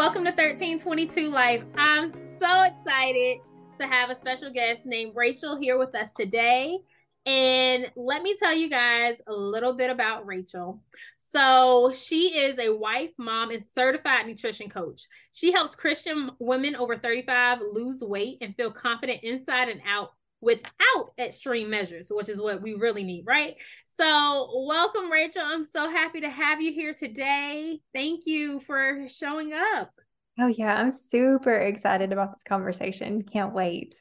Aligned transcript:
welcome 0.00 0.24
to 0.24 0.30
1322 0.30 1.28
Life. 1.28 1.62
I'm 1.76 2.10
so 2.38 2.62
excited 2.62 3.36
to 3.78 3.86
have 3.86 4.08
a 4.08 4.16
special 4.16 4.50
guest 4.50 4.86
named 4.86 5.12
Rachel 5.14 5.58
here 5.60 5.76
with 5.76 5.94
us 5.94 6.14
today. 6.14 6.78
And 7.26 7.86
let 7.96 8.22
me 8.22 8.34
tell 8.34 8.54
you 8.54 8.70
guys 8.70 9.16
a 9.26 9.32
little 9.34 9.74
bit 9.74 9.90
about 9.90 10.26
Rachel. 10.26 10.82
So, 11.18 11.92
she 11.94 12.28
is 12.28 12.58
a 12.58 12.74
wife, 12.74 13.10
mom, 13.18 13.50
and 13.50 13.62
certified 13.62 14.26
nutrition 14.26 14.70
coach. 14.70 15.02
She 15.32 15.52
helps 15.52 15.76
Christian 15.76 16.30
women 16.38 16.76
over 16.76 16.96
35 16.96 17.58
lose 17.60 18.00
weight 18.00 18.38
and 18.40 18.56
feel 18.56 18.70
confident 18.70 19.22
inside 19.22 19.68
and 19.68 19.82
out 19.86 20.12
without 20.40 21.12
extreme 21.18 21.68
measures, 21.68 22.10
which 22.10 22.30
is 22.30 22.40
what 22.40 22.62
we 22.62 22.72
really 22.72 23.04
need, 23.04 23.24
right? 23.26 23.54
So, 24.00 24.64
welcome, 24.66 25.12
Rachel. 25.12 25.42
I'm 25.44 25.62
so 25.62 25.86
happy 25.90 26.22
to 26.22 26.30
have 26.30 26.62
you 26.62 26.72
here 26.72 26.94
today. 26.94 27.80
Thank 27.94 28.22
you 28.24 28.58
for 28.60 29.06
showing 29.10 29.52
up. 29.52 29.90
Oh, 30.38 30.46
yeah. 30.46 30.74
I'm 30.74 30.90
super 30.90 31.54
excited 31.54 32.10
about 32.10 32.32
this 32.32 32.42
conversation. 32.42 33.20
Can't 33.20 33.52
wait. 33.52 34.00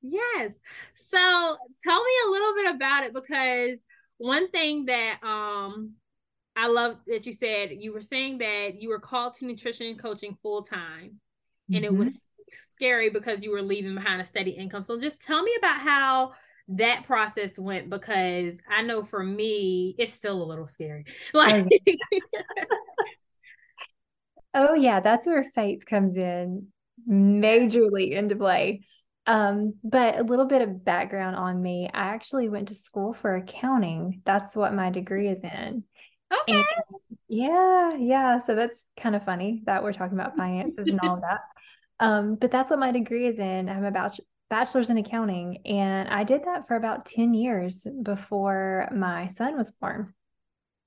Yes. 0.00 0.54
So, 0.96 1.18
tell 1.18 2.02
me 2.02 2.10
a 2.26 2.30
little 2.30 2.54
bit 2.54 2.74
about 2.74 3.04
it 3.04 3.12
because 3.12 3.80
one 4.16 4.48
thing 4.48 4.86
that 4.86 5.18
um 5.22 5.92
I 6.56 6.68
love 6.68 6.96
that 7.06 7.26
you 7.26 7.32
said 7.34 7.72
you 7.78 7.92
were 7.92 8.00
saying 8.00 8.38
that 8.38 8.80
you 8.80 8.88
were 8.88 8.98
called 8.98 9.34
to 9.34 9.46
nutrition 9.46 9.94
coaching 9.98 10.38
full 10.40 10.62
time 10.62 11.20
and 11.70 11.84
mm-hmm. 11.84 11.84
it 11.84 11.92
was 11.92 12.28
scary 12.72 13.10
because 13.10 13.44
you 13.44 13.50
were 13.50 13.60
leaving 13.60 13.94
behind 13.94 14.22
a 14.22 14.26
steady 14.26 14.52
income. 14.52 14.84
So 14.84 14.98
just 14.98 15.20
tell 15.20 15.42
me 15.42 15.54
about 15.58 15.80
how 15.80 16.32
that 16.68 17.04
process 17.04 17.58
went 17.58 17.90
because 17.90 18.58
I 18.68 18.82
know 18.82 19.04
for 19.04 19.22
me 19.22 19.94
it's 19.98 20.12
still 20.12 20.42
a 20.42 20.44
little 20.44 20.68
scary. 20.68 21.04
Like 21.34 21.68
Oh 24.54 24.74
yeah, 24.74 25.00
that's 25.00 25.26
where 25.26 25.50
faith 25.54 25.84
comes 25.84 26.16
in 26.16 26.68
majorly 27.08 28.12
into 28.12 28.36
play. 28.36 28.86
Um, 29.26 29.74
but 29.82 30.18
a 30.18 30.22
little 30.22 30.44
bit 30.44 30.62
of 30.62 30.84
background 30.84 31.34
on 31.34 31.60
me. 31.60 31.90
I 31.92 32.04
actually 32.04 32.48
went 32.48 32.68
to 32.68 32.74
school 32.74 33.14
for 33.14 33.34
accounting. 33.34 34.22
That's 34.24 34.54
what 34.54 34.74
my 34.74 34.90
degree 34.90 35.28
is 35.28 35.40
in. 35.40 35.82
Okay. 36.32 36.58
And 36.58 36.64
yeah, 37.28 37.94
yeah. 37.96 38.38
So 38.40 38.54
that's 38.54 38.84
kind 39.00 39.16
of 39.16 39.24
funny 39.24 39.62
that 39.66 39.82
we're 39.82 39.92
talking 39.92 40.18
about 40.18 40.36
finances 40.36 40.88
and 40.88 41.00
all 41.00 41.20
that. 41.20 41.40
Um, 42.00 42.36
but 42.36 42.50
that's 42.50 42.70
what 42.70 42.78
my 42.78 42.92
degree 42.92 43.26
is 43.26 43.38
in. 43.38 43.68
I'm 43.68 43.84
about 43.84 44.16
bachelor's 44.54 44.88
in 44.88 44.98
accounting. 44.98 45.58
And 45.66 46.08
I 46.08 46.22
did 46.22 46.44
that 46.44 46.68
for 46.68 46.76
about 46.76 47.06
10 47.06 47.34
years 47.34 47.84
before 48.04 48.88
my 48.94 49.26
son 49.26 49.56
was 49.56 49.72
born. 49.72 50.14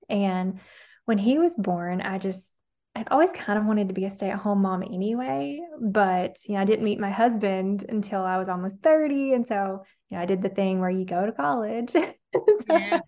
And 0.09 0.61
when 1.03 1.17
he 1.17 1.37
was 1.37 1.53
born, 1.55 1.99
I 1.99 2.17
just, 2.17 2.53
I'd 2.95 3.09
always 3.09 3.33
kind 3.33 3.59
of 3.59 3.65
wanted 3.65 3.89
to 3.89 3.93
be 3.93 4.05
a 4.05 4.11
stay 4.11 4.29
at 4.29 4.39
home 4.39 4.61
mom 4.61 4.83
anyway. 4.83 5.59
But, 5.81 6.37
you 6.47 6.55
know, 6.55 6.61
I 6.61 6.63
didn't 6.63 6.85
meet 6.85 6.97
my 6.97 7.11
husband 7.11 7.85
until 7.89 8.21
I 8.21 8.37
was 8.37 8.47
almost 8.47 8.81
30. 8.83 9.33
And 9.33 9.45
so, 9.45 9.83
you 10.09 10.15
know, 10.15 10.23
I 10.23 10.25
did 10.25 10.41
the 10.41 10.47
thing 10.47 10.79
where 10.79 10.89
you 10.89 11.03
go 11.03 11.25
to 11.25 11.33
college. 11.33 11.91
so, 11.91 12.99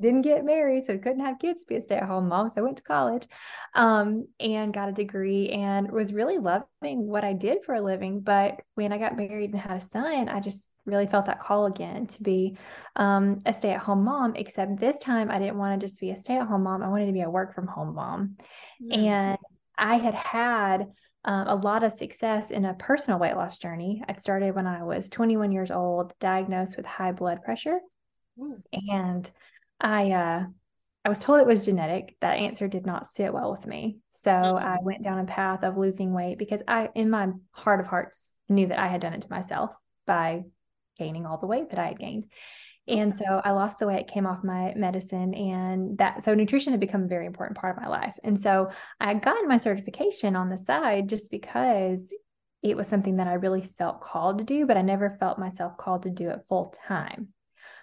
didn't 0.00 0.22
get 0.22 0.44
married, 0.44 0.86
so 0.86 0.96
couldn't 0.98 1.24
have 1.24 1.38
kids, 1.38 1.64
be 1.64 1.76
a 1.76 1.80
stay 1.80 1.96
at 1.96 2.04
home 2.04 2.28
mom. 2.28 2.48
So 2.48 2.60
I 2.60 2.64
went 2.64 2.76
to 2.78 2.82
college 2.82 3.26
um, 3.74 4.26
and 4.38 4.72
got 4.72 4.88
a 4.88 4.92
degree 4.92 5.50
and 5.50 5.90
was 5.90 6.12
really 6.12 6.38
loving 6.38 7.06
what 7.06 7.24
I 7.24 7.32
did 7.32 7.58
for 7.64 7.74
a 7.74 7.80
living. 7.80 8.20
But 8.20 8.60
when 8.74 8.92
I 8.92 8.98
got 8.98 9.16
married 9.16 9.52
and 9.52 9.60
had 9.60 9.78
a 9.78 9.84
son, 9.84 10.28
I 10.28 10.40
just 10.40 10.70
really 10.86 11.06
felt 11.06 11.26
that 11.26 11.40
call 11.40 11.66
again 11.66 12.06
to 12.08 12.22
be 12.22 12.56
um, 12.96 13.38
a 13.46 13.52
stay 13.52 13.70
at 13.70 13.80
home 13.80 14.04
mom, 14.04 14.34
except 14.36 14.78
this 14.78 14.98
time 14.98 15.30
I 15.30 15.38
didn't 15.38 15.58
want 15.58 15.80
to 15.80 15.86
just 15.86 16.00
be 16.00 16.10
a 16.10 16.16
stay 16.16 16.36
at 16.36 16.46
home 16.46 16.62
mom. 16.62 16.82
I 16.82 16.88
wanted 16.88 17.06
to 17.06 17.12
be 17.12 17.22
a 17.22 17.30
work 17.30 17.54
from 17.54 17.66
home 17.66 17.94
mom. 17.94 18.36
Mm-hmm. 18.82 19.04
And 19.04 19.38
I 19.76 19.96
had 19.96 20.14
had 20.14 20.86
um, 21.24 21.48
a 21.48 21.54
lot 21.54 21.82
of 21.82 21.92
success 21.92 22.50
in 22.50 22.64
a 22.64 22.74
personal 22.74 23.18
weight 23.18 23.36
loss 23.36 23.58
journey. 23.58 24.02
I 24.08 24.14
started 24.14 24.54
when 24.54 24.66
I 24.66 24.82
was 24.82 25.08
21 25.08 25.52
years 25.52 25.70
old, 25.70 26.14
diagnosed 26.20 26.76
with 26.76 26.86
high 26.86 27.12
blood 27.12 27.42
pressure. 27.42 27.78
And 28.72 29.30
I 29.80 30.12
uh 30.12 30.44
I 31.04 31.08
was 31.08 31.18
told 31.18 31.40
it 31.40 31.46
was 31.46 31.64
genetic. 31.64 32.16
That 32.20 32.36
answer 32.36 32.68
did 32.68 32.84
not 32.84 33.08
sit 33.08 33.32
well 33.32 33.50
with 33.50 33.66
me. 33.66 33.98
So 34.10 34.30
mm-hmm. 34.30 34.66
I 34.66 34.76
went 34.82 35.02
down 35.02 35.20
a 35.20 35.24
path 35.24 35.62
of 35.62 35.78
losing 35.78 36.12
weight 36.12 36.38
because 36.38 36.62
I 36.68 36.90
in 36.94 37.08
my 37.08 37.28
heart 37.52 37.80
of 37.80 37.86
hearts 37.86 38.32
knew 38.48 38.66
that 38.66 38.78
I 38.78 38.88
had 38.88 39.00
done 39.00 39.14
it 39.14 39.22
to 39.22 39.30
myself 39.30 39.74
by 40.06 40.44
gaining 40.98 41.24
all 41.24 41.38
the 41.38 41.46
weight 41.46 41.70
that 41.70 41.78
I 41.78 41.86
had 41.86 41.98
gained. 41.98 42.26
And 42.86 43.14
so 43.14 43.24
I 43.44 43.52
lost 43.52 43.78
the 43.78 43.86
weight, 43.86 44.08
came 44.08 44.26
off 44.26 44.42
my 44.42 44.74
medicine, 44.74 45.32
and 45.34 45.96
that 45.98 46.24
so 46.24 46.34
nutrition 46.34 46.72
had 46.72 46.80
become 46.80 47.04
a 47.04 47.08
very 47.08 47.24
important 47.24 47.56
part 47.58 47.76
of 47.76 47.82
my 47.82 47.88
life. 47.88 48.14
And 48.24 48.38
so 48.38 48.70
I 48.98 49.08
had 49.08 49.22
gotten 49.22 49.48
my 49.48 49.58
certification 49.58 50.34
on 50.34 50.50
the 50.50 50.58
side 50.58 51.08
just 51.08 51.30
because 51.30 52.12
it 52.62 52.76
was 52.76 52.88
something 52.88 53.16
that 53.16 53.28
I 53.28 53.34
really 53.34 53.70
felt 53.78 54.00
called 54.00 54.38
to 54.38 54.44
do, 54.44 54.66
but 54.66 54.76
I 54.76 54.82
never 54.82 55.16
felt 55.20 55.38
myself 55.38 55.76
called 55.76 56.02
to 56.02 56.10
do 56.10 56.30
it 56.30 56.44
full 56.48 56.74
time. 56.86 57.28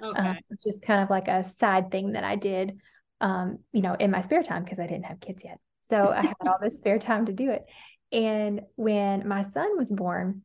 Okay. 0.02 0.30
Um, 0.30 0.38
just 0.63 0.81
kind 0.81 1.03
of 1.03 1.09
like 1.09 1.28
a 1.28 1.44
side 1.44 1.91
thing 1.91 2.13
that 2.13 2.24
I 2.24 2.35
did, 2.35 2.80
um, 3.22 3.59
you 3.72 3.81
know, 3.81 3.94
in 3.94 4.12
my 4.12 4.22
spare 4.22 4.44
time 4.44 4.63
because 4.63 4.80
I 4.80 4.88
didn't 4.88 5.06
have 5.06 5.19
kids 5.19 5.44
yet. 5.44 5.59
So 5.81 6.12
I 6.12 6.22
had 6.22 6.34
all 6.47 6.58
this 6.62 6.78
spare 6.78 7.00
time 7.00 7.25
to 7.25 7.34
do 7.34 7.52
it. 7.52 7.66
And 8.12 8.62
when 8.75 9.28
my 9.28 9.44
son 9.44 9.78
was 9.78 9.91
born, 9.91 10.44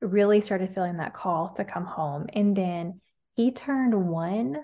really 0.00 0.40
started 0.40 0.74
feeling 0.74 0.96
that 0.96 1.14
call 1.14 1.50
to 1.50 1.64
come 1.64 1.84
home. 1.84 2.26
And 2.32 2.56
then 2.56 3.00
he 3.36 3.52
turned 3.52 3.94
one 4.08 4.56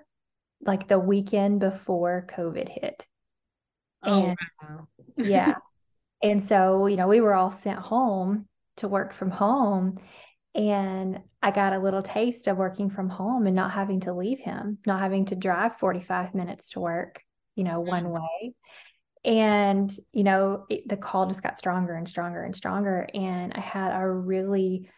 like 0.60 0.88
the 0.88 0.98
weekend 0.98 1.60
before 1.60 2.26
COVID 2.30 2.68
hit. 2.68 3.06
Oh, 4.02 4.24
and 4.24 4.36
wow. 4.62 4.88
yeah. 5.16 5.54
And 6.22 6.42
so, 6.42 6.86
you 6.86 6.96
know, 6.96 7.08
we 7.08 7.20
were 7.20 7.34
all 7.34 7.50
sent 7.50 7.78
home 7.78 8.46
to 8.78 8.88
work 8.88 9.12
from 9.12 9.30
home. 9.30 9.98
And 10.56 11.20
I 11.42 11.50
got 11.50 11.74
a 11.74 11.78
little 11.78 12.02
taste 12.02 12.46
of 12.46 12.56
working 12.56 12.88
from 12.88 13.10
home 13.10 13.46
and 13.46 13.54
not 13.54 13.72
having 13.72 14.00
to 14.00 14.14
leave 14.14 14.40
him, 14.40 14.78
not 14.86 15.00
having 15.00 15.26
to 15.26 15.36
drive 15.36 15.76
45 15.76 16.34
minutes 16.34 16.70
to 16.70 16.80
work, 16.80 17.20
you 17.56 17.62
know, 17.62 17.80
one 17.80 18.04
mm-hmm. 18.04 18.14
way. 18.14 18.54
And, 19.22 19.94
you 20.12 20.24
know, 20.24 20.64
it, 20.70 20.88
the 20.88 20.96
call 20.96 21.26
just 21.26 21.42
got 21.42 21.58
stronger 21.58 21.94
and 21.94 22.08
stronger 22.08 22.42
and 22.42 22.56
stronger. 22.56 23.06
And 23.12 23.52
I 23.52 23.60
had 23.60 24.00
a 24.00 24.08
really, 24.08 24.88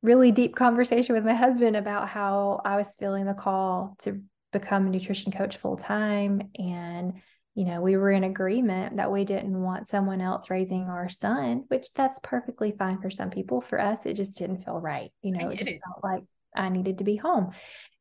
really 0.00 0.30
deep 0.30 0.54
conversation 0.54 1.16
with 1.16 1.24
my 1.24 1.34
husband 1.34 1.74
about 1.74 2.08
how 2.08 2.60
I 2.64 2.76
was 2.76 2.94
feeling 2.96 3.24
the 3.24 3.34
call 3.34 3.96
to 4.00 4.22
become 4.52 4.86
a 4.86 4.90
nutrition 4.90 5.32
coach 5.32 5.56
full 5.56 5.76
time 5.76 6.50
and 6.56 7.14
you 7.54 7.64
know, 7.64 7.80
we 7.80 7.96
were 7.96 8.10
in 8.10 8.24
agreement 8.24 8.96
that 8.96 9.12
we 9.12 9.24
didn't 9.24 9.60
want 9.60 9.88
someone 9.88 10.20
else 10.20 10.50
raising 10.50 10.88
our 10.88 11.08
son, 11.08 11.64
which 11.68 11.92
that's 11.94 12.18
perfectly 12.22 12.74
fine 12.76 13.00
for 13.00 13.10
some 13.10 13.30
people. 13.30 13.60
For 13.60 13.80
us, 13.80 14.06
it 14.06 14.14
just 14.14 14.36
didn't 14.36 14.64
feel 14.64 14.80
right. 14.80 15.10
You 15.22 15.32
know, 15.32 15.50
it 15.50 15.58
just 15.58 15.70
it. 15.70 15.80
felt 15.84 16.02
like 16.02 16.24
I 16.56 16.68
needed 16.68 16.98
to 16.98 17.04
be 17.04 17.14
home. 17.14 17.52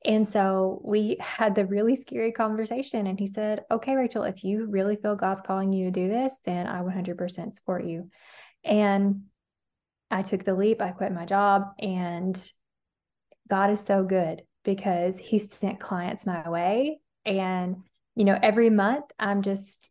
And 0.03 0.28
so 0.28 0.81
we 0.84 1.18
had 1.19 1.53
the 1.53 1.66
really 1.66 1.96
scary 1.96 2.31
conversation. 2.31 3.06
And 3.06 3.19
he 3.19 3.28
said, 3.28 3.64
Okay, 3.69 3.96
Rachel, 3.96 4.24
if 4.24 4.44
you 4.44 4.66
really 4.66 4.96
feel 4.96 5.16
God's 5.16 5.41
calling 5.41 5.72
you 5.72 5.85
to 5.85 5.91
do 5.91 6.08
this, 6.08 6.40
then 6.46 6.66
I 6.66 6.81
100% 6.81 7.53
support 7.53 7.85
you. 7.85 8.09
And 8.64 9.24
I 10.09 10.24
took 10.24 10.44
the 10.44 10.56
leap. 10.56 10.81
I 10.81 10.91
quit 10.91 11.12
my 11.12 11.25
job. 11.25 11.64
And 11.80 12.40
God 13.47 13.70
is 13.70 13.81
so 13.81 14.03
good 14.03 14.41
because 14.64 15.20
he 15.20 15.38
sent 15.38 15.80
clients 15.80 16.25
my 16.25 16.50
way. 16.50 17.00
And 17.25 17.78
you 18.16 18.25
know, 18.25 18.38
every 18.41 18.69
month 18.69 19.06
I'm 19.19 19.41
just 19.41 19.90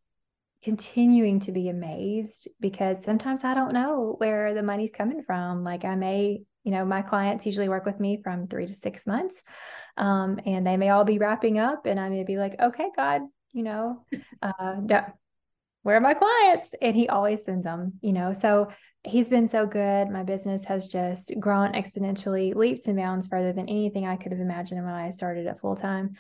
continuing 0.62 1.40
to 1.40 1.52
be 1.52 1.68
amazed 1.68 2.48
because 2.60 3.02
sometimes 3.02 3.42
I 3.44 3.54
don't 3.54 3.72
know 3.72 4.14
where 4.18 4.54
the 4.54 4.62
money's 4.62 4.92
coming 4.92 5.22
from. 5.24 5.64
Like 5.64 5.84
I 5.84 5.96
may, 5.96 6.42
you 6.62 6.70
know, 6.70 6.84
my 6.84 7.02
clients 7.02 7.46
usually 7.46 7.68
work 7.68 7.84
with 7.84 7.98
me 7.98 8.20
from 8.22 8.46
three 8.46 8.66
to 8.66 8.74
six 8.74 9.06
months. 9.06 9.42
Um, 9.96 10.38
and 10.46 10.66
they 10.66 10.76
may 10.76 10.90
all 10.90 11.04
be 11.04 11.18
wrapping 11.18 11.58
up 11.58 11.86
and 11.86 11.98
I 11.98 12.08
may 12.08 12.22
be 12.22 12.38
like, 12.38 12.54
okay, 12.60 12.90
God, 12.94 13.22
you 13.52 13.64
know, 13.64 14.06
uh, 14.42 14.74
where 15.82 15.96
are 15.96 16.00
my 16.00 16.14
clients? 16.14 16.74
And 16.80 16.94
he 16.94 17.08
always 17.08 17.44
sends 17.44 17.64
them, 17.64 17.94
you 18.00 18.12
know, 18.12 18.32
so 18.32 18.68
he's 19.02 19.28
been 19.28 19.48
so 19.48 19.66
good. 19.66 20.08
My 20.10 20.22
business 20.22 20.64
has 20.66 20.88
just 20.88 21.32
grown 21.40 21.72
exponentially, 21.72 22.54
leaps 22.54 22.86
and 22.86 22.96
bounds 22.96 23.26
further 23.26 23.52
than 23.52 23.68
anything 23.68 24.06
I 24.06 24.16
could 24.16 24.30
have 24.30 24.40
imagined 24.40 24.84
when 24.84 24.94
I 24.94 25.10
started 25.10 25.48
at 25.48 25.60
full 25.60 25.74
time. 25.74 26.12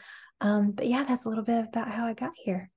Um, 0.42 0.72
but 0.72 0.88
yeah, 0.88 1.04
that's 1.04 1.24
a 1.24 1.28
little 1.28 1.44
bit 1.44 1.64
about 1.68 1.88
how 1.88 2.04
I 2.04 2.14
got 2.14 2.32
here. 2.34 2.68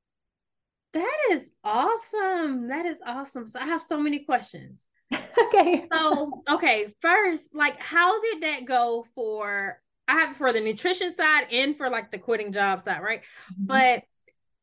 That 0.94 1.18
is 1.32 1.50
awesome. 1.64 2.70
That 2.70 2.86
is 2.86 3.00
awesome. 3.06 3.48
So 3.48 3.60
I 3.60 3.66
have 3.66 3.82
so 3.82 4.00
many 4.00 4.20
questions. 4.20 4.86
okay. 5.14 5.88
So, 5.92 6.44
okay, 6.50 6.94
first, 7.02 7.54
like 7.54 7.80
how 7.80 8.22
did 8.22 8.44
that 8.44 8.66
go 8.66 9.06
for 9.14 9.82
I 10.08 10.14
have 10.14 10.38
for 10.38 10.54
the 10.54 10.62
nutrition 10.62 11.14
side 11.14 11.48
and 11.52 11.76
for 11.76 11.90
like 11.90 12.12
the 12.12 12.20
quitting 12.20 12.52
job 12.52 12.80
side, 12.80 13.02
right? 13.02 13.22
Mm-hmm. 13.52 13.66
But 13.66 14.04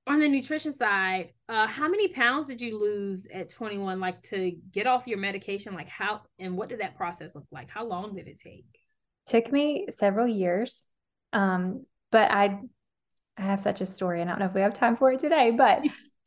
on 0.06 0.20
the 0.20 0.28
nutrition 0.28 0.72
side, 0.72 1.32
uh 1.48 1.66
how 1.66 1.88
many 1.88 2.08
pounds 2.08 2.46
did 2.46 2.60
you 2.60 2.80
lose 2.80 3.26
at 3.26 3.48
21 3.48 4.00
like 4.00 4.22
to 4.22 4.52
get 4.70 4.86
off 4.86 5.06
your 5.06 5.18
medication 5.18 5.74
like 5.74 5.88
how 5.88 6.22
and 6.38 6.56
what 6.56 6.68
did 6.68 6.80
that 6.80 6.96
process 6.96 7.34
look 7.34 7.46
like? 7.50 7.68
How 7.68 7.84
long 7.84 8.14
did 8.14 8.28
it 8.28 8.40
take? 8.40 8.66
Took 9.26 9.52
me 9.52 9.88
several 9.90 10.28
years. 10.28 10.86
Um 11.32 11.84
but 12.10 12.30
I 12.30 12.60
I 13.36 13.42
have 13.42 13.60
such 13.60 13.80
a 13.80 13.86
story, 13.86 14.20
and 14.20 14.30
I 14.30 14.34
don't 14.34 14.40
know 14.40 14.46
if 14.46 14.54
we 14.54 14.60
have 14.60 14.74
time 14.74 14.96
for 14.96 15.12
it 15.12 15.20
today, 15.20 15.50
but 15.50 15.82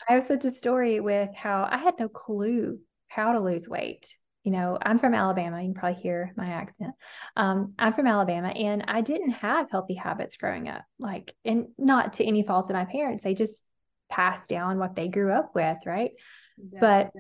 I 0.10 0.14
have 0.14 0.24
such 0.24 0.46
a 0.46 0.52
story 0.52 1.00
with 1.00 1.34
how 1.36 1.68
I 1.70 1.78
had 1.78 1.96
no 2.00 2.10
clue 2.10 2.80
how 3.08 3.34
to 3.34 3.40
lose 3.40 3.70
weight. 3.70 4.16
You 4.44 4.52
know, 4.52 4.78
I'm 4.80 5.00
from 5.00 5.16
Alabama. 5.16 5.60
You 5.60 5.70
can 5.70 5.74
probably 5.74 6.02
hear 6.02 6.32
my 6.38 6.48
accent. 6.48 6.94
Um, 7.36 7.74
I'm 7.80 7.94
from 7.94 8.06
Alabama 8.06 8.50
and 8.50 8.84
I 8.88 9.02
didn't 9.02 9.32
have 9.32 9.72
healthy 9.72 9.96
habits 9.96 10.38
growing 10.38 10.70
up. 10.70 10.84
Like, 11.00 11.34
and 11.44 11.70
not 11.80 12.14
to 12.16 12.24
any 12.24 12.44
fault 12.44 12.70
of 12.70 12.76
my 12.76 12.86
parents, 12.86 13.24
they 13.24 13.34
just 13.34 13.64
passed 14.08 14.48
down 14.48 14.78
what 14.78 14.96
they 14.96 15.08
grew 15.08 15.32
up 15.32 15.56
with, 15.56 15.80
right? 15.88 16.12
Exactly. 16.62 16.80
But 16.80 17.12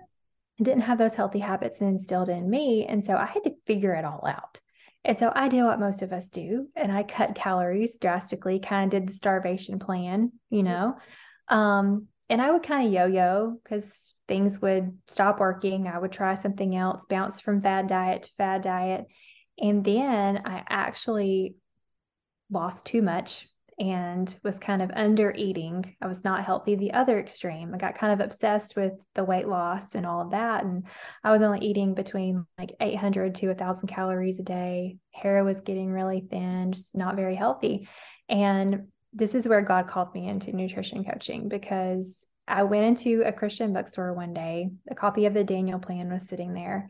I 0.59 0.63
didn't 0.63 0.83
have 0.83 0.99
those 0.99 1.15
healthy 1.15 1.39
habits 1.39 1.81
instilled 1.81 2.29
in 2.29 2.47
me. 2.47 2.85
And 2.85 3.03
so 3.03 3.15
I 3.15 3.25
had 3.25 3.43
to 3.45 3.55
figure 3.65 3.95
it 3.95 4.05
all 4.05 4.23
out. 4.27 4.59
And 5.05 5.19
so 5.19 5.31
I 5.33 5.49
did 5.49 5.63
what 5.63 5.79
most 5.79 6.01
of 6.01 6.11
us 6.11 6.29
do, 6.29 6.67
and 6.75 6.91
I 6.91 7.03
cut 7.03 7.35
calories 7.35 7.99
drastically, 7.99 8.59
kind 8.59 8.91
of 8.91 8.99
did 8.99 9.07
the 9.07 9.13
starvation 9.13 9.77
plan, 9.77 10.31
you 10.49 10.63
know. 10.63 10.95
Um, 11.47 12.07
and 12.27 12.41
I 12.41 12.49
would 12.49 12.63
kind 12.63 12.87
of 12.87 12.91
yo 12.91 13.05
yo 13.05 13.59
because 13.63 14.15
things 14.27 14.59
would 14.63 14.97
stop 15.07 15.39
working. 15.39 15.87
I 15.87 15.99
would 15.99 16.11
try 16.11 16.33
something 16.33 16.75
else, 16.75 17.05
bounce 17.05 17.39
from 17.39 17.61
fad 17.61 17.85
diet 17.85 18.23
to 18.23 18.31
fad 18.39 18.63
diet. 18.63 19.05
And 19.59 19.85
then 19.85 20.41
I 20.43 20.63
actually 20.67 21.55
lost 22.49 22.87
too 22.87 23.03
much 23.03 23.47
and 23.77 24.37
was 24.43 24.57
kind 24.57 24.81
of 24.81 24.91
under 24.95 25.33
eating. 25.35 25.95
I 26.01 26.07
was 26.07 26.23
not 26.23 26.45
healthy. 26.45 26.75
The 26.75 26.93
other 26.93 27.19
extreme, 27.19 27.73
I 27.73 27.77
got 27.77 27.97
kind 27.97 28.13
of 28.13 28.25
obsessed 28.25 28.75
with 28.75 28.93
the 29.15 29.25
weight 29.25 29.47
loss 29.47 29.95
and 29.95 30.05
all 30.05 30.21
of 30.21 30.31
that. 30.31 30.63
And 30.63 30.85
I 31.23 31.31
was 31.31 31.41
only 31.41 31.59
eating 31.59 31.93
between 31.93 32.45
like 32.57 32.75
800 32.79 33.35
to 33.35 33.47
1,000 33.47 33.87
calories 33.87 34.39
a 34.39 34.43
day. 34.43 34.97
Hair 35.11 35.43
was 35.43 35.61
getting 35.61 35.91
really 35.91 36.25
thin, 36.29 36.71
just 36.71 36.95
not 36.95 37.17
very 37.17 37.35
healthy. 37.35 37.89
And 38.29 38.87
this 39.11 39.35
is 39.35 39.47
where 39.47 39.61
God 39.61 39.87
called 39.87 40.13
me 40.13 40.27
into 40.27 40.55
nutrition 40.55 41.03
coaching 41.03 41.49
because 41.49 42.25
I 42.47 42.63
went 42.63 42.85
into 42.85 43.23
a 43.25 43.33
Christian 43.33 43.73
bookstore 43.73 44.13
one 44.13 44.33
day. 44.33 44.69
A 44.89 44.95
copy 44.95 45.25
of 45.25 45.33
the 45.33 45.43
Daniel 45.43 45.79
Plan 45.79 46.11
was 46.11 46.27
sitting 46.27 46.53
there 46.53 46.89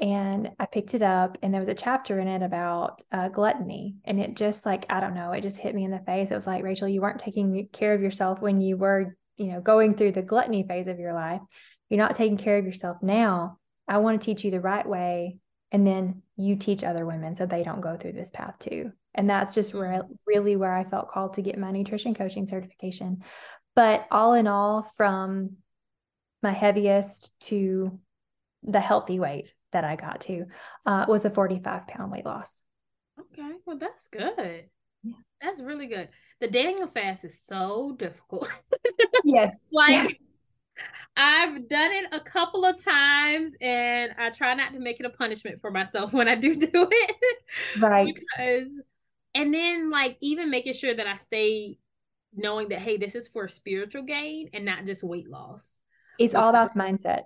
and 0.00 0.50
I 0.58 0.64
picked 0.64 0.94
it 0.94 1.02
up, 1.02 1.36
and 1.42 1.52
there 1.52 1.60
was 1.60 1.68
a 1.68 1.74
chapter 1.74 2.18
in 2.20 2.26
it 2.26 2.42
about 2.42 3.02
uh, 3.12 3.28
gluttony. 3.28 3.96
And 4.06 4.18
it 4.18 4.34
just 4.34 4.64
like, 4.64 4.86
I 4.88 4.98
don't 4.98 5.14
know, 5.14 5.32
it 5.32 5.42
just 5.42 5.58
hit 5.58 5.74
me 5.74 5.84
in 5.84 5.90
the 5.90 5.98
face. 6.00 6.30
It 6.30 6.34
was 6.34 6.46
like, 6.46 6.64
Rachel, 6.64 6.88
you 6.88 7.02
weren't 7.02 7.20
taking 7.20 7.68
care 7.70 7.92
of 7.92 8.00
yourself 8.00 8.40
when 8.40 8.62
you 8.62 8.78
were, 8.78 9.14
you 9.36 9.48
know, 9.48 9.60
going 9.60 9.94
through 9.94 10.12
the 10.12 10.22
gluttony 10.22 10.64
phase 10.66 10.86
of 10.86 10.98
your 10.98 11.12
life. 11.12 11.42
You're 11.90 11.98
not 11.98 12.14
taking 12.14 12.38
care 12.38 12.56
of 12.56 12.64
yourself 12.64 12.96
now. 13.02 13.58
I 13.86 13.98
want 13.98 14.18
to 14.18 14.24
teach 14.24 14.42
you 14.42 14.50
the 14.50 14.60
right 14.60 14.86
way. 14.86 15.36
And 15.70 15.86
then 15.86 16.22
you 16.36 16.56
teach 16.56 16.82
other 16.82 17.04
women 17.04 17.34
so 17.34 17.44
they 17.44 17.62
don't 17.62 17.82
go 17.82 17.98
through 17.98 18.12
this 18.12 18.30
path 18.30 18.54
too. 18.58 18.92
And 19.14 19.28
that's 19.28 19.54
just 19.54 19.74
where 19.74 20.02
really 20.26 20.56
where 20.56 20.74
I 20.74 20.84
felt 20.84 21.10
called 21.10 21.34
to 21.34 21.42
get 21.42 21.58
my 21.58 21.72
nutrition 21.72 22.14
coaching 22.14 22.46
certification. 22.46 23.22
But 23.76 24.06
all 24.10 24.32
in 24.32 24.46
all, 24.46 24.90
from 24.96 25.58
my 26.42 26.52
heaviest 26.52 27.32
to 27.40 28.00
the 28.62 28.80
healthy 28.80 29.20
weight 29.20 29.52
that 29.72 29.84
I 29.84 29.96
got 29.96 30.20
to 30.22 30.46
uh, 30.86 31.04
was 31.08 31.24
a 31.24 31.30
45 31.30 31.86
pound 31.86 32.12
weight 32.12 32.24
loss. 32.24 32.62
Okay, 33.18 33.52
well, 33.66 33.78
that's 33.78 34.08
good. 34.08 34.64
Yeah. 35.02 35.14
That's 35.40 35.60
really 35.60 35.86
good. 35.86 36.08
The 36.40 36.48
Daniel 36.48 36.86
fast 36.86 37.24
is 37.24 37.40
so 37.40 37.94
difficult. 37.98 38.48
yes. 39.24 39.70
like, 39.72 39.92
yeah. 39.92 40.84
I've 41.16 41.68
done 41.68 41.92
it 41.92 42.06
a 42.12 42.20
couple 42.20 42.64
of 42.64 42.82
times 42.82 43.54
and 43.60 44.12
I 44.18 44.30
try 44.30 44.54
not 44.54 44.72
to 44.74 44.80
make 44.80 45.00
it 45.00 45.06
a 45.06 45.10
punishment 45.10 45.60
for 45.60 45.70
myself 45.70 46.12
when 46.12 46.28
I 46.28 46.34
do 46.34 46.56
do 46.56 46.88
it. 46.90 47.16
Right. 47.78 48.06
because, 48.06 48.68
and 49.34 49.54
then, 49.54 49.90
like, 49.90 50.16
even 50.20 50.50
making 50.50 50.74
sure 50.74 50.94
that 50.94 51.06
I 51.06 51.16
stay 51.16 51.76
knowing 52.34 52.68
that, 52.68 52.80
hey, 52.80 52.96
this 52.96 53.14
is 53.14 53.28
for 53.28 53.48
spiritual 53.48 54.02
gain 54.02 54.50
and 54.54 54.64
not 54.64 54.86
just 54.86 55.02
weight 55.02 55.28
loss. 55.28 55.78
It's 56.18 56.34
all 56.34 56.50
about 56.50 56.76
mindset. 56.76 57.22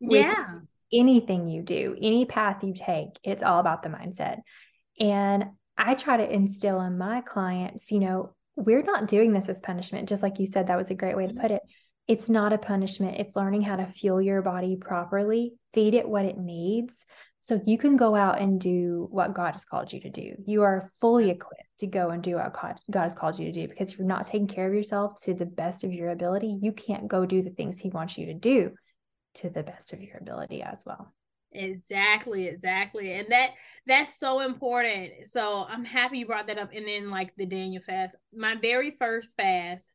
Yeah 0.00 0.60
anything 0.92 1.48
you 1.48 1.62
do, 1.62 1.96
any 2.00 2.24
path 2.24 2.62
you 2.62 2.74
take, 2.74 3.18
it's 3.22 3.42
all 3.42 3.60
about 3.60 3.82
the 3.82 3.88
mindset. 3.88 4.38
And 5.00 5.46
I 5.78 5.94
try 5.94 6.16
to 6.16 6.32
instill 6.32 6.80
in 6.80 6.98
my 6.98 7.22
clients, 7.22 7.90
you 7.90 8.00
know, 8.00 8.34
we're 8.56 8.82
not 8.82 9.08
doing 9.08 9.32
this 9.32 9.48
as 9.48 9.60
punishment. 9.60 10.08
Just 10.08 10.22
like 10.22 10.38
you 10.38 10.46
said, 10.46 10.66
that 10.66 10.76
was 10.76 10.90
a 10.90 10.94
great 10.94 11.16
way 11.16 11.26
to 11.26 11.32
mm-hmm. 11.32 11.40
put 11.40 11.50
it. 11.50 11.62
It's 12.08 12.28
not 12.28 12.52
a 12.52 12.58
punishment. 12.58 13.18
It's 13.18 13.36
learning 13.36 13.62
how 13.62 13.76
to 13.76 13.86
fuel 13.86 14.20
your 14.20 14.42
body 14.42 14.76
properly, 14.76 15.54
feed 15.72 15.94
it 15.94 16.08
what 16.08 16.24
it 16.24 16.36
needs. 16.36 17.06
So 17.40 17.60
you 17.66 17.78
can 17.78 17.96
go 17.96 18.14
out 18.14 18.40
and 18.40 18.60
do 18.60 19.08
what 19.10 19.34
God 19.34 19.52
has 19.52 19.64
called 19.64 19.92
you 19.92 20.00
to 20.00 20.10
do. 20.10 20.34
You 20.46 20.62
are 20.62 20.90
fully 21.00 21.30
equipped 21.30 21.62
to 21.78 21.86
go 21.86 22.10
and 22.10 22.22
do 22.22 22.36
what 22.36 22.52
God, 22.52 22.76
God 22.90 23.02
has 23.02 23.14
called 23.14 23.38
you 23.38 23.46
to 23.46 23.52
do 23.52 23.66
because 23.66 23.90
if 23.90 23.98
you're 23.98 24.06
not 24.06 24.26
taking 24.26 24.46
care 24.46 24.68
of 24.68 24.74
yourself 24.74 25.20
to 25.22 25.34
the 25.34 25.46
best 25.46 25.82
of 25.82 25.92
your 25.92 26.10
ability, 26.10 26.58
you 26.60 26.72
can't 26.72 27.08
go 27.08 27.24
do 27.24 27.42
the 27.42 27.50
things 27.50 27.78
He 27.78 27.88
wants 27.88 28.16
you 28.16 28.26
to 28.26 28.34
do 28.34 28.72
to 29.34 29.50
the 29.50 29.62
best 29.62 29.92
of 29.92 30.02
your 30.02 30.16
ability 30.18 30.62
as 30.62 30.84
well. 30.86 31.12
Exactly 31.54 32.46
exactly. 32.46 33.12
And 33.12 33.28
that 33.30 33.50
that's 33.86 34.18
so 34.18 34.40
important. 34.40 35.12
So 35.30 35.66
i'm 35.68 35.84
happy 35.84 36.18
you 36.18 36.26
brought 36.26 36.46
that 36.46 36.58
up. 36.58 36.70
And 36.74 36.86
then 36.86 37.10
like 37.10 37.34
the 37.36 37.46
daniel 37.46 37.82
fast 37.82 38.16
my 38.34 38.54
very 38.60 38.96
first 38.98 39.36
fast 39.36 39.90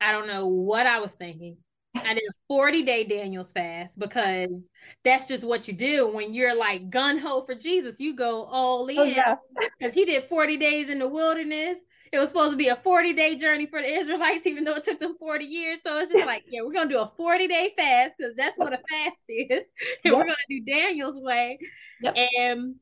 i 0.00 0.12
don't 0.12 0.26
know 0.26 0.46
what 0.46 0.86
i 0.86 1.00
was 1.00 1.14
thinking. 1.14 1.58
I 1.94 2.14
did 2.14 2.22
a 2.22 2.39
40 2.50 2.82
day 2.82 3.04
Daniel's 3.04 3.52
fast 3.52 3.98
because 3.98 4.68
that's 5.04 5.28
just 5.28 5.46
what 5.46 5.68
you 5.68 5.74
do 5.74 6.12
when 6.12 6.34
you're 6.34 6.56
like 6.56 6.90
gun 6.90 7.16
ho 7.16 7.42
for 7.42 7.54
Jesus. 7.54 8.00
You 8.00 8.16
go 8.16 8.44
all 8.44 8.84
oh, 8.84 8.88
in. 8.88 9.14
Because 9.14 9.36
oh, 9.80 9.80
yeah. 9.80 9.90
he 9.90 10.04
did 10.04 10.24
40 10.24 10.56
days 10.56 10.90
in 10.90 10.98
the 10.98 11.08
wilderness 11.08 11.78
it 12.12 12.18
was 12.18 12.28
supposed 12.28 12.50
to 12.52 12.56
be 12.56 12.68
a 12.68 12.76
40 12.76 13.12
day 13.12 13.36
journey 13.36 13.66
for 13.66 13.80
the 13.80 13.88
Israelites, 13.88 14.46
even 14.46 14.64
though 14.64 14.74
it 14.74 14.84
took 14.84 15.00
them 15.00 15.16
40 15.18 15.44
years. 15.44 15.80
So 15.84 15.98
it's 15.98 16.12
just 16.12 16.26
like, 16.26 16.44
yeah, 16.48 16.60
we're 16.64 16.72
gonna 16.72 16.90
do 16.90 17.00
a 17.00 17.12
40 17.16 17.46
day 17.46 17.72
fast 17.76 18.16
because 18.18 18.34
that's 18.36 18.58
what 18.58 18.72
a 18.72 18.78
fast 18.90 19.16
is. 19.28 19.48
And 19.50 19.62
yep. 20.04 20.14
we're 20.14 20.24
gonna 20.24 20.36
do 20.48 20.60
Daniel's 20.60 21.18
way. 21.18 21.58
Yep. 22.02 22.16
And 22.38 22.74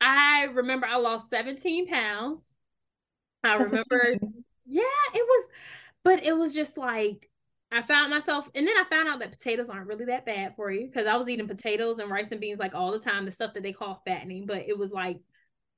I 0.00 0.44
remember 0.52 0.86
I 0.86 0.96
lost 0.96 1.28
17 1.30 1.88
pounds. 1.88 2.52
I 3.42 3.58
that's 3.58 3.70
remember, 3.70 4.16
yeah, 4.66 4.82
it 5.14 5.26
was, 5.26 5.50
but 6.04 6.24
it 6.24 6.36
was 6.36 6.54
just 6.54 6.78
like 6.78 7.28
I 7.70 7.82
found 7.82 8.10
myself, 8.10 8.48
and 8.54 8.66
then 8.66 8.74
I 8.76 8.84
found 8.88 9.08
out 9.08 9.18
that 9.20 9.32
potatoes 9.32 9.68
aren't 9.68 9.88
really 9.88 10.06
that 10.06 10.24
bad 10.24 10.56
for 10.56 10.70
you 10.70 10.86
because 10.86 11.06
I 11.06 11.16
was 11.16 11.28
eating 11.28 11.46
potatoes 11.46 11.98
and 11.98 12.10
rice 12.10 12.32
and 12.32 12.40
beans 12.40 12.58
like 12.58 12.74
all 12.74 12.92
the 12.92 12.98
time, 12.98 13.26
the 13.26 13.30
stuff 13.30 13.52
that 13.54 13.62
they 13.62 13.72
call 13.72 14.02
fattening, 14.06 14.46
but 14.46 14.66
it 14.66 14.76
was 14.76 14.92
like 14.92 15.20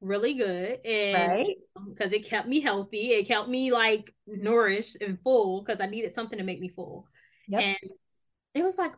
really 0.01 0.35
good 0.35 0.79
and 0.85 1.47
because 1.89 2.11
right. 2.11 2.13
Um, 2.13 2.13
it 2.13 2.27
kept 2.27 2.49
me 2.49 2.61
healthy 2.61 3.09
it 3.09 3.29
kept 3.29 3.49
me 3.49 3.71
like 3.71 4.15
nourished 4.27 4.97
and 5.03 5.19
full 5.23 5.63
because 5.63 5.81
i 5.81 5.87
needed 5.87 6.15
something 6.15 6.39
to 6.39 6.45
make 6.45 6.61
me 6.61 6.69
full 6.69 7.07
yep. 7.49 7.61
and 7.61 7.91
it 8.55 8.63
was 8.63 8.79
like 8.79 8.93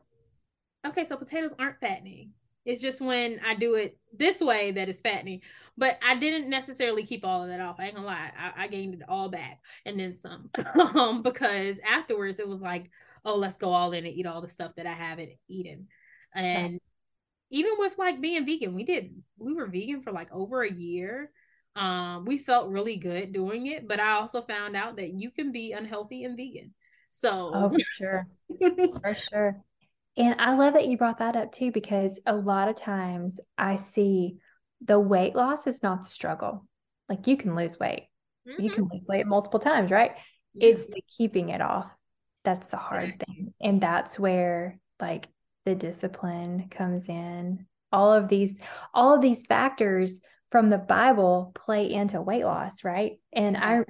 okay 0.87 1.05
so 1.05 1.17
potatoes 1.17 1.55
aren't 1.59 1.81
fattening 1.81 2.31
it's 2.65 2.81
just 2.81 3.01
when 3.01 3.41
i 3.45 3.55
do 3.55 3.75
it 3.75 3.99
this 4.15 4.41
way 4.41 4.73
that 4.73 4.89
it's 4.89 5.01
fattening. 5.01 5.41
But 5.77 5.99
i 6.07 6.17
didn't 6.17 6.51
necessarily 6.51 7.05
keep 7.05 7.25
all 7.25 7.43
of 7.43 7.49
that 7.49 7.61
off. 7.61 7.77
I 7.79 7.87
ain't 7.87 7.95
gonna 7.95 8.07
lie. 8.07 8.31
I, 8.39 8.65
I 8.65 8.69
gained 8.69 8.95
it 8.95 9.03
all 9.09 9.29
back 9.29 9.61
and 9.87 9.99
then 9.99 10.17
some. 10.17 10.51
Um, 10.75 11.23
because 11.23 11.79
afterwards 11.89 12.41
it 12.41 12.49
was 12.49 12.61
like 12.61 12.91
oh 13.25 13.37
let's 13.37 13.57
go 13.57 13.73
all 13.73 13.93
in 13.93 14.05
and 14.05 14.15
eat 14.15 14.27
all 14.27 14.41
the 14.41 14.49
stuff 14.49 14.73
that 14.77 14.87
i 14.87 14.93
haven't 14.93 15.31
eaten. 15.49 15.89
And 16.35 16.81
even 17.51 17.73
with 17.79 17.99
like 17.99 18.21
being 18.21 18.47
vegan, 18.47 18.75
we 18.75 18.85
did 18.85 19.15
we 19.39 19.55
were 19.55 19.67
vegan 19.67 20.03
for 20.03 20.13
like 20.13 20.33
over 20.33 20.63
a 20.63 20.73
year. 20.73 21.31
Um, 21.77 22.25
we 22.25 22.39
felt 22.39 22.71
really 22.71 22.97
good 22.97 23.33
doing 23.33 23.67
it, 23.67 23.89
but 23.89 24.01
I 24.01 24.13
also 24.13 24.43
found 24.43 24.77
out 24.77 24.97
that 24.97 25.19
you 25.19 25.31
can 25.31 25.53
be 25.53 25.73
unhealthy 25.73 26.25
and 26.25 26.37
vegan. 26.37 26.75
So 27.09 27.51
oh, 27.55 27.69
for 27.71 27.81
sure, 27.81 28.27
for 28.59 29.15
sure. 29.15 29.65
And 30.17 30.41
I 30.41 30.55
love 30.55 30.75
that 30.75 30.89
you 30.89 30.99
brought 30.99 31.19
that 31.19 31.37
up 31.37 31.53
too, 31.53 31.73
because 31.73 32.21
a 32.27 32.35
lot 32.35 32.69
of 32.69 32.77
times 32.77 33.41
I 33.57 33.77
see 33.77 34.37
the 34.85 35.01
weight 35.01 35.35
loss 35.35 35.67
is 35.67 35.83
not 35.83 36.03
the 36.03 36.09
struggle. 36.09 36.67
Like 37.09 37.27
you 37.27 37.37
can 37.37 37.55
lose 37.55 37.79
weight, 37.79 38.09
mm-hmm. 38.49 38.63
you 38.63 38.71
can 38.71 38.89
lose 38.93 39.05
weight 39.09 39.27
multiple 39.27 39.61
times, 39.61 39.91
right? 39.91 40.13
It's 40.55 40.85
the 40.85 41.03
keeping 41.17 41.49
it 41.49 41.63
off 41.63 41.91
that's 42.45 42.69
the 42.69 42.77
hard 42.77 43.23
thing, 43.27 43.55
and 43.61 43.81
that's 43.81 44.19
where 44.19 44.79
like 45.01 45.29
the 45.65 45.75
discipline 45.75 46.69
comes 46.71 47.09
in. 47.09 47.67
All 47.93 48.13
of 48.13 48.29
these 48.29 48.59
all 48.93 49.15
of 49.15 49.21
these 49.21 49.45
factors 49.47 50.21
from 50.51 50.71
the 50.71 50.79
bible 50.79 51.53
play 51.55 51.91
into 51.91 52.21
weight 52.21 52.45
loss 52.45 52.85
right? 52.85 53.13
And 53.33 53.57
i 53.57 53.85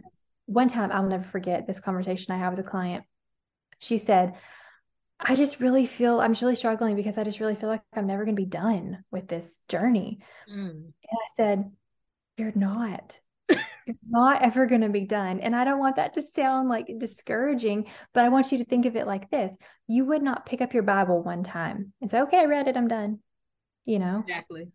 one 0.46 0.68
time 0.68 0.90
i'll 0.92 1.04
never 1.04 1.24
forget 1.24 1.66
this 1.66 1.80
conversation 1.80 2.34
i 2.34 2.38
had 2.38 2.50
with 2.50 2.60
a 2.60 2.68
client. 2.68 3.04
She 3.78 3.98
said 3.98 4.34
i 5.22 5.36
just 5.36 5.60
really 5.60 5.86
feel 5.86 6.20
i'm 6.20 6.34
really 6.40 6.56
struggling 6.56 6.96
because 6.96 7.18
i 7.18 7.24
just 7.24 7.40
really 7.40 7.54
feel 7.54 7.68
like 7.68 7.82
i'm 7.94 8.06
never 8.06 8.24
going 8.24 8.36
to 8.36 8.42
be 8.42 8.46
done 8.46 9.04
with 9.10 9.28
this 9.28 9.60
journey 9.68 10.20
mm. 10.50 10.70
and 10.70 10.92
i 11.12 11.34
said 11.34 11.70
you're 12.36 12.52
not 12.54 13.18
you're 13.86 13.96
not 14.08 14.42
ever 14.42 14.66
going 14.66 14.80
to 14.82 14.88
be 14.88 15.04
done. 15.04 15.40
And 15.40 15.54
I 15.54 15.64
don't 15.64 15.78
want 15.78 15.96
that 15.96 16.14
to 16.14 16.22
sound 16.22 16.68
like 16.68 16.86
discouraging, 16.98 17.86
but 18.14 18.24
I 18.24 18.28
want 18.28 18.52
you 18.52 18.58
to 18.58 18.64
think 18.64 18.86
of 18.86 18.96
it 18.96 19.06
like 19.06 19.30
this 19.30 19.56
you 19.88 20.04
would 20.06 20.22
not 20.22 20.46
pick 20.46 20.60
up 20.60 20.72
your 20.72 20.84
Bible 20.84 21.22
one 21.22 21.42
time 21.42 21.92
and 22.00 22.10
say, 22.10 22.22
okay, 22.22 22.38
I 22.38 22.44
read 22.44 22.68
it, 22.68 22.76
I'm 22.76 22.88
done. 22.88 23.18
You 23.84 23.98
know? 23.98 24.24
Exactly. 24.26 24.68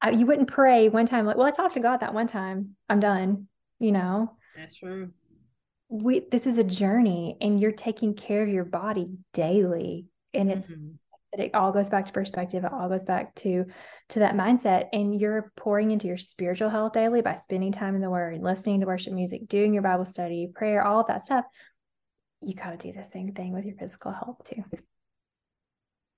I, 0.00 0.10
you 0.10 0.26
wouldn't 0.26 0.48
pray 0.48 0.88
one 0.88 1.06
time, 1.06 1.26
like, 1.26 1.36
well, 1.36 1.46
I 1.46 1.50
talked 1.50 1.74
to 1.74 1.80
God 1.80 1.98
that 1.98 2.14
one 2.14 2.28
time, 2.28 2.76
I'm 2.88 3.00
done. 3.00 3.48
You 3.80 3.92
know? 3.92 4.36
That's 4.56 4.76
true. 4.76 5.10
We, 5.88 6.20
this 6.30 6.46
is 6.46 6.58
a 6.58 6.64
journey 6.64 7.36
and 7.40 7.58
you're 7.58 7.72
taking 7.72 8.14
care 8.14 8.42
of 8.42 8.48
your 8.48 8.64
body 8.64 9.08
daily 9.32 10.06
and 10.34 10.50
it's 10.50 10.68
mm-hmm. 10.68 11.40
it 11.40 11.54
all 11.54 11.72
goes 11.72 11.88
back 11.88 12.06
to 12.06 12.12
perspective. 12.12 12.64
It 12.64 12.72
all 12.72 12.88
goes 12.88 13.04
back 13.04 13.34
to 13.36 13.64
to 14.10 14.18
that 14.20 14.34
mindset. 14.34 14.86
And 14.92 15.18
you're 15.18 15.52
pouring 15.56 15.90
into 15.90 16.06
your 16.06 16.16
spiritual 16.16 16.68
health 16.68 16.92
daily 16.92 17.22
by 17.22 17.34
spending 17.34 17.72
time 17.72 17.94
in 17.94 18.00
the 18.00 18.10
word, 18.10 18.42
listening 18.42 18.80
to 18.80 18.86
worship 18.86 19.12
music, 19.12 19.48
doing 19.48 19.72
your 19.72 19.82
Bible 19.82 20.06
study, 20.06 20.50
prayer, 20.54 20.82
all 20.82 21.00
of 21.00 21.06
that 21.08 21.22
stuff. 21.22 21.44
You 22.40 22.54
got 22.54 22.78
to 22.78 22.92
do 22.92 22.96
the 22.96 23.04
same 23.04 23.32
thing 23.32 23.52
with 23.52 23.64
your 23.64 23.76
physical 23.76 24.12
health 24.12 24.42
too. 24.44 24.64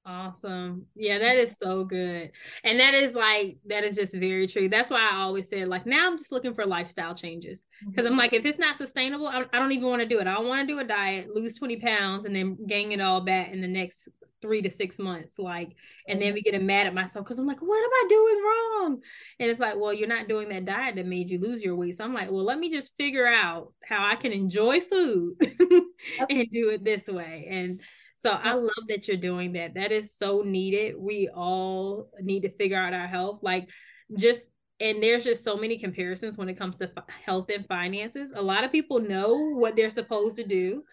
Awesome. 0.06 0.86
Yeah, 0.96 1.18
that 1.18 1.36
is 1.36 1.58
so 1.58 1.84
good. 1.84 2.30
And 2.64 2.80
that 2.80 2.94
is 2.94 3.14
like, 3.14 3.58
that 3.66 3.84
is 3.84 3.94
just 3.94 4.14
very 4.14 4.46
true. 4.46 4.68
That's 4.68 4.88
why 4.88 5.08
I 5.12 5.16
always 5.16 5.48
said, 5.48 5.68
like, 5.68 5.84
now 5.84 6.06
I'm 6.06 6.16
just 6.16 6.32
looking 6.32 6.54
for 6.54 6.64
lifestyle 6.64 7.14
changes. 7.14 7.66
Because 7.86 8.06
I'm 8.06 8.12
mm-hmm. 8.12 8.20
like, 8.20 8.32
if 8.32 8.46
it's 8.46 8.58
not 8.58 8.78
sustainable, 8.78 9.26
I, 9.26 9.44
I 9.52 9.58
don't 9.58 9.72
even 9.72 9.88
want 9.88 10.00
to 10.00 10.08
do 10.08 10.18
it. 10.18 10.26
I 10.26 10.34
don't 10.34 10.48
want 10.48 10.66
to 10.66 10.74
do 10.74 10.80
a 10.80 10.84
diet, 10.84 11.34
lose 11.34 11.58
20 11.58 11.76
pounds, 11.76 12.24
and 12.24 12.34
then 12.34 12.56
gain 12.66 12.92
it 12.92 13.00
all 13.00 13.20
back 13.20 13.50
in 13.50 13.60
the 13.60 13.68
next 13.68 14.08
three 14.40 14.62
to 14.62 14.70
six 14.70 14.98
months. 14.98 15.38
Like, 15.38 15.76
and 16.08 16.20
then 16.20 16.32
we 16.32 16.40
get 16.40 16.60
mad 16.62 16.86
at 16.86 16.94
myself 16.94 17.24
because 17.24 17.38
I'm 17.38 17.46
like, 17.46 17.60
what 17.60 17.76
am 17.76 17.90
I 17.92 18.06
doing 18.08 18.42
wrong? 18.42 19.02
And 19.38 19.50
it's 19.50 19.60
like, 19.60 19.76
well, 19.76 19.92
you're 19.92 20.08
not 20.08 20.28
doing 20.28 20.48
that 20.48 20.64
diet 20.64 20.96
that 20.96 21.06
made 21.06 21.30
you 21.30 21.38
lose 21.38 21.62
your 21.62 21.76
weight. 21.76 21.96
So 21.96 22.04
I'm 22.04 22.14
like, 22.14 22.30
well, 22.30 22.44
let 22.44 22.58
me 22.58 22.70
just 22.70 22.96
figure 22.96 23.26
out 23.26 23.72
how 23.84 24.04
I 24.04 24.16
can 24.16 24.32
enjoy 24.32 24.80
food 24.80 25.36
and 26.30 26.50
do 26.50 26.70
it 26.70 26.84
this 26.84 27.06
way. 27.06 27.46
And 27.50 27.80
so 28.20 28.32
I 28.32 28.34
uh-huh. 28.34 28.56
love 28.58 28.84
that 28.88 29.08
you're 29.08 29.16
doing 29.16 29.52
that. 29.54 29.72
That 29.74 29.92
is 29.92 30.14
so 30.14 30.42
needed. 30.44 30.94
We 30.98 31.30
all 31.34 32.10
need 32.20 32.42
to 32.42 32.50
figure 32.50 32.76
out 32.76 32.92
our 32.92 33.06
health. 33.06 33.40
Like, 33.42 33.70
just 34.14 34.46
and 34.78 35.02
there's 35.02 35.24
just 35.24 35.42
so 35.42 35.56
many 35.56 35.78
comparisons 35.78 36.36
when 36.36 36.50
it 36.50 36.58
comes 36.58 36.76
to 36.78 36.90
health 37.24 37.48
and 37.48 37.66
finances. 37.66 38.32
A 38.34 38.42
lot 38.42 38.64
of 38.64 38.72
people 38.72 39.00
know 39.00 39.54
what 39.54 39.74
they're 39.74 39.88
supposed 39.88 40.36
to 40.36 40.44
do. 40.44 40.84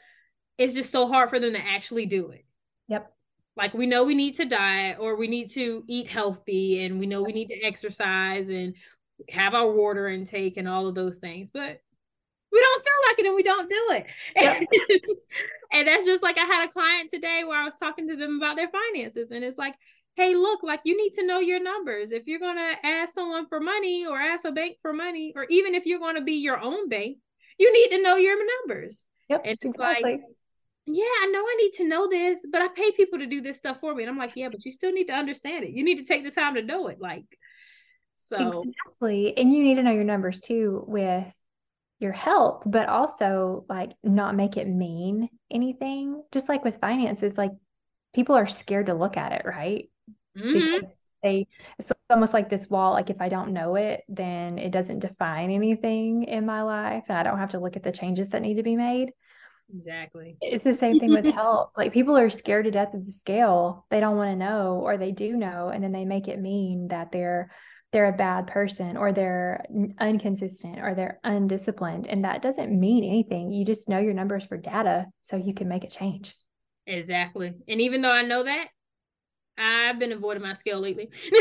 It's 0.58 0.74
just 0.74 0.90
so 0.90 1.06
hard 1.06 1.30
for 1.30 1.38
them 1.38 1.52
to 1.54 1.66
actually 1.66 2.06
do 2.06 2.32
it. 2.32 2.46
Yep. 2.88 3.12
Like 3.58 3.74
we 3.74 3.88
know 3.88 4.06
we 4.06 4.16
need 4.16 4.36
to 4.38 4.46
diet 4.46 4.98
or 4.98 5.18
we 5.18 5.28
need 5.28 5.52
to 5.52 5.84
eat 5.88 6.08
healthy 6.08 6.86
and 6.86 6.98
we 6.98 7.08
know 7.08 7.24
we 7.24 7.34
need 7.34 7.48
to 7.50 7.62
exercise 7.62 8.48
and 8.48 8.74
have 9.30 9.54
our 9.54 9.70
water 9.70 10.08
intake 10.08 10.56
and 10.56 10.68
all 10.68 10.88
of 10.88 10.96
those 10.96 11.18
things, 11.18 11.50
but 11.52 11.82
we 12.52 12.60
don't 12.60 12.84
feel 12.84 12.94
like 13.10 13.20
it 13.20 13.26
and 13.26 13.36
we 13.36 13.44
don't 13.44 13.70
do 13.70 13.88
it. 13.92 14.06
Yep. 14.36 14.64
and 15.74 15.88
that's 15.88 16.06
just 16.06 16.24
like 16.24 16.38
I 16.38 16.46
had 16.46 16.68
a 16.68 16.72
client 16.72 17.10
today 17.10 17.44
where 17.46 17.60
I 17.60 17.66
was 17.66 17.76
talking 17.78 18.08
to 18.10 18.16
them 18.16 18.38
about 18.38 18.56
their 18.56 18.70
finances 18.70 19.32
and 19.32 19.44
it's 19.44 19.58
like, 19.58 19.76
hey, 20.18 20.34
look, 20.34 20.64
like 20.64 20.82
you 20.84 20.98
need 20.98 21.14
to 21.14 21.26
know 21.26 21.40
your 21.40 21.62
numbers. 21.62 22.12
If 22.12 22.24
you're 22.26 22.40
going 22.40 22.58
to 22.58 22.76
ask 22.86 23.14
someone 23.14 23.48
for 23.48 23.60
money 23.60 24.06
or 24.08 24.18
ask 24.18 24.46
a 24.46 24.52
bank 24.52 24.78
for 24.82 24.92
money, 24.92 25.32
or 25.36 25.46
even 25.50 25.76
if 25.76 25.86
you're 25.86 26.00
going 26.00 26.16
to 26.16 26.24
be 26.24 26.42
your 26.42 26.60
own 26.60 26.90
bank, 26.90 27.18
you 27.60 27.72
need 27.72 27.96
to 27.96 28.02
know 28.02 28.16
your 28.16 28.38
numbers. 28.60 29.06
Yep, 29.30 29.42
and 29.46 29.54
it's 29.54 29.66
exactly. 29.66 30.12
like, 30.12 30.22
yeah, 30.88 31.04
I 31.04 31.30
know 31.32 31.40
I 31.40 31.56
need 31.62 31.74
to 31.74 31.88
know 31.88 32.08
this, 32.08 32.46
but 32.52 32.62
I 32.62 32.70
pay 32.70 32.92
people 32.92 33.20
to 33.20 33.28
do 33.28 33.42
this 33.42 33.58
stuff 33.58 33.80
for 33.80 33.94
me. 33.94 34.04
And 34.04 34.10
I'm 34.10 34.18
like, 34.18 34.36
yeah, 34.36 34.50
but 34.50 34.66
you 34.66 34.72
still 34.72 34.92
need 34.92 35.08
to 35.08 35.14
understand 35.14 35.66
it. 35.66 35.76
You 35.76 35.84
need 35.84 35.98
to 35.98 36.06
take 36.06 36.24
the 36.24 36.32
time 36.32 36.56
to 36.56 36.64
know 36.64 36.88
it. 36.88 37.00
Like, 37.00 37.26
so 38.16 38.64
exactly. 38.64 39.38
And 39.38 39.54
you 39.54 39.64
need 39.64 39.76
to 39.76 39.84
know 39.84 39.92
your 39.92 40.04
numbers 40.04 40.42
too 40.42 40.84
with 40.88 41.32
your 42.00 42.12
health, 42.12 42.64
but 42.66 42.88
also 42.88 43.66
like 43.70 43.94
not 44.04 44.36
make 44.36 44.58
it 44.58 44.68
mean 44.68 45.30
anything. 45.50 46.22
Just 46.32 46.50
like 46.50 46.64
with 46.64 46.80
finances, 46.80 47.38
like 47.38 47.52
people 48.14 48.36
are 48.36 48.46
scared 48.46 48.88
to 48.88 48.94
look 48.94 49.18
at 49.18 49.32
it, 49.32 49.44
right? 49.46 49.90
Mm-hmm. 50.38 50.54
Because 50.54 50.90
they, 51.24 51.48
it's 51.80 51.92
almost 52.10 52.34
like 52.34 52.50
this 52.50 52.70
wall. 52.70 52.94
Like 52.94 53.10
if 53.10 53.22
I 53.22 53.30
don't 53.30 53.54
know 53.54 53.76
it, 53.76 54.04
then 54.08 54.60
it 54.60 54.72
doesn't 54.72 55.00
define 55.00 55.50
anything 55.50 56.24
in 56.24 56.46
my 56.46 56.62
life, 56.62 57.06
and 57.10 57.18
I 57.18 57.24
don't 57.24 57.40
have 57.40 57.52
to 57.52 57.60
look 57.60 57.76
at 57.76 57.84
the 57.84 57.92
changes 57.92 58.30
that 58.30 58.42
need 58.42 58.56
to 58.56 58.64
be 58.64 58.76
made. 58.76 59.12
Exactly. 59.76 60.38
It's 60.40 60.64
the 60.64 60.76
same 60.76 61.00
thing 61.00 61.12
with 61.12 61.26
health. 61.26 61.72
Like 61.76 61.92
people 61.92 62.16
are 62.16 62.30
scared 62.30 62.66
to 62.66 62.72
death 62.72 62.94
of 62.94 63.06
the 63.06 63.12
scale. 63.12 63.86
They 63.90 64.00
don't 64.00 64.16
want 64.16 64.32
to 64.32 64.36
know, 64.38 64.80
or 64.84 64.98
they 64.98 65.12
do 65.12 65.36
know, 65.36 65.70
and 65.70 65.84
then 65.84 65.92
they 65.92 66.06
make 66.06 66.28
it 66.28 66.40
mean 66.40 66.90
that 66.90 67.12
they're 67.12 67.52
they're 67.98 68.10
a 68.10 68.14
bad 68.14 68.46
person 68.46 68.96
or 68.96 69.12
they're 69.12 69.66
inconsistent 70.00 70.78
or 70.78 70.94
they're 70.94 71.20
undisciplined. 71.24 72.06
And 72.06 72.26
that 72.26 72.44
doesn't 72.44 72.80
mean 72.80 73.04
anything. 73.04 73.52
You 73.52 73.66
just 73.66 73.90
know 73.90 73.98
your 73.98 74.14
numbers 74.14 74.46
for 74.46 74.56
data 74.56 75.08
so 75.24 75.36
you 75.36 75.56
can 75.56 75.68
make 75.68 75.84
a 75.84 75.90
change. 75.90 76.36
Exactly. 76.86 77.56
And 77.68 77.82
even 77.82 78.04
though 78.04 78.12
I 78.12 78.22
know 78.22 78.44
that, 78.44 78.68
I've 79.58 79.98
been 79.98 80.12
avoiding 80.12 80.44
my 80.44 80.54
scale 80.54 80.80
lately. 80.80 81.10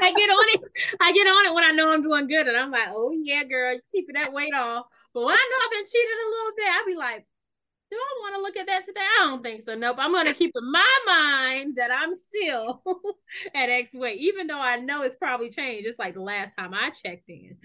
I 0.00 0.14
get 0.14 0.30
on 0.30 0.44
it. 0.48 0.60
I 1.02 1.12
get 1.12 1.26
on 1.26 1.44
it 1.44 1.54
when 1.54 1.64
I 1.64 1.72
know 1.72 1.92
I'm 1.92 2.02
doing 2.02 2.26
good, 2.26 2.46
and 2.46 2.56
I'm 2.56 2.70
like, 2.70 2.88
"Oh 2.88 3.14
yeah, 3.22 3.44
girl, 3.44 3.74
you 3.74 3.80
keeping 3.90 4.14
that 4.14 4.32
weight 4.32 4.54
off." 4.54 4.86
But 5.12 5.24
when 5.26 5.34
I 5.34 5.50
know 5.50 5.66
I've 5.66 5.70
been 5.70 5.84
cheating 5.84 6.16
a 6.24 6.30
little 6.30 6.52
bit, 6.56 6.66
I 6.70 6.82
be 6.86 6.94
like, 6.94 7.26
"Do 7.92 7.98
I 7.98 8.20
want 8.20 8.34
to 8.36 8.40
look 8.40 8.56
at 8.56 8.66
that 8.66 8.86
today?" 8.86 9.00
I 9.00 9.26
don't 9.26 9.42
think 9.42 9.60
so. 9.60 9.74
Nope. 9.74 9.96
I'm 9.98 10.12
gonna 10.12 10.32
keep 10.32 10.52
in 10.56 10.72
my 10.72 10.98
mind 11.06 11.76
that 11.76 11.90
I'm 11.92 12.14
still 12.14 12.82
at 13.54 13.68
X 13.68 13.94
weight, 13.94 14.18
even 14.18 14.46
though 14.46 14.60
I 14.60 14.76
know 14.76 15.02
it's 15.02 15.14
probably 15.14 15.50
changed. 15.50 15.86
It's 15.86 15.98
like 15.98 16.14
the 16.14 16.22
last 16.22 16.56
time 16.56 16.72
I 16.72 16.88
checked 16.90 17.28
in. 17.28 17.58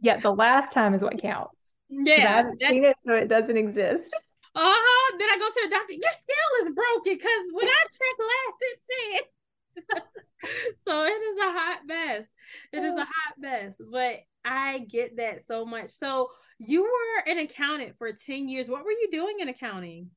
yeah, 0.00 0.18
the 0.18 0.32
last 0.32 0.72
time 0.72 0.92
is 0.92 1.02
what 1.02 1.18
counts. 1.20 1.74
Yeah, 1.88 2.14
I 2.14 2.18
haven't 2.18 2.62
seen 2.62 2.84
it, 2.84 2.96
so 3.06 3.14
it 3.14 3.28
doesn't 3.28 3.56
exist. 3.56 4.14
Uh-huh. 4.54 5.16
Then 5.18 5.28
I 5.30 5.38
go 5.38 5.48
to 5.48 5.60
the 5.64 5.74
doctor. 5.74 5.94
Your 5.94 6.12
scale 6.12 6.66
is 6.66 6.74
broken 6.74 7.16
because 7.16 7.50
when 7.52 7.68
I 7.68 7.82
checked 7.84 8.20
last, 8.20 8.58
it 8.60 8.78
said 8.90 10.02
so 10.86 11.04
it 11.04 11.10
is 11.10 11.38
a 11.38 11.52
hot 11.52 11.80
mess. 11.86 12.26
It 12.72 12.82
is 12.82 12.94
a 12.94 13.02
oh. 13.02 13.04
hot 13.04 13.34
mess, 13.38 13.80
but 13.90 14.18
I 14.44 14.80
get 14.88 15.16
that 15.16 15.46
so 15.46 15.64
much. 15.64 15.88
So 15.90 16.28
you 16.58 16.82
were 16.82 17.30
an 17.30 17.38
accountant 17.38 17.96
for 17.98 18.12
10 18.12 18.48
years. 18.48 18.68
What 18.68 18.84
were 18.84 18.92
you 18.92 19.08
doing 19.10 19.40
in 19.40 19.48
accounting? 19.48 20.10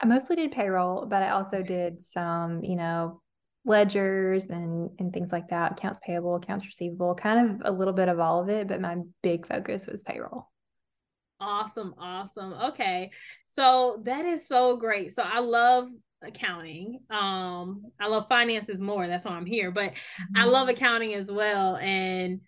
I 0.00 0.06
mostly 0.06 0.36
did 0.36 0.52
payroll, 0.52 1.06
but 1.06 1.22
I 1.22 1.30
also 1.30 1.62
did 1.62 2.02
some, 2.02 2.62
you 2.62 2.76
know, 2.76 3.22
ledgers 3.64 4.50
and 4.50 4.90
and 4.98 5.12
things 5.12 5.32
like 5.32 5.48
that, 5.48 5.72
accounts 5.72 6.00
payable, 6.04 6.36
accounts 6.36 6.66
receivable, 6.66 7.14
kind 7.14 7.50
of 7.50 7.74
a 7.74 7.76
little 7.76 7.94
bit 7.94 8.08
of 8.08 8.20
all 8.20 8.42
of 8.42 8.48
it, 8.48 8.68
but 8.68 8.80
my 8.80 8.96
big 9.22 9.46
focus 9.46 9.86
was 9.86 10.02
payroll. 10.02 10.50
Awesome, 11.40 11.94
awesome. 11.98 12.54
Okay. 12.54 13.10
So 13.48 14.00
that 14.04 14.24
is 14.24 14.46
so 14.48 14.76
great. 14.76 15.14
So 15.14 15.22
I 15.22 15.40
love 15.40 15.88
accounting. 16.22 17.00
Um, 17.10 17.90
I 18.00 18.08
love 18.08 18.28
finances 18.28 18.80
more. 18.80 19.06
That's 19.06 19.24
why 19.24 19.32
I'm 19.32 19.46
here. 19.46 19.70
But 19.70 19.92
mm-hmm. 19.92 20.36
I 20.36 20.44
love 20.44 20.68
accounting 20.68 21.14
as 21.14 21.30
well. 21.30 21.76
And 21.76 22.40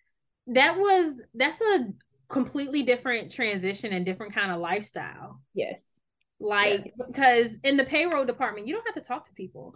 that 0.49 0.79
was 0.79 1.23
that's 1.35 1.61
a 1.61 1.87
completely 2.29 2.83
different 2.83 3.33
transition 3.33 3.93
and 3.93 4.05
different 4.05 4.35
kind 4.35 4.53
of 4.53 4.61
lifestyle. 4.61 5.41
Yes. 5.55 6.01
Like 6.41 6.85
yes. 6.85 7.07
because 7.07 7.59
in 7.65 7.77
the 7.77 7.85
payroll 7.85 8.25
department, 8.25 8.67
you 8.67 8.75
don't 8.75 8.87
have 8.87 9.03
to 9.03 9.07
talk 9.07 9.27
to 9.27 9.33
people. 9.33 9.75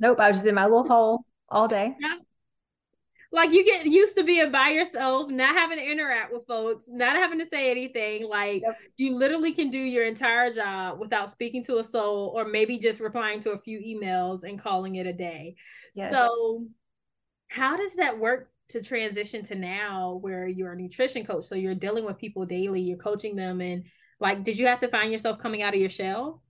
nope. 0.00 0.20
I 0.20 0.28
was 0.28 0.38
just 0.38 0.46
in 0.46 0.54
my 0.54 0.64
little 0.64 0.86
hole 0.86 1.24
all 1.48 1.68
day. 1.68 1.96
like 3.32 3.52
you 3.52 3.64
get 3.64 3.86
used 3.86 4.16
to 4.16 4.24
being 4.24 4.50
by 4.50 4.70
yourself, 4.70 5.30
not 5.30 5.54
having 5.54 5.78
to 5.78 5.84
interact 5.84 6.32
with 6.32 6.46
folks, 6.48 6.86
not 6.88 7.14
having 7.14 7.38
to 7.38 7.46
say 7.46 7.70
anything. 7.70 8.28
Like 8.28 8.62
yep. 8.62 8.76
you 8.96 9.16
literally 9.16 9.52
can 9.52 9.70
do 9.70 9.78
your 9.78 10.04
entire 10.04 10.52
job 10.52 10.98
without 10.98 11.30
speaking 11.30 11.62
to 11.64 11.78
a 11.78 11.84
soul 11.84 12.32
or 12.34 12.44
maybe 12.44 12.78
just 12.78 13.00
replying 13.00 13.40
to 13.40 13.52
a 13.52 13.58
few 13.58 13.78
emails 13.78 14.42
and 14.42 14.60
calling 14.60 14.96
it 14.96 15.06
a 15.06 15.12
day. 15.12 15.54
Yes. 15.94 16.10
So 16.10 16.66
how 17.48 17.76
does 17.76 17.94
that 17.96 18.18
work 18.18 18.50
to 18.70 18.82
transition 18.82 19.44
to 19.44 19.54
now 19.54 20.18
where 20.22 20.48
you're 20.48 20.72
a 20.72 20.76
nutrition 20.76 21.24
coach? 21.24 21.44
So 21.44 21.54
you're 21.54 21.74
dealing 21.76 22.04
with 22.04 22.18
people 22.18 22.46
daily, 22.46 22.80
you're 22.80 22.98
coaching 22.98 23.36
them 23.36 23.60
and 23.60 23.84
like 24.18 24.42
did 24.42 24.58
you 24.58 24.66
have 24.66 24.80
to 24.80 24.88
find 24.88 25.12
yourself 25.12 25.38
coming 25.38 25.62
out 25.62 25.74
of 25.74 25.80
your 25.80 25.90
shell? 25.90 26.42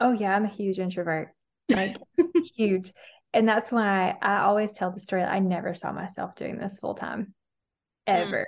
Oh 0.00 0.12
yeah, 0.12 0.34
I'm 0.34 0.44
a 0.44 0.48
huge 0.48 0.80
introvert. 0.80 1.28
Like 1.68 1.96
huge 2.56 2.92
and 3.34 3.48
that's 3.48 3.72
why 3.72 4.16
I 4.22 4.38
always 4.38 4.72
tell 4.72 4.92
the 4.92 5.00
story. 5.00 5.24
I 5.24 5.40
never 5.40 5.74
saw 5.74 5.92
myself 5.92 6.36
doing 6.36 6.56
this 6.56 6.78
full 6.78 6.94
time, 6.94 7.34
ever. 8.06 8.46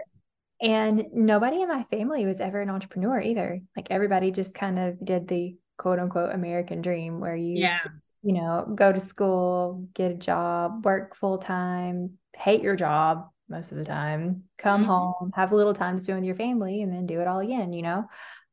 Mm. 0.62 0.68
And 0.68 1.04
nobody 1.12 1.60
in 1.60 1.68
my 1.68 1.82
family 1.84 2.24
was 2.24 2.40
ever 2.40 2.62
an 2.62 2.70
entrepreneur 2.70 3.20
either. 3.20 3.60
Like 3.76 3.88
everybody 3.90 4.30
just 4.30 4.54
kind 4.54 4.78
of 4.78 5.04
did 5.04 5.28
the 5.28 5.56
quote 5.76 5.98
unquote 5.98 6.32
American 6.32 6.80
dream 6.80 7.20
where 7.20 7.36
you, 7.36 7.58
yeah. 7.58 7.80
you 8.22 8.32
know, 8.32 8.72
go 8.74 8.92
to 8.92 9.00
school, 9.00 9.88
get 9.92 10.12
a 10.12 10.14
job, 10.14 10.84
work 10.84 11.16
full 11.16 11.38
time, 11.38 12.12
hate 12.34 12.62
your 12.62 12.76
job 12.76 13.28
most 13.48 13.72
of 13.72 13.78
the 13.78 13.84
time, 13.84 14.44
come 14.56 14.82
mm-hmm. 14.82 14.90
home, 14.90 15.32
have 15.34 15.50
a 15.50 15.56
little 15.56 15.74
time 15.74 15.96
to 15.96 16.02
spend 16.02 16.20
with 16.20 16.26
your 16.26 16.36
family, 16.36 16.82
and 16.82 16.92
then 16.92 17.06
do 17.06 17.20
it 17.20 17.26
all 17.26 17.40
again, 17.40 17.72
you 17.72 17.82
know? 17.82 18.04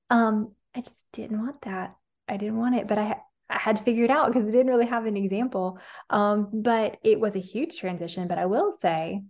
Um, 0.10 0.54
I 0.75 0.82
just 0.82 1.02
didn't 1.13 1.40
want 1.40 1.62
that. 1.62 1.96
I 2.28 2.38
didn't 2.38 2.58
want 2.58 2.75
it, 2.75 2.88
but 2.88 2.98
I 2.98 3.04
I 3.04 3.18
had 3.58 3.78
to 3.78 3.84
figure 3.84 4.04
it 4.04 4.10
out 4.10 4.28
because 4.28 4.48
I 4.48 4.52
didn't 4.52 4.68
really 4.68 4.86
have 4.86 5.06
an 5.06 5.18
example. 5.18 5.80
Um, 6.10 6.50
but 6.54 6.98
it 7.04 7.20
was 7.20 7.36
a 7.36 7.40
huge 7.40 7.78
transition. 7.78 8.28
But 8.28 8.38
I 8.38 8.46
will 8.46 8.72
say, 8.72 9.22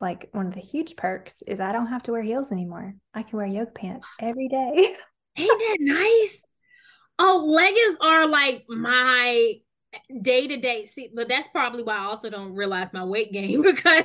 like 0.00 0.28
one 0.32 0.46
of 0.46 0.54
the 0.54 0.60
huge 0.60 0.96
perks 0.96 1.42
is 1.46 1.60
I 1.60 1.72
don't 1.72 1.88
have 1.88 2.02
to 2.04 2.12
wear 2.12 2.22
heels 2.22 2.52
anymore. 2.52 2.94
I 3.14 3.22
can 3.22 3.36
wear 3.38 3.46
yoga 3.46 3.70
pants 3.70 4.08
every 4.20 4.48
day. 4.48 4.94
Ain't 5.36 5.48
that 5.58 5.76
nice? 5.80 6.44
Oh, 7.18 7.44
leggings 7.46 7.98
are 8.00 8.26
like 8.26 8.64
my 8.68 9.54
day 10.22 10.48
to 10.48 10.56
day. 10.56 10.86
See, 10.86 11.10
but 11.14 11.28
that's 11.28 11.48
probably 11.48 11.82
why 11.82 11.96
I 11.96 12.04
also 12.04 12.30
don't 12.30 12.54
realize 12.54 12.92
my 12.92 13.04
weight 13.04 13.32
gain 13.32 13.62
because 13.62 14.04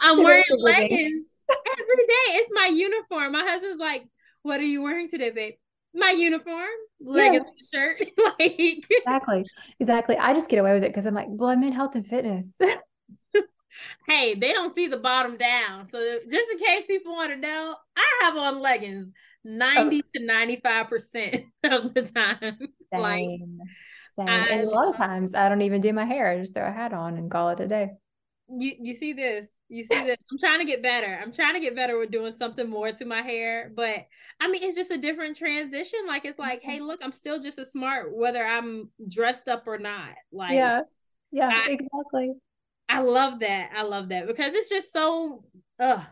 I'm 0.00 0.22
wearing 0.22 0.44
leggings 0.58 1.26
every 1.50 2.06
day. 2.06 2.36
It's 2.36 2.50
my 2.52 2.70
uniform. 2.72 3.32
My 3.32 3.44
husband's 3.44 3.80
like, 3.80 4.04
"What 4.42 4.60
are 4.60 4.64
you 4.64 4.82
wearing 4.82 5.08
today, 5.08 5.30
babe?" 5.30 5.54
My 5.94 6.10
uniform, 6.10 6.68
leggings, 7.00 7.46
yeah. 7.72 7.80
shirt. 7.80 8.02
like 8.38 8.84
exactly, 8.90 9.44
exactly. 9.78 10.16
I 10.16 10.32
just 10.32 10.50
get 10.50 10.58
away 10.58 10.74
with 10.74 10.84
it 10.84 10.90
because 10.90 11.06
I'm 11.06 11.14
like, 11.14 11.28
well, 11.28 11.50
I'm 11.50 11.62
in 11.62 11.72
health 11.72 11.94
and 11.94 12.06
fitness. 12.06 12.56
hey, 14.06 14.34
they 14.34 14.52
don't 14.52 14.74
see 14.74 14.86
the 14.86 14.98
bottom 14.98 15.36
down. 15.36 15.88
So 15.88 16.18
just 16.30 16.50
in 16.50 16.58
case 16.58 16.86
people 16.86 17.12
want 17.12 17.32
to 17.32 17.36
know, 17.36 17.76
I 17.96 18.20
have 18.22 18.36
on 18.36 18.60
leggings 18.60 19.12
90 19.44 19.96
oh. 19.96 20.08
to 20.14 20.24
95 20.24 20.88
percent 20.88 21.44
of 21.64 21.94
the 21.94 22.02
time. 22.02 22.58
Same. 22.92 23.00
Like, 23.00 23.28
Same. 24.16 24.28
and 24.28 24.60
a 24.62 24.70
lot 24.70 24.88
of 24.88 24.96
times 24.96 25.34
I 25.34 25.48
don't 25.48 25.62
even 25.62 25.80
do 25.80 25.92
my 25.92 26.04
hair. 26.04 26.30
I 26.30 26.38
just 26.38 26.54
throw 26.54 26.66
a 26.66 26.72
hat 26.72 26.92
on 26.92 27.16
and 27.16 27.30
call 27.30 27.50
it 27.50 27.60
a 27.60 27.66
day 27.66 27.90
you 28.58 28.74
you 28.80 28.94
see 28.94 29.12
this 29.12 29.56
you 29.68 29.84
see 29.84 30.04
this. 30.04 30.16
I'm 30.30 30.38
trying 30.38 30.58
to 30.58 30.64
get 30.64 30.82
better. 30.82 31.18
I'm 31.22 31.32
trying 31.32 31.54
to 31.54 31.60
get 31.60 31.76
better 31.76 31.98
with 31.98 32.10
doing 32.10 32.34
something 32.36 32.68
more 32.68 32.90
to 32.92 33.04
my 33.04 33.22
hair 33.22 33.70
but 33.74 34.06
i 34.40 34.48
mean 34.48 34.62
it's 34.62 34.76
just 34.76 34.90
a 34.90 34.98
different 34.98 35.36
transition. 35.36 36.00
Like 36.06 36.24
it's 36.24 36.38
like 36.38 36.62
hey 36.62 36.78
mm-hmm. 36.78 36.86
look 36.86 37.00
i'm 37.02 37.12
still 37.12 37.40
just 37.40 37.58
as 37.58 37.70
smart 37.70 38.14
whether 38.14 38.44
i'm 38.44 38.90
dressed 39.08 39.48
up 39.48 39.66
or 39.66 39.78
not. 39.78 40.14
Like 40.32 40.54
yeah. 40.54 40.82
Yeah 41.30 41.50
I, 41.52 41.70
exactly. 41.70 42.32
I 42.88 43.00
love 43.00 43.40
that. 43.40 43.70
I 43.76 43.82
love 43.82 44.08
that 44.08 44.26
because 44.26 44.54
it's 44.54 44.68
just 44.68 44.92
so 44.92 45.44
uh 45.78 46.04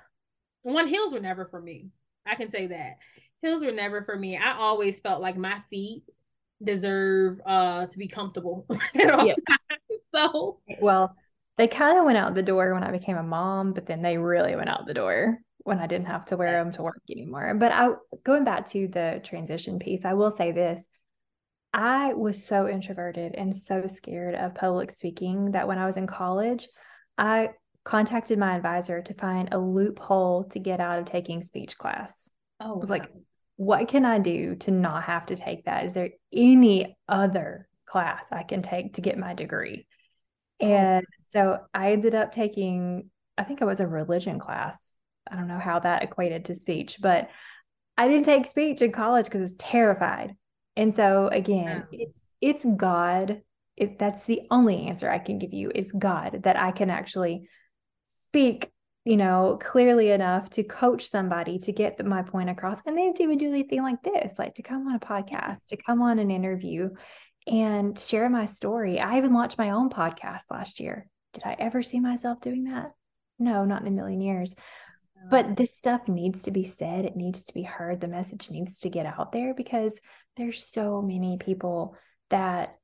one 0.62 0.86
heels 0.86 1.12
were 1.12 1.20
never 1.20 1.46
for 1.46 1.60
me. 1.60 1.90
I 2.26 2.34
can 2.34 2.50
say 2.50 2.68
that. 2.68 2.98
Heels 3.42 3.62
were 3.62 3.72
never 3.72 4.02
for 4.02 4.16
me. 4.16 4.36
I 4.36 4.52
always 4.56 5.00
felt 5.00 5.20
like 5.20 5.36
my 5.36 5.60
feet 5.70 6.04
deserve 6.62 7.40
uh 7.46 7.86
to 7.86 7.98
be 7.98 8.08
comfortable 8.08 8.66
at 8.94 9.10
all 9.10 9.26
times. 9.26 9.38
So 10.14 10.58
well 10.80 11.14
they 11.58 11.68
kind 11.68 11.98
of 11.98 12.04
went 12.04 12.16
out 12.16 12.34
the 12.34 12.42
door 12.42 12.72
when 12.72 12.84
I 12.84 12.92
became 12.92 13.16
a 13.16 13.22
mom, 13.22 13.72
but 13.72 13.84
then 13.84 14.00
they 14.00 14.16
really 14.16 14.56
went 14.56 14.68
out 14.68 14.86
the 14.86 14.94
door 14.94 15.38
when 15.58 15.80
I 15.80 15.86
didn't 15.86 16.06
have 16.06 16.24
to 16.26 16.36
wear 16.36 16.52
them 16.52 16.72
to 16.72 16.82
work 16.82 17.02
anymore. 17.10 17.52
But 17.54 17.72
I 17.72 17.90
going 18.24 18.44
back 18.44 18.66
to 18.70 18.88
the 18.88 19.20
transition 19.24 19.78
piece, 19.78 20.04
I 20.04 20.14
will 20.14 20.30
say 20.30 20.52
this. 20.52 20.86
I 21.74 22.14
was 22.14 22.42
so 22.42 22.66
introverted 22.66 23.34
and 23.34 23.54
so 23.54 23.86
scared 23.86 24.34
of 24.34 24.54
public 24.54 24.90
speaking 24.90 25.50
that 25.50 25.68
when 25.68 25.78
I 25.78 25.86
was 25.86 25.98
in 25.98 26.06
college, 26.06 26.66
I 27.18 27.50
contacted 27.84 28.38
my 28.38 28.56
advisor 28.56 29.02
to 29.02 29.14
find 29.14 29.48
a 29.52 29.58
loophole 29.58 30.44
to 30.44 30.58
get 30.58 30.80
out 30.80 30.98
of 30.98 31.04
taking 31.04 31.42
speech 31.42 31.76
class. 31.76 32.30
Oh, 32.60 32.74
I 32.74 32.78
was 32.78 32.90
like, 32.90 33.10
what 33.56 33.88
can 33.88 34.04
I 34.04 34.18
do 34.18 34.54
to 34.56 34.70
not 34.70 35.04
have 35.04 35.26
to 35.26 35.36
take 35.36 35.64
that? 35.64 35.84
Is 35.86 35.94
there 35.94 36.10
any 36.32 36.96
other 37.08 37.68
class 37.84 38.26
I 38.30 38.44
can 38.44 38.62
take 38.62 38.94
to 38.94 39.00
get 39.00 39.18
my 39.18 39.34
degree? 39.34 39.86
Oh. 40.60 40.66
And 40.66 41.06
so 41.28 41.60
I 41.74 41.92
ended 41.92 42.14
up 42.14 42.32
taking, 42.32 43.10
I 43.36 43.44
think 43.44 43.60
it 43.60 43.66
was 43.66 43.80
a 43.80 43.86
religion 43.86 44.38
class. 44.38 44.92
I 45.30 45.36
don't 45.36 45.48
know 45.48 45.58
how 45.58 45.78
that 45.80 46.02
equated 46.02 46.46
to 46.46 46.54
speech, 46.54 46.98
but 47.00 47.28
I 47.96 48.08
didn't 48.08 48.24
take 48.24 48.46
speech 48.46 48.80
in 48.80 48.92
college 48.92 49.26
because 49.26 49.40
I 49.40 49.42
was 49.42 49.56
terrified. 49.56 50.34
And 50.76 50.94
so 50.94 51.28
again, 51.28 51.84
yeah. 51.90 52.06
it's 52.06 52.22
it's 52.40 52.64
God. 52.64 53.42
It, 53.76 53.98
that's 53.98 54.26
the 54.26 54.42
only 54.50 54.86
answer 54.86 55.10
I 55.10 55.18
can 55.18 55.38
give 55.38 55.52
you. 55.52 55.70
It's 55.74 55.92
God 55.92 56.40
that 56.44 56.58
I 56.58 56.70
can 56.70 56.90
actually 56.90 57.48
speak, 58.06 58.70
you 59.04 59.16
know, 59.16 59.58
clearly 59.60 60.10
enough 60.10 60.50
to 60.50 60.62
coach 60.62 61.08
somebody 61.08 61.58
to 61.60 61.72
get 61.72 62.04
my 62.04 62.22
point 62.22 62.50
across. 62.50 62.80
And 62.86 62.96
they 62.96 63.06
have 63.06 63.14
to 63.16 63.22
even 63.24 63.38
do 63.38 63.48
anything 63.48 63.82
like 63.82 64.02
this, 64.02 64.38
like 64.38 64.54
to 64.54 64.62
come 64.62 64.86
on 64.86 64.94
a 64.94 65.00
podcast, 65.00 65.66
to 65.68 65.76
come 65.76 66.00
on 66.00 66.18
an 66.18 66.30
interview 66.30 66.90
and 67.46 67.98
share 67.98 68.28
my 68.28 68.46
story. 68.46 69.00
I 69.00 69.18
even 69.18 69.32
launched 69.32 69.58
my 69.58 69.70
own 69.70 69.90
podcast 69.90 70.44
last 70.50 70.80
year. 70.80 71.06
Did 71.34 71.44
I 71.44 71.56
ever 71.58 71.82
see 71.82 72.00
myself 72.00 72.40
doing 72.40 72.64
that? 72.64 72.92
No, 73.38 73.64
not 73.64 73.82
in 73.82 73.88
a 73.88 73.90
million 73.92 74.20
years. 74.20 74.54
But 75.30 75.56
this 75.56 75.76
stuff 75.76 76.08
needs 76.08 76.42
to 76.42 76.50
be 76.50 76.64
said. 76.64 77.04
It 77.04 77.16
needs 77.16 77.44
to 77.46 77.54
be 77.54 77.62
heard. 77.62 78.00
The 78.00 78.08
message 78.08 78.50
needs 78.50 78.78
to 78.80 78.90
get 78.90 79.04
out 79.04 79.32
there 79.32 79.52
because 79.52 80.00
there's 80.36 80.64
so 80.64 81.02
many 81.02 81.38
people 81.38 81.96
that 82.30 82.76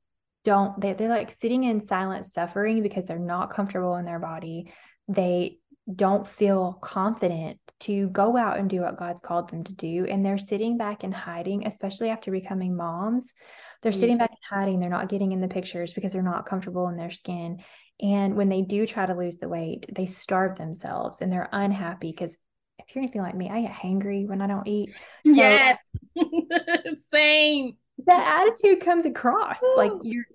don't, 0.43 0.79
they, 0.79 0.93
they're 0.93 1.09
like 1.09 1.31
sitting 1.31 1.63
in 1.63 1.81
silent 1.81 2.27
suffering 2.27 2.83
because 2.83 3.05
they're 3.05 3.17
not 3.17 3.51
comfortable 3.51 3.95
in 3.95 4.05
their 4.05 4.19
body. 4.19 4.71
They 5.07 5.59
don't 5.93 6.27
feel 6.27 6.73
confident 6.81 7.59
to 7.81 8.09
go 8.09 8.37
out 8.37 8.57
and 8.57 8.69
do 8.69 8.81
what 8.81 8.97
God's 8.97 9.21
called 9.21 9.49
them 9.49 9.63
to 9.63 9.73
do. 9.73 10.05
And 10.05 10.25
they're 10.25 10.37
sitting 10.37 10.77
back 10.77 11.03
and 11.03 11.13
hiding, 11.13 11.65
especially 11.65 12.09
after 12.09 12.31
becoming 12.31 12.75
moms. 12.75 13.33
They're 13.81 13.91
sitting 13.91 14.17
back 14.17 14.31
and 14.31 14.59
hiding. 14.59 14.79
They're 14.79 14.89
not 14.89 15.09
getting 15.09 15.31
in 15.31 15.41
the 15.41 15.47
pictures 15.47 15.93
because 15.93 16.11
they're 16.11 16.23
not 16.23 16.47
comfortable 16.47 16.87
in 16.87 16.97
their 16.97 17.11
skin. 17.11 17.59
And 18.01 18.35
when 18.35 18.49
they 18.49 18.61
do 18.61 18.85
try 18.85 19.05
to 19.05 19.15
lose 19.15 19.37
the 19.37 19.49
weight, 19.49 19.85
they 19.93 20.05
starve 20.05 20.57
themselves 20.57 21.21
and 21.21 21.31
they're 21.31 21.49
unhappy 21.51 22.11
because 22.11 22.37
if 22.79 22.93
you're 22.93 23.03
anything 23.03 23.21
like 23.21 23.35
me, 23.35 23.49
I 23.49 23.61
get 23.61 23.71
hangry 23.71 24.27
when 24.27 24.41
I 24.41 24.47
don't 24.47 24.67
eat. 24.67 24.89
So 25.25 25.31
yes. 25.31 25.77
Same. 27.09 27.77
That 28.05 28.41
attitude 28.41 28.83
comes 28.83 29.05
across 29.05 29.61
like 29.77 29.91
you're 30.03 30.25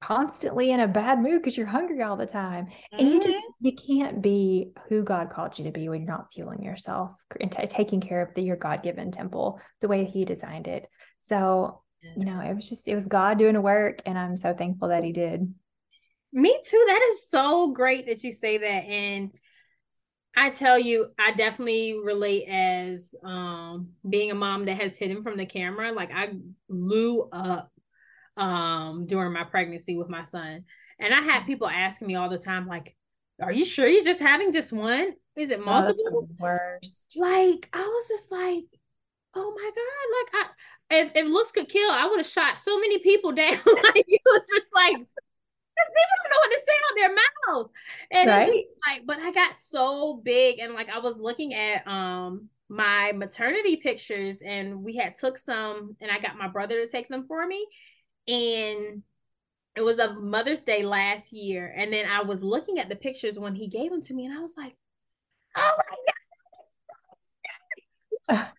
constantly 0.00 0.70
in 0.70 0.80
a 0.80 0.88
bad 0.88 1.20
mood 1.20 1.42
because 1.42 1.56
you're 1.56 1.66
hungry 1.66 2.02
all 2.02 2.16
the 2.16 2.26
time. 2.26 2.68
And 2.92 3.00
mm-hmm. 3.00 3.08
you 3.08 3.22
just 3.22 3.36
mm-hmm. 3.36 3.66
you 3.66 3.72
can't 3.72 4.22
be 4.22 4.70
who 4.88 5.02
God 5.02 5.30
called 5.30 5.58
you 5.58 5.64
to 5.64 5.72
be 5.72 5.88
when 5.88 6.02
you're 6.02 6.10
not 6.10 6.32
fueling 6.32 6.62
yourself 6.62 7.12
and 7.40 7.50
t- 7.50 7.66
taking 7.66 8.00
care 8.00 8.22
of 8.22 8.34
the, 8.34 8.42
your 8.42 8.56
God-given 8.56 9.12
temple 9.12 9.60
the 9.80 9.88
way 9.88 10.04
he 10.04 10.24
designed 10.24 10.68
it. 10.68 10.88
So, 11.22 11.82
yes. 12.02 12.14
you 12.16 12.24
know, 12.24 12.40
it 12.40 12.54
was 12.54 12.68
just 12.68 12.88
it 12.88 12.94
was 12.94 13.06
God 13.06 13.38
doing 13.38 13.54
the 13.54 13.60
work 13.60 14.00
and 14.06 14.18
I'm 14.18 14.36
so 14.36 14.54
thankful 14.54 14.88
that 14.88 15.04
he 15.04 15.12
did. 15.12 15.52
Me 16.32 16.58
too. 16.64 16.84
That 16.86 17.08
is 17.10 17.28
so 17.28 17.72
great 17.72 18.06
that 18.06 18.22
you 18.22 18.32
say 18.32 18.58
that. 18.58 18.84
And 18.84 19.30
I 20.36 20.50
tell 20.50 20.78
you, 20.78 21.08
I 21.18 21.32
definitely 21.32 21.98
relate 22.02 22.46
as 22.46 23.14
um 23.24 23.88
being 24.08 24.30
a 24.30 24.34
mom 24.34 24.66
that 24.66 24.80
has 24.80 24.96
hidden 24.96 25.22
from 25.22 25.36
the 25.36 25.46
camera. 25.46 25.92
Like 25.92 26.12
I 26.14 26.34
blew 26.68 27.28
up 27.32 27.72
um 28.36 29.06
during 29.06 29.32
my 29.32 29.44
pregnancy 29.44 29.96
with 29.96 30.08
my 30.08 30.24
son. 30.24 30.64
And 30.98 31.14
I 31.14 31.20
had 31.20 31.46
people 31.46 31.68
asking 31.68 32.08
me 32.08 32.14
all 32.14 32.28
the 32.28 32.38
time, 32.38 32.66
like, 32.66 32.94
are 33.42 33.52
you 33.52 33.64
sure 33.64 33.88
you're 33.88 34.04
just 34.04 34.20
having 34.20 34.52
just 34.52 34.72
one? 34.72 35.14
Is 35.36 35.50
it 35.50 35.64
multiple? 35.64 36.04
Oh, 36.06 36.28
worst. 36.38 37.16
Like, 37.18 37.68
I 37.72 37.80
was 37.80 38.08
just 38.08 38.30
like, 38.30 38.64
oh 39.34 39.54
my 39.56 39.70
God. 39.74 40.40
Like 40.44 40.46
I 40.46 40.94
if 41.02 41.12
if 41.16 41.28
looks 41.28 41.52
could 41.52 41.68
kill, 41.68 41.90
I 41.90 42.06
would 42.06 42.18
have 42.18 42.26
shot 42.26 42.60
so 42.60 42.78
many 42.78 42.98
people 42.98 43.32
down. 43.32 43.52
like 43.52 44.04
it 44.06 44.20
was 44.24 44.42
just 44.54 44.70
like 44.74 45.06
people 45.88 46.16
don't 46.22 46.30
know 46.30 46.40
what 46.40 46.52
to 46.52 46.60
say 46.66 46.72
on 46.72 46.94
their 46.96 47.14
mouths. 47.48 47.72
And 48.10 48.28
right? 48.28 48.52
it's 48.52 48.70
like, 48.86 49.06
but 49.06 49.18
I 49.18 49.32
got 49.32 49.56
so 49.60 50.20
big 50.24 50.58
and 50.58 50.74
like 50.74 50.88
I 50.88 50.98
was 50.98 51.18
looking 51.18 51.54
at 51.54 51.86
um 51.86 52.48
my 52.68 53.12
maternity 53.12 53.76
pictures 53.76 54.42
and 54.42 54.82
we 54.84 54.96
had 54.96 55.16
took 55.16 55.36
some 55.36 55.96
and 56.00 56.10
I 56.10 56.18
got 56.20 56.38
my 56.38 56.48
brother 56.48 56.76
to 56.76 56.88
take 56.88 57.08
them 57.08 57.26
for 57.26 57.46
me. 57.46 57.66
And 58.28 59.02
it 59.76 59.82
was 59.82 59.98
a 59.98 60.14
Mother's 60.14 60.62
Day 60.62 60.82
last 60.84 61.32
year. 61.32 61.72
And 61.76 61.92
then 61.92 62.06
I 62.06 62.22
was 62.22 62.42
looking 62.42 62.78
at 62.78 62.88
the 62.88 62.96
pictures 62.96 63.38
when 63.38 63.54
he 63.54 63.68
gave 63.68 63.90
them 63.90 64.02
to 64.02 64.14
me 64.14 64.26
and 64.26 64.36
I 64.36 64.40
was 64.40 64.54
like, 64.56 64.76
oh 65.56 65.72
my 68.28 68.36
God. 68.36 68.46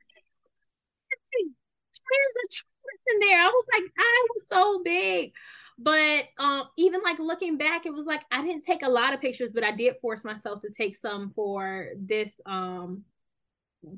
Twins 2.11 2.65
in 3.13 3.19
there. 3.19 3.41
I 3.41 3.47
was 3.47 3.65
like, 3.73 3.91
I 3.97 4.27
was 4.33 4.47
so 4.47 4.81
big. 4.83 5.33
But 5.77 6.25
um, 6.37 6.63
even 6.77 7.01
like 7.03 7.17
looking 7.19 7.57
back, 7.57 7.85
it 7.85 7.93
was 7.93 8.05
like 8.05 8.21
I 8.31 8.41
didn't 8.41 8.63
take 8.63 8.83
a 8.83 8.89
lot 8.89 9.13
of 9.13 9.21
pictures, 9.21 9.51
but 9.51 9.63
I 9.63 9.71
did 9.71 9.95
force 9.99 10.23
myself 10.23 10.61
to 10.61 10.69
take 10.69 10.95
some 10.95 11.31
for 11.35 11.89
this 11.97 12.39
um 12.45 13.03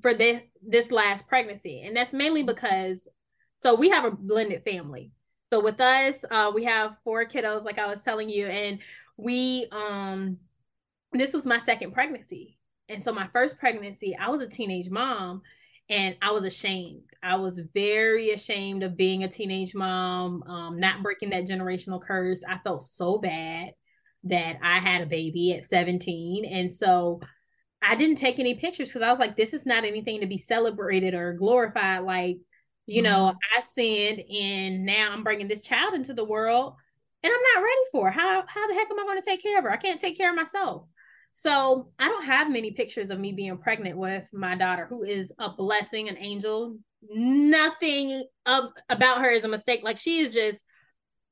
for 0.01 0.13
this 0.13 0.41
this 0.65 0.91
last 0.91 1.27
pregnancy. 1.27 1.81
And 1.81 1.95
that's 1.95 2.13
mainly 2.13 2.43
because 2.43 3.07
so 3.59 3.75
we 3.75 3.89
have 3.89 4.05
a 4.05 4.11
blended 4.11 4.63
family. 4.63 5.11
So 5.45 5.61
with 5.61 5.79
us, 5.81 6.23
uh, 6.31 6.51
we 6.53 6.63
have 6.63 6.95
four 7.03 7.25
kiddos, 7.25 7.63
like 7.63 7.79
I 7.79 7.87
was 7.87 8.03
telling 8.03 8.29
you, 8.29 8.47
and 8.47 8.79
we 9.17 9.67
um 9.71 10.37
this 11.11 11.33
was 11.33 11.45
my 11.45 11.59
second 11.59 11.91
pregnancy. 11.91 12.57
And 12.89 13.03
so 13.03 13.11
my 13.11 13.27
first 13.33 13.59
pregnancy, 13.59 14.15
I 14.17 14.29
was 14.29 14.41
a 14.41 14.47
teenage 14.47 14.89
mom 14.89 15.41
and 15.89 16.15
I 16.21 16.31
was 16.31 16.45
ashamed. 16.45 17.03
I 17.23 17.37
was 17.37 17.61
very 17.73 18.31
ashamed 18.31 18.83
of 18.83 18.97
being 18.97 19.23
a 19.23 19.29
teenage 19.29 19.73
mom, 19.73 20.43
um, 20.43 20.79
not 20.79 21.01
breaking 21.01 21.29
that 21.29 21.47
generational 21.47 22.01
curse. 22.01 22.43
I 22.47 22.57
felt 22.59 22.83
so 22.83 23.17
bad 23.17 23.71
that 24.25 24.57
I 24.61 24.79
had 24.79 25.01
a 25.01 25.05
baby 25.05 25.53
at 25.53 25.63
17. 25.63 26.45
And 26.45 26.73
so 26.73 27.21
I 27.81 27.95
didn't 27.95 28.17
take 28.17 28.39
any 28.39 28.55
pictures 28.55 28.89
because 28.89 29.01
I 29.01 29.09
was 29.09 29.19
like, 29.19 29.35
this 29.35 29.53
is 29.53 29.65
not 29.65 29.85
anything 29.85 30.21
to 30.21 30.27
be 30.27 30.37
celebrated 30.37 31.13
or 31.13 31.33
glorified. 31.33 32.03
Like, 32.03 32.37
you 32.85 33.01
mm-hmm. 33.01 33.11
know, 33.11 33.33
I 33.57 33.61
sinned 33.61 34.19
and 34.29 34.85
now 34.85 35.11
I'm 35.11 35.23
bringing 35.23 35.47
this 35.47 35.63
child 35.63 35.93
into 35.93 36.13
the 36.13 36.25
world 36.25 36.75
and 37.23 37.31
I'm 37.33 37.55
not 37.55 37.63
ready 37.63 37.81
for 37.91 38.09
it. 38.09 38.13
How, 38.13 38.43
how 38.47 38.67
the 38.67 38.73
heck 38.73 38.91
am 38.91 38.99
I 38.99 39.03
going 39.03 39.21
to 39.21 39.25
take 39.25 39.41
care 39.41 39.57
of 39.57 39.63
her? 39.63 39.71
I 39.71 39.77
can't 39.77 39.99
take 39.99 40.17
care 40.17 40.29
of 40.29 40.35
myself. 40.35 40.85
So 41.33 41.89
I 41.97 42.09
don't 42.09 42.25
have 42.25 42.51
many 42.51 42.71
pictures 42.71 43.09
of 43.09 43.19
me 43.19 43.31
being 43.31 43.57
pregnant 43.57 43.97
with 43.97 44.25
my 44.33 44.55
daughter, 44.55 44.85
who 44.85 45.03
is 45.03 45.33
a 45.39 45.49
blessing, 45.49 46.07
an 46.07 46.17
angel. 46.17 46.77
Nothing 47.09 48.23
of 48.45 48.65
about 48.89 49.21
her 49.21 49.31
is 49.31 49.43
a 49.43 49.47
mistake. 49.47 49.81
Like 49.83 49.97
she 49.97 50.19
is 50.19 50.33
just, 50.33 50.63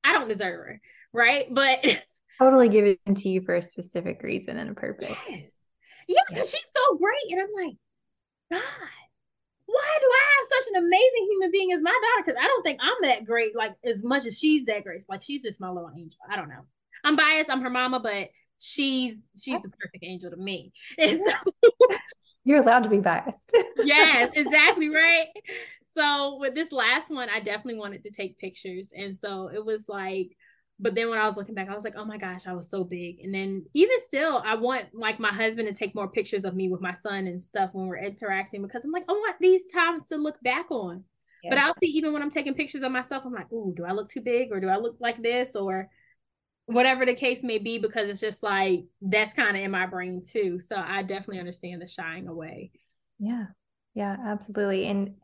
I 0.03 0.13
don't 0.13 0.29
deserve 0.29 0.53
her, 0.53 0.81
right? 1.13 1.47
But 1.49 2.03
totally 2.39 2.69
give 2.69 2.85
it 2.85 2.99
to 3.15 3.29
you 3.29 3.41
for 3.41 3.55
a 3.55 3.61
specific 3.61 4.21
reason 4.23 4.57
and 4.57 4.71
a 4.71 4.73
purpose. 4.73 5.15
Yes. 5.29 5.49
Yeah, 6.07 6.21
because 6.27 6.49
she's 6.49 6.59
so 6.75 6.97
great, 6.97 7.31
and 7.31 7.41
I'm 7.41 7.65
like, 7.65 7.75
God, 8.51 8.89
why 9.71 9.97
do 9.99 10.07
I 10.07 10.25
have 10.35 10.45
such 10.49 10.73
an 10.73 10.83
amazing 10.83 11.27
human 11.29 11.51
being 11.51 11.71
as 11.71 11.81
my 11.81 11.91
daughter 11.91 12.23
because 12.25 12.41
I 12.41 12.47
don't 12.47 12.63
think 12.63 12.79
I'm 12.81 13.09
that 13.09 13.25
great, 13.25 13.55
like 13.55 13.73
as 13.85 14.03
much 14.03 14.25
as 14.25 14.37
she's 14.37 14.65
that 14.65 14.83
great. 14.83 15.03
Like 15.07 15.21
she's 15.21 15.43
just 15.43 15.61
my 15.61 15.69
little 15.69 15.91
angel. 15.95 16.19
I 16.29 16.35
don't 16.35 16.49
know. 16.49 16.65
I'm 17.03 17.15
biased. 17.15 17.49
I'm 17.49 17.61
her 17.61 17.69
mama, 17.69 17.99
but 17.99 18.29
she's 18.59 19.15
she's 19.41 19.61
the 19.61 19.69
perfect 19.69 20.03
angel 20.03 20.29
to 20.31 20.37
me. 20.37 20.73
You're 22.43 22.61
allowed 22.61 22.83
to 22.83 22.89
be 22.89 22.99
biased. 22.99 23.51
yes, 23.83 24.31
exactly 24.33 24.89
right. 24.89 25.27
So 25.95 26.37
with 26.39 26.55
this 26.55 26.71
last 26.71 27.11
one, 27.11 27.29
I 27.29 27.39
definitely 27.39 27.79
wanted 27.79 28.03
to 28.03 28.11
take 28.11 28.37
pictures, 28.39 28.91
and 28.95 29.17
so 29.17 29.49
it 29.53 29.63
was 29.63 29.87
like 29.87 30.35
but 30.81 30.95
then 30.95 31.09
when 31.09 31.19
I 31.19 31.27
was 31.27 31.37
looking 31.37 31.53
back, 31.53 31.69
I 31.69 31.75
was 31.75 31.83
like, 31.83 31.95
oh 31.95 32.05
my 32.05 32.17
gosh, 32.17 32.47
I 32.47 32.53
was 32.53 32.69
so 32.69 32.83
big. 32.83 33.19
And 33.23 33.33
then 33.33 33.63
even 33.73 34.01
still, 34.01 34.41
I 34.43 34.55
want 34.55 34.87
like 34.93 35.19
my 35.19 35.31
husband 35.31 35.67
to 35.67 35.73
take 35.73 35.93
more 35.93 36.07
pictures 36.07 36.43
of 36.43 36.55
me 36.55 36.69
with 36.69 36.81
my 36.81 36.93
son 36.93 37.27
and 37.27 37.41
stuff 37.41 37.69
when 37.73 37.87
we're 37.87 37.99
interacting 37.99 38.63
because 38.63 38.83
I'm 38.83 38.91
like, 38.91 39.05
I 39.07 39.11
want 39.11 39.35
these 39.39 39.67
times 39.67 40.07
to 40.07 40.17
look 40.17 40.41
back 40.41 40.71
on. 40.71 41.03
Yes. 41.43 41.51
But 41.51 41.59
I'll 41.59 41.75
see 41.75 41.85
even 41.87 42.13
when 42.13 42.23
I'm 42.23 42.31
taking 42.31 42.55
pictures 42.55 42.81
of 42.81 42.91
myself, 42.91 43.23
I'm 43.25 43.33
like, 43.33 43.51
ooh, 43.51 43.73
do 43.75 43.85
I 43.85 43.91
look 43.91 44.09
too 44.09 44.21
big 44.21 44.51
or 44.51 44.59
do 44.59 44.69
I 44.69 44.77
look 44.77 44.97
like 44.99 45.21
this 45.21 45.55
or 45.55 45.87
whatever 46.71 47.05
the 47.05 47.15
case 47.15 47.43
may 47.43 47.57
be? 47.57 47.79
Because 47.79 48.09
it's 48.09 48.19
just 48.19 48.43
like 48.43 48.85
that's 49.01 49.33
kind 49.33 49.55
of 49.55 49.63
in 49.63 49.71
my 49.71 49.85
brain 49.85 50.23
too. 50.23 50.59
So 50.59 50.75
I 50.75 51.03
definitely 51.03 51.39
understand 51.39 51.81
the 51.81 51.87
shying 51.87 52.27
away. 52.27 52.71
Yeah. 53.19 53.45
Yeah, 53.93 54.15
absolutely. 54.25 54.87
And 54.87 55.15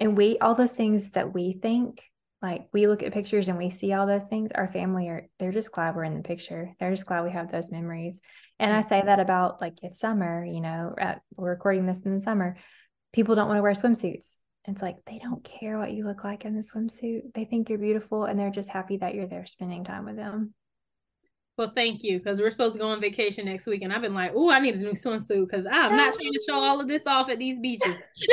and 0.00 0.16
we 0.16 0.38
all 0.38 0.54
those 0.54 0.72
things 0.72 1.12
that 1.12 1.32
we 1.32 1.58
think 1.60 2.02
like 2.44 2.68
we 2.74 2.86
look 2.86 3.02
at 3.02 3.14
pictures 3.14 3.48
and 3.48 3.56
we 3.56 3.70
see 3.70 3.94
all 3.94 4.06
those 4.06 4.24
things 4.24 4.50
our 4.54 4.68
family 4.68 5.08
are 5.08 5.28
they're 5.38 5.52
just 5.52 5.72
glad 5.72 5.96
we're 5.96 6.04
in 6.04 6.16
the 6.16 6.22
picture 6.22 6.74
they're 6.78 6.94
just 6.94 7.06
glad 7.06 7.24
we 7.24 7.30
have 7.30 7.50
those 7.50 7.72
memories 7.72 8.20
and 8.58 8.72
i 8.72 8.82
say 8.82 9.00
that 9.00 9.18
about 9.18 9.60
like 9.60 9.78
it's 9.82 9.98
summer 9.98 10.44
you 10.44 10.60
know 10.60 10.94
at, 10.98 11.22
we're 11.36 11.50
recording 11.50 11.86
this 11.86 12.00
in 12.00 12.14
the 12.14 12.20
summer 12.20 12.56
people 13.12 13.34
don't 13.34 13.48
want 13.48 13.58
to 13.58 13.62
wear 13.62 13.72
swimsuits 13.72 14.34
it's 14.66 14.82
like 14.82 14.96
they 15.06 15.18
don't 15.18 15.42
care 15.42 15.78
what 15.78 15.92
you 15.92 16.06
look 16.06 16.22
like 16.22 16.44
in 16.44 16.54
the 16.54 16.62
swimsuit 16.62 17.32
they 17.34 17.46
think 17.46 17.70
you're 17.70 17.78
beautiful 17.78 18.24
and 18.24 18.38
they're 18.38 18.50
just 18.50 18.68
happy 18.68 18.98
that 18.98 19.14
you're 19.14 19.26
there 19.26 19.46
spending 19.46 19.82
time 19.84 20.04
with 20.04 20.16
them 20.16 20.52
well, 21.56 21.70
thank 21.74 22.02
you, 22.02 22.18
because 22.18 22.40
we're 22.40 22.50
supposed 22.50 22.74
to 22.74 22.80
go 22.80 22.88
on 22.88 23.00
vacation 23.00 23.44
next 23.44 23.66
week, 23.66 23.82
and 23.82 23.92
I've 23.92 24.02
been 24.02 24.14
like, 24.14 24.32
"Oh, 24.34 24.50
I 24.50 24.58
need 24.58 24.74
a 24.74 24.78
new 24.78 24.92
swimsuit 24.92 25.48
because 25.48 25.66
I'm 25.66 25.96
not 25.96 26.14
trying 26.14 26.32
to 26.32 26.44
show 26.48 26.56
all 26.56 26.80
of 26.80 26.88
this 26.88 27.06
off 27.06 27.30
at 27.30 27.38
these 27.38 27.60
beaches." 27.60 28.02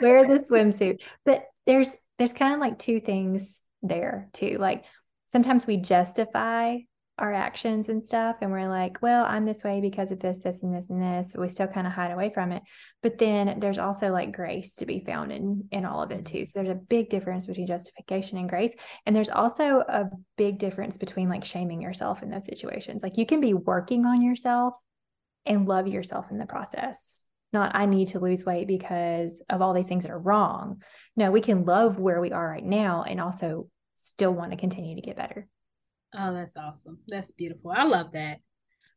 Wear 0.00 0.26
the 0.26 0.44
swimsuit, 0.44 1.00
but 1.24 1.46
there's 1.66 1.92
there's 2.18 2.32
kind 2.32 2.54
of 2.54 2.60
like 2.60 2.78
two 2.78 3.00
things 3.00 3.62
there 3.82 4.28
too. 4.32 4.58
Like 4.58 4.84
sometimes 5.26 5.66
we 5.66 5.76
justify 5.76 6.78
our 7.18 7.32
actions 7.32 7.88
and 7.88 8.04
stuff 8.04 8.36
and 8.40 8.50
we're 8.50 8.68
like 8.68 9.00
well 9.00 9.24
i'm 9.26 9.44
this 9.44 9.62
way 9.62 9.80
because 9.80 10.10
of 10.10 10.18
this 10.18 10.40
this 10.40 10.64
and 10.64 10.74
this 10.74 10.90
and 10.90 11.00
this 11.00 11.32
we 11.36 11.48
still 11.48 11.66
kind 11.66 11.86
of 11.86 11.92
hide 11.92 12.10
away 12.10 12.30
from 12.32 12.52
it. 12.52 12.62
But 13.02 13.18
then 13.18 13.60
there's 13.60 13.78
also 13.78 14.10
like 14.10 14.34
grace 14.34 14.74
to 14.76 14.86
be 14.86 15.00
found 15.00 15.32
in 15.32 15.68
in 15.70 15.84
all 15.84 16.02
of 16.02 16.10
it 16.10 16.26
too. 16.26 16.38
Mm-hmm. 16.38 16.44
So 16.44 16.52
there's 16.54 16.76
a 16.76 16.80
big 16.88 17.10
difference 17.10 17.46
between 17.46 17.66
justification 17.66 18.38
and 18.38 18.48
grace 18.48 18.74
and 19.06 19.14
there's 19.14 19.30
also 19.30 19.80
a 19.80 20.10
big 20.36 20.58
difference 20.58 20.96
between 20.98 21.28
like 21.28 21.44
shaming 21.44 21.80
yourself 21.80 22.22
in 22.22 22.30
those 22.30 22.46
situations. 22.46 23.02
Like 23.02 23.16
you 23.16 23.26
can 23.26 23.40
be 23.40 23.54
working 23.54 24.06
on 24.06 24.22
yourself 24.22 24.74
and 25.46 25.68
love 25.68 25.86
yourself 25.86 26.30
in 26.30 26.38
the 26.38 26.46
process. 26.46 27.22
Not 27.52 27.74
I 27.74 27.86
need 27.86 28.08
to 28.08 28.20
lose 28.20 28.44
weight 28.44 28.66
because 28.66 29.42
of 29.48 29.62
all 29.62 29.74
these 29.74 29.88
things 29.88 30.04
that 30.04 30.12
are 30.12 30.18
wrong. 30.18 30.82
No, 31.16 31.30
we 31.30 31.40
can 31.40 31.64
love 31.64 31.98
where 31.98 32.20
we 32.20 32.32
are 32.32 32.48
right 32.48 32.64
now 32.64 33.04
and 33.04 33.20
also 33.20 33.68
still 33.94 34.32
want 34.32 34.50
to 34.50 34.56
continue 34.56 34.96
to 34.96 35.02
get 35.02 35.16
better. 35.16 35.46
Oh, 36.16 36.32
that's 36.32 36.56
awesome. 36.56 36.98
That's 37.08 37.30
beautiful. 37.32 37.72
I 37.74 37.84
love 37.84 38.12
that. 38.12 38.40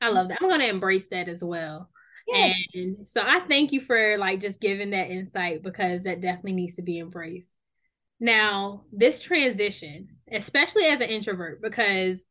I 0.02 0.10
love 0.10 0.30
that. 0.30 0.40
I'm 0.42 0.50
going 0.50 0.62
to 0.62 0.70
embrace 0.70 1.08
that 1.10 1.28
as 1.28 1.44
well. 1.44 1.90
Yes. 2.28 2.56
And 2.74 3.08
so 3.08 3.22
I 3.22 3.40
thank 3.48 3.72
you 3.72 3.80
for 3.80 4.18
like 4.18 4.42
just 4.42 4.62
giving 4.62 4.92
that 4.92 5.10
insight 5.10 5.64
because 5.64 6.04
that 6.04 6.22
definitely 6.22 6.54
needs 6.54 6.76
to 6.76 6.82
be 6.82 7.00
embraced. 7.00 7.56
Now, 8.20 8.84
this 8.92 9.22
transition, 9.22 10.10
especially 10.32 10.86
as 10.86 11.02
an 11.02 11.10
introvert, 11.10 11.62
because 11.62 12.26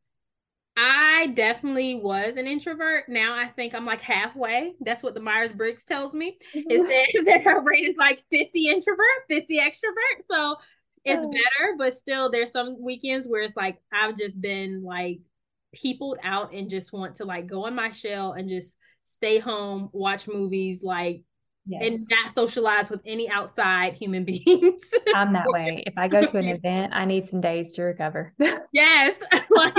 I 0.77 1.29
definitely 1.35 1.94
was 1.94 2.37
an 2.37 2.46
introvert. 2.46 3.09
Now 3.09 3.35
I 3.35 3.46
think 3.46 3.75
I'm 3.75 3.87
like 3.87 4.03
halfway. 4.03 4.75
That's 4.81 5.03
what 5.03 5.14
the 5.14 5.20
Myers 5.20 5.53
Briggs 5.53 5.87
tells 5.87 6.12
me. 6.12 6.37
It 6.53 7.14
says 7.14 7.25
that 7.27 7.46
our 7.46 7.62
rate 7.62 7.85
is 7.85 7.96
like 7.96 8.25
50 8.31 8.68
introvert, 8.68 9.07
50 9.31 9.59
extrovert. 9.59 10.22
So 10.22 10.57
it's 11.07 11.25
oh. 11.25 11.31
better, 11.31 11.75
but 11.79 11.95
still 11.95 12.31
there's 12.31 12.53
some 12.53 12.77
weekends 12.81 13.29
where 13.29 13.42
it's 13.42 13.57
like 13.57 13.79
I've 13.92 14.16
just 14.16 14.40
been 14.40 14.83
like 14.83 15.21
peopled 15.73 16.19
out 16.23 16.53
and 16.53 16.69
just 16.69 16.92
want 16.92 17.16
to 17.16 17.25
like 17.25 17.47
go 17.47 17.66
in 17.66 17.75
my 17.75 17.90
shell 17.90 18.33
and 18.33 18.49
just 18.49 18.77
stay 19.05 19.38
home, 19.38 19.88
watch 19.92 20.29
movies, 20.29 20.83
like 20.83 21.23
Yes. 21.69 21.83
and 21.85 22.07
not 22.09 22.33
socialize 22.33 22.90
with 22.90 23.01
any 23.05 23.29
outside 23.29 23.95
human 23.95 24.25
beings. 24.25 24.83
I'm 25.14 25.33
that 25.33 25.49
way. 25.49 25.83
If 25.85 25.95
I 25.97 26.07
go 26.07 26.25
to 26.25 26.38
an 26.38 26.45
event, 26.49 26.92
I 26.95 27.05
need 27.05 27.27
some 27.27 27.40
days 27.40 27.73
to 27.73 27.83
recover. 27.83 28.33
yes. 28.73 29.21
Like 29.51 29.75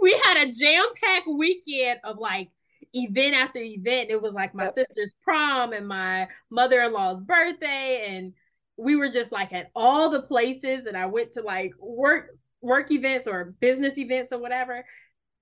we 0.00 0.12
had 0.24 0.48
a 0.48 0.52
jam-packed 0.52 1.26
weekend 1.26 1.98
of 2.04 2.18
like 2.18 2.50
event 2.92 3.34
after 3.34 3.58
event. 3.58 4.10
It 4.10 4.22
was 4.22 4.32
like 4.32 4.54
my 4.54 4.64
yep. 4.64 4.74
sister's 4.74 5.12
prom 5.24 5.72
and 5.72 5.88
my 5.88 6.28
mother-in-law's 6.50 7.20
birthday. 7.22 8.06
And 8.08 8.32
we 8.76 8.96
were 8.96 9.10
just 9.10 9.32
like 9.32 9.52
at 9.52 9.70
all 9.74 10.10
the 10.10 10.22
places. 10.22 10.86
And 10.86 10.96
I 10.96 11.06
went 11.06 11.32
to 11.32 11.42
like 11.42 11.72
work 11.78 12.30
work 12.60 12.90
events 12.90 13.26
or 13.26 13.54
business 13.60 13.98
events 13.98 14.32
or 14.32 14.38
whatever. 14.38 14.84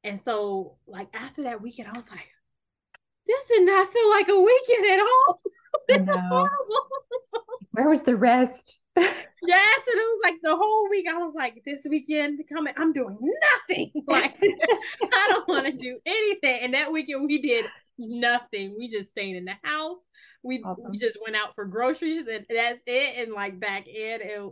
And 0.05 0.21
so 0.25 0.77
like 0.87 1.09
after 1.15 1.43
that 1.45 1.61
weekend, 1.61 1.89
I 1.89 1.97
was 1.97 2.11
like, 2.11 2.29
this 3.27 3.49
did 3.49 3.67
not 3.67 3.89
feel 3.93 4.11
like 4.11 4.29
a 4.29 4.41
weekend 4.41 4.87
at 4.87 5.01
all. 5.01 5.41
this 5.89 6.09
is 6.09 6.17
horrible. 6.29 6.51
Where 7.73 7.89
was 7.89 8.03
the 8.03 8.17
rest? 8.17 8.79
yes, 8.97 9.25
and 9.87 9.97
it 9.97 10.09
was 10.09 10.21
like 10.25 10.35
the 10.43 10.57
whole 10.57 10.89
week. 10.91 11.07
I 11.09 11.19
was 11.19 11.35
like, 11.35 11.63
this 11.65 11.87
weekend 11.89 12.41
coming, 12.53 12.75
I'm 12.77 12.93
doing 12.93 13.19
nothing. 13.21 13.93
Like, 14.07 14.37
I 14.43 15.27
don't 15.29 15.49
want 15.49 15.67
to 15.67 15.73
do 15.73 15.99
anything. 16.05 16.61
And 16.63 16.75
that 16.75 16.91
weekend 16.91 17.27
we 17.27 17.41
did 17.41 17.65
nothing. 17.99 18.75
We 18.77 18.89
just 18.89 19.11
stayed 19.11 19.37
in 19.37 19.45
the 19.45 19.55
house. 19.63 19.99
We, 20.43 20.63
awesome. 20.63 20.91
we 20.91 20.99
just 20.99 21.19
went 21.23 21.37
out 21.37 21.55
for 21.55 21.65
groceries, 21.65 22.27
and 22.27 22.47
that's 22.49 22.83
it. 22.87 23.27
And 23.27 23.35
like 23.35 23.61
back 23.61 23.89
in, 23.89 24.21
and 24.23 24.51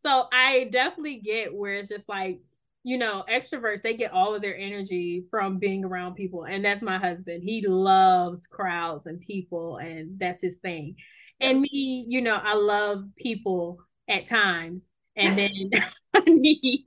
so 0.00 0.26
I 0.32 0.68
definitely 0.70 1.20
get 1.20 1.54
where 1.54 1.74
it's 1.74 1.88
just 1.88 2.08
like 2.08 2.40
you 2.84 2.96
know, 2.96 3.22
extroverts, 3.28 3.82
they 3.82 3.94
get 3.94 4.12
all 4.12 4.34
of 4.34 4.40
their 4.40 4.56
energy 4.56 5.24
from 5.30 5.58
being 5.58 5.84
around 5.84 6.14
people. 6.14 6.44
And 6.44 6.64
that's 6.64 6.80
my 6.80 6.96
husband. 6.96 7.42
He 7.42 7.66
loves 7.66 8.46
crowds 8.46 9.04
and 9.04 9.20
people, 9.20 9.76
and 9.76 10.18
that's 10.18 10.40
his 10.40 10.56
thing. 10.56 10.96
And 11.38 11.60
me, 11.60 12.06
you 12.08 12.22
know, 12.22 12.38
I 12.40 12.54
love 12.54 13.04
people 13.16 13.78
at 14.08 14.24
times. 14.24 14.88
And 15.16 15.36
then 15.38 15.70
I 16.14 16.20
need, 16.26 16.84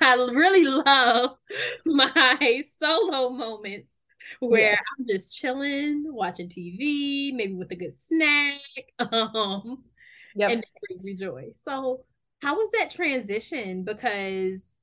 I 0.00 0.14
really 0.32 0.64
love 0.64 1.30
my 1.84 2.62
solo 2.78 3.30
moments 3.30 4.02
where 4.40 4.72
yes. 4.72 4.82
I'm 4.98 5.06
just 5.08 5.34
chilling, 5.34 6.04
watching 6.06 6.48
TV, 6.48 7.32
maybe 7.32 7.54
with 7.54 7.70
a 7.70 7.76
good 7.76 7.94
snack. 7.94 8.60
Um, 9.00 9.84
yep. 10.34 10.50
and 10.50 10.62
it 10.62 10.70
brings 10.86 11.04
me 11.04 11.14
joy. 11.14 11.50
So, 11.64 12.04
how 12.42 12.54
was 12.54 12.70
that 12.72 12.90
transition? 12.90 13.84
Because 13.84 14.74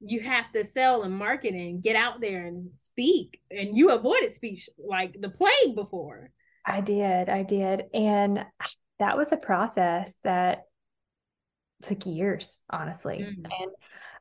you 0.00 0.20
have 0.20 0.52
to 0.52 0.64
sell 0.64 1.02
and 1.02 1.14
market 1.14 1.54
and 1.54 1.82
get 1.82 1.96
out 1.96 2.20
there 2.20 2.44
and 2.44 2.74
speak, 2.74 3.40
and 3.50 3.76
you 3.76 3.90
avoided 3.90 4.32
speech 4.32 4.68
like 4.78 5.16
the 5.20 5.28
plague 5.28 5.74
before. 5.74 6.30
I 6.64 6.80
did. 6.80 7.28
I 7.28 7.42
did. 7.42 7.84
And 7.94 8.44
that 8.98 9.16
was 9.16 9.32
a 9.32 9.36
process 9.36 10.16
that 10.24 10.62
took 11.82 12.06
years, 12.06 12.58
honestly. 12.70 13.18
Mm. 13.18 13.44
And 13.44 13.70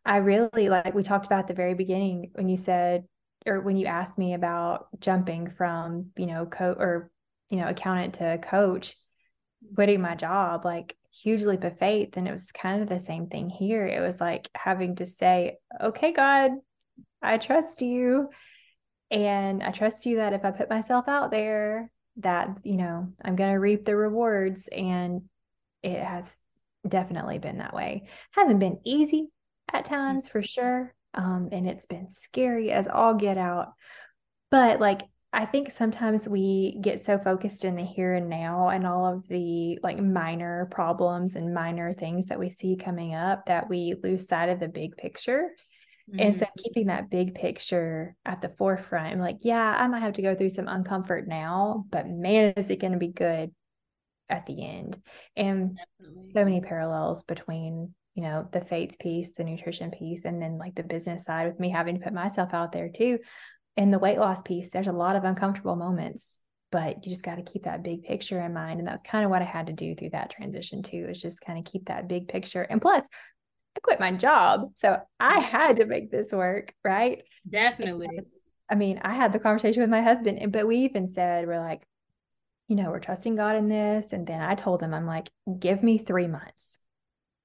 I 0.05 0.17
really 0.17 0.69
like 0.69 0.93
we 0.93 1.03
talked 1.03 1.25
about 1.25 1.39
at 1.39 1.47
the 1.47 1.53
very 1.53 1.73
beginning 1.73 2.31
when 2.33 2.49
you 2.49 2.57
said 2.57 3.05
or 3.45 3.61
when 3.61 3.77
you 3.77 3.85
asked 3.85 4.17
me 4.17 4.33
about 4.33 4.87
jumping 4.99 5.51
from, 5.57 6.11
you 6.17 6.25
know, 6.25 6.45
co 6.45 6.71
or 6.71 7.11
you 7.49 7.57
know, 7.57 7.67
accountant 7.67 8.15
to 8.15 8.39
coach, 8.39 8.95
quitting 9.75 10.01
my 10.01 10.15
job, 10.15 10.65
like 10.65 10.95
huge 11.11 11.43
leap 11.43 11.63
of 11.63 11.77
faith. 11.77 12.17
And 12.17 12.27
it 12.27 12.31
was 12.31 12.51
kind 12.51 12.81
of 12.81 12.89
the 12.89 12.99
same 12.99 13.27
thing 13.27 13.49
here. 13.49 13.85
It 13.85 14.01
was 14.01 14.19
like 14.19 14.49
having 14.55 14.95
to 14.97 15.05
say, 15.05 15.57
okay, 15.79 16.11
God, 16.11 16.51
I 17.21 17.37
trust 17.37 17.81
you. 17.81 18.29
And 19.11 19.61
I 19.61 19.71
trust 19.71 20.05
you 20.07 20.17
that 20.17 20.33
if 20.33 20.43
I 20.43 20.51
put 20.51 20.69
myself 20.69 21.07
out 21.07 21.29
there, 21.29 21.91
that 22.17 22.49
you 22.63 22.77
know 22.77 23.11
i'm 23.23 23.35
going 23.35 23.51
to 23.51 23.59
reap 23.59 23.85
the 23.85 23.95
rewards 23.95 24.69
and 24.69 25.23
it 25.83 26.01
has 26.01 26.39
definitely 26.87 27.39
been 27.39 27.57
that 27.57 27.73
way 27.73 28.07
hasn't 28.31 28.59
been 28.59 28.79
easy 28.85 29.27
at 29.73 29.85
mm. 29.85 29.89
times 29.89 30.29
for 30.29 30.41
sure 30.41 30.93
um, 31.15 31.49
and 31.51 31.67
it's 31.67 31.85
been 31.85 32.11
scary 32.11 32.71
as 32.71 32.87
all 32.87 33.13
get 33.13 33.37
out 33.37 33.73
but 34.51 34.79
like 34.79 35.01
i 35.33 35.45
think 35.45 35.71
sometimes 35.71 36.29
we 36.29 36.77
get 36.81 37.01
so 37.01 37.17
focused 37.17 37.65
in 37.65 37.75
the 37.75 37.83
here 37.83 38.13
and 38.13 38.29
now 38.29 38.69
and 38.69 38.85
all 38.85 39.05
of 39.05 39.27
the 39.27 39.79
like 39.81 39.99
minor 39.99 40.67
problems 40.71 41.35
and 41.35 41.53
minor 41.53 41.93
things 41.93 42.27
that 42.27 42.39
we 42.39 42.49
see 42.49 42.75
coming 42.75 43.15
up 43.15 43.45
that 43.45 43.69
we 43.69 43.95
lose 44.03 44.27
sight 44.27 44.49
of 44.49 44.59
the 44.59 44.67
big 44.67 44.95
picture 44.97 45.49
Mm-hmm. 46.09 46.19
And 46.19 46.39
so 46.39 46.45
keeping 46.57 46.87
that 46.87 47.09
big 47.09 47.33
picture 47.33 48.15
at 48.25 48.39
the 48.39 48.49
forefront, 48.49 49.11
I'm 49.11 49.19
like, 49.19 49.39
yeah, 49.41 49.75
I 49.75 49.87
might 49.87 50.03
have 50.03 50.13
to 50.13 50.21
go 50.21 50.35
through 50.35 50.51
some 50.51 50.67
uncomfort 50.67 51.25
now, 51.25 51.85
but 51.89 52.07
man, 52.07 52.53
is 52.57 52.69
it 52.69 52.79
going 52.79 52.93
to 52.93 52.99
be 52.99 53.07
good 53.07 53.51
at 54.29 54.45
the 54.45 54.65
end. 54.65 55.01
And 55.35 55.77
Definitely. 55.99 56.29
so 56.29 56.43
many 56.43 56.61
parallels 56.61 57.23
between, 57.23 57.93
you 58.15 58.23
know, 58.23 58.47
the 58.51 58.61
faith 58.61 58.97
piece, 58.99 59.33
the 59.33 59.43
nutrition 59.43 59.91
piece, 59.91 60.25
and 60.25 60.41
then 60.41 60.57
like 60.57 60.73
the 60.73 60.83
business 60.83 61.25
side 61.25 61.47
with 61.47 61.59
me 61.59 61.69
having 61.69 61.99
to 61.99 62.03
put 62.03 62.13
myself 62.13 62.53
out 62.53 62.71
there 62.71 62.89
too. 62.89 63.19
And 63.77 63.93
the 63.93 63.99
weight 63.99 64.17
loss 64.17 64.41
piece, 64.41 64.69
there's 64.69 64.87
a 64.87 64.93
lot 64.93 65.17
of 65.17 65.25
uncomfortable 65.25 65.75
moments, 65.75 66.39
but 66.71 67.05
you 67.05 67.11
just 67.11 67.25
got 67.25 67.35
to 67.35 67.43
keep 67.43 67.63
that 67.65 67.83
big 67.83 68.03
picture 68.03 68.39
in 68.39 68.53
mind. 68.53 68.79
And 68.79 68.87
that's 68.87 69.03
kind 69.03 69.25
of 69.25 69.31
what 69.31 69.41
I 69.41 69.45
had 69.45 69.67
to 69.67 69.73
do 69.73 69.95
through 69.95 70.11
that 70.11 70.29
transition 70.29 70.81
too, 70.81 71.07
is 71.09 71.21
just 71.21 71.41
kind 71.41 71.59
of 71.59 71.65
keep 71.65 71.87
that 71.87 72.07
big 72.07 72.29
picture. 72.29 72.61
And 72.61 72.81
plus, 72.81 73.03
I 73.75 73.79
quit 73.81 73.99
my 73.99 74.13
job. 74.13 74.71
So 74.75 74.97
I 75.19 75.39
had 75.39 75.75
to 75.75 75.85
make 75.85 76.09
this 76.09 76.31
work, 76.31 76.73
right? 76.85 77.23
Definitely. 77.49 78.07
And, 78.07 78.25
I 78.71 78.75
mean, 78.75 79.01
I 79.03 79.13
had 79.13 79.33
the 79.33 79.39
conversation 79.39 79.81
with 79.81 79.89
my 79.89 80.01
husband, 80.01 80.53
but 80.53 80.65
we 80.65 80.77
even 80.77 81.09
said, 81.09 81.45
we're 81.45 81.59
like, 81.59 81.85
you 82.69 82.77
know, 82.77 82.91
we're 82.91 82.99
trusting 82.99 83.35
God 83.35 83.57
in 83.57 83.67
this. 83.67 84.13
And 84.13 84.25
then 84.25 84.41
I 84.41 84.55
told 84.55 84.81
him, 84.81 84.93
I'm 84.93 85.05
like, 85.05 85.29
give 85.59 85.83
me 85.83 85.97
three 85.97 86.27
months. 86.27 86.79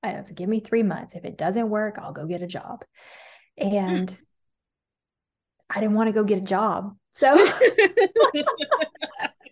I 0.02 0.12
was 0.14 0.28
like, 0.28 0.36
give 0.36 0.48
me 0.48 0.60
three 0.60 0.82
months. 0.82 1.14
If 1.14 1.24
it 1.24 1.36
doesn't 1.36 1.68
work, 1.68 1.98
I'll 2.00 2.12
go 2.12 2.26
get 2.26 2.42
a 2.42 2.46
job. 2.46 2.84
Hmm. 3.60 3.74
And 3.74 4.18
I 5.68 5.80
didn't 5.80 5.94
want 5.94 6.08
to 6.08 6.12
go 6.12 6.24
get 6.24 6.38
a 6.38 6.42
job. 6.42 6.96
So 7.14 7.28
I 7.32 8.34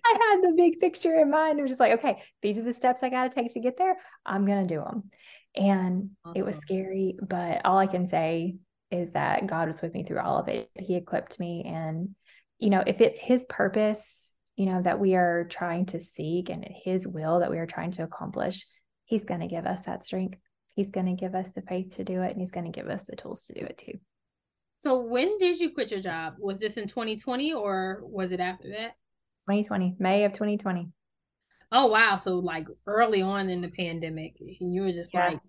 had 0.06 0.42
the 0.42 0.54
big 0.56 0.80
picture 0.80 1.14
in 1.20 1.30
mind. 1.30 1.58
It 1.58 1.62
was 1.62 1.70
just 1.70 1.80
like, 1.80 1.98
okay, 1.98 2.22
these 2.42 2.58
are 2.58 2.62
the 2.62 2.74
steps 2.74 3.02
I 3.02 3.08
got 3.08 3.30
to 3.30 3.34
take 3.34 3.52
to 3.54 3.61
get 3.61 3.76
there. 3.76 3.96
I'm 4.24 4.46
going 4.46 4.66
to 4.66 4.74
do 4.74 4.80
them. 4.80 5.11
And 5.54 6.11
awesome. 6.24 6.40
it 6.40 6.44
was 6.44 6.56
scary, 6.56 7.16
but 7.20 7.62
all 7.64 7.78
I 7.78 7.87
can 7.87 8.08
say 8.08 8.56
is 8.90 9.12
that 9.12 9.46
God 9.46 9.68
was 9.68 9.82
with 9.82 9.94
me 9.94 10.04
through 10.04 10.20
all 10.20 10.38
of 10.38 10.48
it. 10.48 10.70
He 10.74 10.96
equipped 10.96 11.38
me. 11.38 11.64
And, 11.66 12.14
you 12.58 12.70
know, 12.70 12.82
if 12.87 13.00
it's 13.00 13.18
His 13.18 13.44
purpose, 13.48 14.34
you 14.56 14.66
know, 14.66 14.82
that 14.82 14.98
we 14.98 15.14
are 15.14 15.46
trying 15.50 15.87
to 15.87 16.00
seek 16.00 16.48
and 16.48 16.66
His 16.84 17.06
will 17.06 17.40
that 17.40 17.50
we 17.50 17.58
are 17.58 17.66
trying 17.66 17.92
to 17.92 18.02
accomplish, 18.02 18.64
He's 19.09 19.25
going 19.25 19.40
to 19.40 19.47
give 19.47 19.64
us 19.64 19.85
that 19.85 20.05
strength. 20.05 20.38
He's 20.75 20.90
going 20.90 21.07
to 21.07 21.14
give 21.14 21.35
us 21.35 21.51
the 21.51 21.62
faith 21.62 21.97
to 21.97 22.05
do 22.05 22.21
it, 22.21 22.31
and 22.31 22.40
He's 22.40 22.53
going 22.53 22.71
to 22.71 22.79
give 22.79 22.88
us 22.88 23.05
the 23.05 23.16
tools 23.16 23.44
to 23.44 23.55
do 23.55 23.61
it 23.61 23.79
too. 23.79 23.99
So, 24.77 25.01
when 25.01 25.38
did 25.38 25.59
you 25.59 25.73
quit 25.73 25.90
your 25.90 26.01
job? 26.01 26.35
Was 26.38 26.61
this 26.61 26.77
in 26.77 26.87
2020 26.87 27.55
or 27.55 28.01
was 28.03 28.33
it 28.33 28.38
after 28.38 28.68
that? 28.68 28.92
2020, 29.49 29.97
May 29.99 30.25
of 30.25 30.35
2020. 30.35 30.90
Oh, 31.73 31.87
wow. 31.87 32.16
So, 32.16 32.35
like 32.35 32.66
early 32.87 33.23
on 33.23 33.49
in 33.49 33.62
the 33.62 33.71
pandemic, 33.71 34.37
you 34.38 34.83
were 34.83 34.92
just 34.92 35.14
yeah. 35.14 35.29
like, 35.29 35.40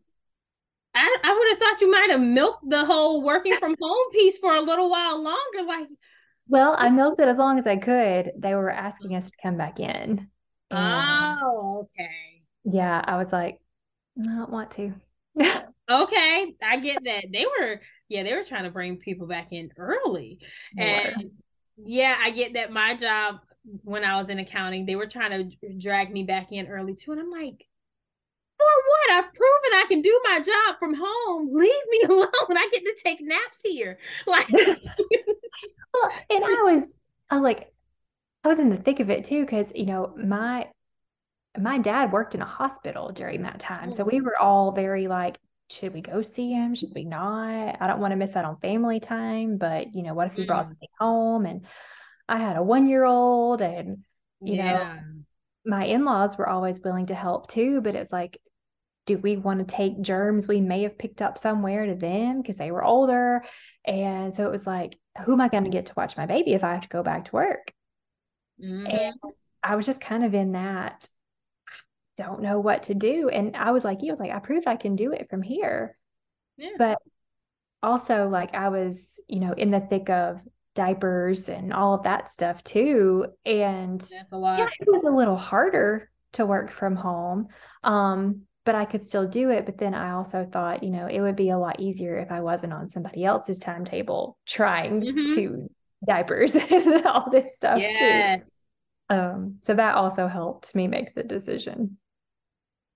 I, 0.95 1.17
I 1.24 1.38
would 1.38 1.50
have 1.50 1.60
thought 1.60 1.82
you 1.82 1.91
might 1.91 2.12
have 2.12 2.22
milked 2.22 2.67
the 2.69 2.86
whole 2.86 3.22
working 3.22 3.56
from 3.58 3.76
home 3.82 4.12
piece 4.13 4.38
for 4.38 4.56
a 4.56 4.62
little 4.62 4.89
while 4.89 5.22
longer. 5.22 5.63
Like, 5.67 5.88
well, 6.48 6.76
I 6.78 6.89
milked 6.89 7.19
it 7.19 7.28
as 7.28 7.38
long 7.38 7.60
as 7.60 7.67
I 7.67 7.76
could. 7.76 8.32
They 8.38 8.56
were 8.56 8.72
asking 8.72 9.12
uh-huh. 9.12 9.17
us 9.17 9.30
to 9.30 9.38
come 9.43 9.58
back 9.58 9.82
in. 9.82 10.30
oh, 10.72 11.84
okay. 11.84 12.38
Yeah, 12.69 13.01
I 13.03 13.17
was 13.17 13.32
like, 13.32 13.60
I 14.19 14.25
don't 14.25 14.51
want 14.51 14.71
to. 14.71 14.93
okay, 15.39 16.55
I 16.63 16.77
get 16.77 17.03
that. 17.05 17.25
They 17.32 17.45
were, 17.45 17.82
yeah, 18.10 18.23
they 18.23 18.36
were 18.36 18.43
trying 18.43 18.65
to 18.65 18.69
bring 18.71 18.97
people 18.97 19.27
back 19.27 19.51
in 19.51 19.69
early. 19.77 20.39
And 20.77 21.32
yeah, 21.77 22.15
I 22.21 22.32
get 22.32 22.53
that 22.53 22.71
my 22.71 22.95
job 22.95 23.38
when 23.84 24.03
I 24.03 24.17
was 24.17 24.29
in 24.29 24.39
accounting, 24.39 24.86
they 24.86 24.95
were 24.95 25.08
trying 25.08 25.32
to 25.32 25.73
drag 25.77 26.12
me 26.12 26.23
back 26.23 26.51
in 26.51 26.67
early 26.67 26.95
too. 26.95 27.12
And 27.12 27.21
I'm 27.21 27.32
like, 27.32 27.65
for 28.58 28.65
what? 28.65 29.12
I've 29.12 29.34
proven 29.34 29.73
I 29.73 29.86
can 29.88 30.01
do 30.01 30.21
my 30.23 30.39
job 30.39 30.79
from 30.79 30.93
home. 30.97 31.49
Leave 31.53 31.71
me 31.89 32.01
alone. 32.10 32.29
I 32.49 32.69
get 32.71 32.84
to 32.84 32.95
take 33.03 33.19
naps 33.21 33.62
here. 33.63 33.97
Like, 34.27 34.49
well, 34.51 36.12
and 36.29 36.43
I 36.43 36.62
was, 36.63 36.95
I 37.29 37.39
like, 37.39 37.73
I 38.43 38.47
was 38.47 38.60
in 38.60 38.69
the 38.69 38.77
thick 38.77 38.99
of 38.99 39.10
it 39.10 39.25
too, 39.25 39.41
because 39.41 39.71
you 39.75 39.86
know 39.86 40.13
my 40.17 40.67
my 41.57 41.77
dad 41.79 42.12
worked 42.12 42.35
in 42.35 42.41
a 42.41 42.45
hospital 42.45 43.09
during 43.09 43.43
that 43.43 43.59
time, 43.59 43.91
so 43.91 44.03
we 44.03 44.19
mm. 44.19 44.23
were 44.23 44.38
all 44.38 44.71
very 44.71 45.07
like, 45.07 45.39
should 45.69 45.93
we 45.93 46.01
go 46.01 46.21
see 46.21 46.51
him? 46.51 46.75
Should 46.75 46.93
we 46.95 47.05
not? 47.05 47.77
I 47.79 47.88
don't 47.88 47.99
want 47.99 48.12
to 48.12 48.17
miss 48.17 48.35
out 48.35 48.45
on 48.45 48.59
family 48.59 48.99
time, 48.99 49.57
but 49.57 49.93
you 49.95 50.03
know, 50.03 50.13
what 50.13 50.27
if 50.27 50.33
he 50.33 50.45
brought 50.45 50.65
mm. 50.65 50.69
something 50.69 50.89
home? 50.99 51.45
And 51.45 51.65
I 52.27 52.38
had 52.38 52.57
a 52.57 52.63
one 52.63 52.88
year 52.88 53.03
old, 53.03 53.62
and 53.62 53.99
you 54.41 54.55
yeah. 54.55 54.71
know, 54.77 54.99
my 55.65 55.85
in 55.85 56.05
laws 56.05 56.38
were 56.38 56.49
always 56.49 56.79
willing 56.81 57.07
to 57.07 57.15
help 57.15 57.49
too, 57.51 57.81
but 57.81 57.95
it 57.95 57.99
was 57.99 58.12
like, 58.12 58.39
do 59.05 59.17
we 59.17 59.38
want 59.38 59.59
to 59.59 59.75
take 59.75 60.01
germs 60.01 60.47
we 60.47 60.62
may 60.62 60.83
have 60.83 60.97
picked 60.97 61.21
up 61.21 61.38
somewhere 61.38 61.88
to 61.88 61.95
them 61.95 62.41
because 62.41 62.57
they 62.57 62.71
were 62.71 62.83
older? 62.83 63.43
And 63.85 64.33
so 64.33 64.45
it 64.45 64.51
was 64.51 64.67
like, 64.67 64.97
who 65.25 65.33
am 65.33 65.41
I 65.41 65.49
going 65.49 65.63
to 65.63 65.69
get 65.71 65.88
to 65.88 65.93
watch 65.97 66.15
my 66.15 66.25
baby 66.27 66.53
if 66.53 66.63
I 66.63 66.73
have 66.73 66.83
to 66.83 66.89
go 66.89 67.01
back 67.01 67.25
to 67.25 67.31
work? 67.31 67.73
Mm-hmm. 68.63 68.85
And 68.85 69.15
I 69.63 69.75
was 69.75 69.85
just 69.85 69.99
kind 69.99 70.23
of 70.23 70.33
in 70.33 70.51
that, 70.51 71.07
don't 72.19 72.41
know 72.41 72.60
what 72.60 72.84
to 72.84 72.93
do. 72.93 73.29
And 73.29 73.55
I 73.55 73.71
was 73.71 73.86
like, 73.86 74.01
he 74.01 74.10
was 74.10 74.19
like, 74.19 74.32
I 74.32 74.39
proved 74.39 74.67
I 74.67 74.75
can 74.75 74.97
do 74.97 75.13
it 75.13 75.29
from 75.29 75.41
here. 75.41 75.97
Yeah. 76.58 76.71
But 76.77 76.97
also, 77.82 78.27
like, 78.27 78.53
I 78.53 78.67
was, 78.67 79.19
you 79.29 79.39
know, 79.39 79.53
in 79.53 79.71
the 79.71 79.79
thick 79.79 80.10
of 80.10 80.41
diapers 80.75 81.47
and 81.47 81.71
all 81.73 81.93
of 81.93 82.03
that 82.03 82.29
stuff 82.29 82.62
too. 82.63 83.27
And 83.45 84.05
yeah, 84.12 84.23
it 84.82 84.88
was 84.88 85.03
a 85.03 85.10
little 85.10 85.38
harder 85.38 86.12
to 86.34 86.45
work 86.45 86.71
from 86.71 86.97
home. 86.97 87.47
Um, 87.86 88.41
but 88.65 88.75
I 88.75 88.84
could 88.84 89.05
still 89.05 89.27
do 89.27 89.49
it. 89.49 89.65
But 89.65 89.77
then 89.77 89.93
I 89.93 90.12
also 90.12 90.45
thought, 90.45 90.84
you 90.84 90.91
know, 90.91 91.08
it 91.08 91.21
would 91.21 91.38
be 91.38 91.49
a 91.49 91.58
lot 91.58 91.79
easier 91.79 92.17
if 92.17 92.32
I 92.32 92.41
wasn't 92.41 92.73
on 92.73 92.89
somebody 92.89 93.23
else's 93.23 93.60
timetable 93.60 94.38
trying 94.45 95.01
mm-hmm. 95.01 95.36
to 95.36 95.69
diapers 96.05 96.55
and 96.71 97.05
all 97.05 97.32
this 97.32 97.55
stuff 97.55 97.79
yes. 97.79 98.39
too. 99.10 99.15
Um, 99.15 99.55
so 99.63 99.73
that 99.73 99.95
also 99.95 100.27
helped 100.27 100.75
me 100.75 100.88
make 100.88 101.15
the 101.15 101.23
decision. 101.23 101.97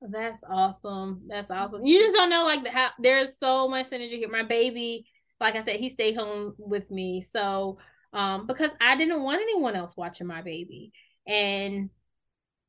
That's 0.10 0.44
awesome. 0.50 1.22
That's 1.28 1.50
awesome. 1.52 1.86
You 1.86 2.00
just 2.00 2.16
don't 2.16 2.30
know 2.30 2.44
like 2.44 2.68
how 2.68 2.90
there's 3.00 3.38
so 3.38 3.68
much 3.68 3.90
synergy 3.90 4.18
here. 4.18 4.30
My 4.30 4.44
baby, 4.44 5.06
like 5.40 5.56
I 5.56 5.62
said, 5.62 5.78
he 5.78 5.90
stayed 5.90 6.16
home 6.16 6.56
with 6.58 6.90
me. 6.92 7.22
So 7.22 7.78
um 8.12 8.46
because 8.46 8.72
I 8.82 8.96
didn't 8.98 9.24
want 9.24 9.42
anyone 9.42 9.76
else 9.76 9.96
watching 9.96 10.28
my 10.28 10.42
baby. 10.42 10.92
And 11.26 11.90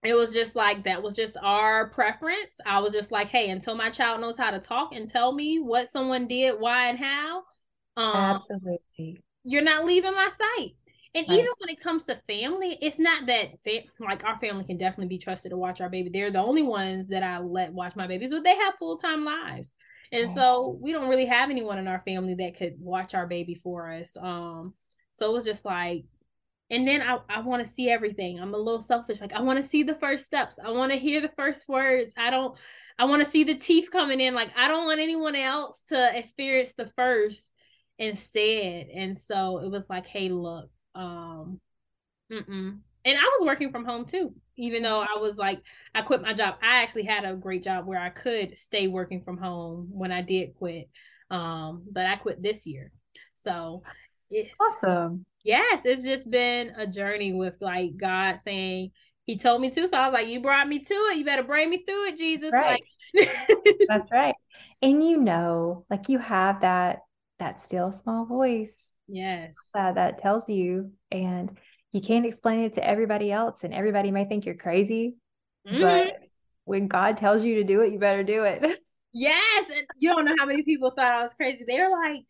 it 0.05 0.14
was 0.14 0.33
just 0.33 0.55
like 0.55 0.85
that 0.85 1.03
was 1.03 1.16
just 1.16 1.37
our 1.42 1.88
preference. 1.88 2.59
I 2.64 2.79
was 2.81 2.92
just 2.92 3.11
like, 3.11 3.29
hey, 3.29 3.51
until 3.51 3.75
my 3.75 3.90
child 3.90 4.20
knows 4.20 4.37
how 4.37 4.51
to 4.51 4.61
talk 4.61 4.94
and 4.94 5.09
tell 5.09 5.33
me 5.33 5.59
what 5.59 5.90
someone 5.90 6.29
did, 6.29 6.61
why, 6.61 6.88
and 6.88 6.99
how, 6.99 7.42
um, 7.97 8.14
absolutely, 8.14 9.23
you're 9.44 9.62
not 9.62 9.87
leaving 9.87 10.12
my 10.12 10.31
sight. 10.37 10.73
And 11.14 11.31
even 11.31 11.46
when 11.59 11.68
it 11.68 11.81
comes 11.81 12.07
to 12.07 12.20
family, 12.27 12.77
it's 12.81 12.98
not 12.98 13.27
that 13.27 13.50
like 14.00 14.24
our 14.24 14.37
family 14.38 14.64
can 14.64 14.79
definitely 14.79 15.07
be 15.07 15.18
trusted 15.18 15.50
to 15.50 15.57
watch 15.57 15.81
our 15.81 15.88
baby. 15.88 16.11
They're 16.12 16.33
the 16.33 16.42
only 16.42 16.62
ones 16.62 17.09
that 17.09 17.22
I 17.22 17.38
let 17.38 17.72
watch 17.72 17.94
my 17.94 18.09
babies, 18.09 18.31
but 18.31 18.42
they 18.42 18.57
have 18.57 18.74
full 18.79 18.96
time 18.96 19.24
lives, 19.24 19.74
and 20.11 20.29
oh. 20.31 20.35
so 20.35 20.79
we 20.81 20.92
don't 20.92 21.09
really 21.09 21.27
have 21.27 21.50
anyone 21.50 21.79
in 21.79 21.87
our 21.87 22.03
family 22.05 22.35
that 22.35 22.57
could 22.57 22.74
watch 22.81 23.14
our 23.14 23.29
baby 23.29 23.55
for 23.55 23.92
us. 23.92 24.16
Um, 24.20 24.74
so 25.14 25.31
it 25.31 25.33
was 25.33 25.44
just 25.44 25.64
like 25.64 26.05
and 26.70 26.88
then 26.88 27.03
I, 27.03 27.18
I 27.29 27.40
want 27.40 27.64
to 27.64 27.70
see 27.70 27.90
everything. 27.90 28.40
I'm 28.40 28.55
a 28.55 28.59
little 28.59 28.83
selfish. 28.83 29.20
Like 29.20 29.35
I 29.35 29.42
want 29.42 29.61
to 29.61 29.68
see 29.68 29.83
the 29.83 29.94
first 29.94 30.24
steps. 30.24 30.59
I 30.62 30.70
want 30.70 30.92
to 30.92 30.98
hear 30.98 31.20
the 31.20 31.33
first 31.37 31.68
words. 31.68 32.14
I 32.16 32.31
don't 32.31 32.57
I 32.98 33.05
want 33.05 33.22
to 33.22 33.31
see 33.31 33.44
the 33.44 33.55
teeth 33.55 33.90
coming 33.90 34.20
in. 34.20 34.35
Like 34.35 34.50
I 34.57 34.68
don't 34.68 34.87
want 34.87 35.00
anyone 35.00 35.37
else 35.37 35.85
to 35.88 36.18
experience 36.18 36.72
the 36.72 36.87
first 36.96 37.53
instead. 37.98 38.87
And 38.94 39.18
so 39.18 39.59
it 39.59 39.70
was 39.70 39.90
like, 39.90 40.07
hey, 40.07 40.31
look, 40.31 40.70
um, 40.95 41.61
mm-mm. 42.31 42.79
and 43.05 43.19
I 43.19 43.37
was 43.39 43.47
working 43.47 43.71
from 43.71 43.85
home 43.85 44.05
too. 44.05 44.35
Even 44.57 44.85
though 44.85 45.01
I 45.01 45.19
was 45.19 45.37
like, 45.37 45.61
I 45.95 46.03
quit 46.03 46.23
my 46.23 46.33
job. 46.33 46.57
I 46.63 46.83
actually 46.83 47.05
had 47.05 47.25
a 47.25 47.35
great 47.35 47.65
job 47.65 47.87
where 47.87 47.99
I 47.99 48.11
could 48.11 48.57
stay 48.57 48.87
working 48.87 49.21
from 49.21 49.37
home 49.37 49.89
when 49.91 50.13
I 50.13 50.23
did 50.23 50.55
quit. 50.55 50.89
Um, 51.31 51.85
but 51.91 52.07
I 52.07 52.17
quit 52.17 52.41
this 52.41 52.65
year. 52.65 52.93
So 53.35 53.83
it's 54.31 54.55
awesome 54.61 55.27
yes, 55.45 55.83
it's 55.85 56.03
just 56.03 56.31
been 56.31 56.73
a 56.77 56.87
journey 56.87 57.33
with 57.33 57.55
like 57.61 57.97
God 57.97 58.41
saying, 58.41 58.91
He 59.27 59.39
told 59.39 59.61
me 59.61 59.71
to. 59.71 59.87
So 59.87 59.97
I 59.97 60.09
was 60.09 60.15
like, 60.15 60.27
You 60.27 60.41
brought 60.41 60.67
me 60.67 60.81
to 60.81 60.95
it. 60.95 61.19
You 61.19 61.25
better 61.25 61.45
bring 61.45 61.71
me 61.71 61.85
through 61.87 62.09
it, 62.09 62.19
Jesus. 62.19 62.53
Right. 62.53 62.83
Like 63.15 63.31
That's 63.89 64.11
right. 64.11 64.35
And 64.83 65.05
you 65.05 65.19
know, 65.19 65.85
like 65.89 66.09
you 66.09 66.19
have 66.19 66.63
that 66.63 67.01
that 67.39 67.63
still 67.63 67.93
small 67.93 68.25
voice. 68.25 68.94
Yes. 69.09 69.55
Uh, 69.75 69.93
that 69.93 70.19
tells 70.19 70.49
you 70.49 70.93
and 71.11 71.57
you 71.93 72.01
can't 72.01 72.27
explain 72.27 72.61
it 72.61 72.75
to 72.75 72.87
everybody 72.87 73.31
else 73.31 73.64
and 73.64 73.75
everybody 73.75 74.11
may 74.11 74.25
think 74.25 74.47
you're 74.47 74.55
crazy. 74.55 75.17
Mm-hmm. 75.69 75.81
But 75.81 76.19
when 76.64 76.88
God 76.88 77.17
tells 77.17 77.45
you 77.45 77.57
to 77.57 77.64
do 77.64 77.83
it, 77.83 77.93
you 77.93 77.99
better 77.99 78.23
do 78.23 78.45
it. 78.45 78.81
Yes. 79.17 79.71
And 79.71 79.87
you 80.01 80.11
don't 80.11 80.25
know 80.25 80.35
how 80.40 80.45
many 80.45 80.64
people 80.64 80.90
thought 80.90 81.21
I 81.21 81.23
was 81.23 81.35
crazy. 81.35 81.64
They 81.64 81.81
were 81.81 81.88
like, 81.88 82.25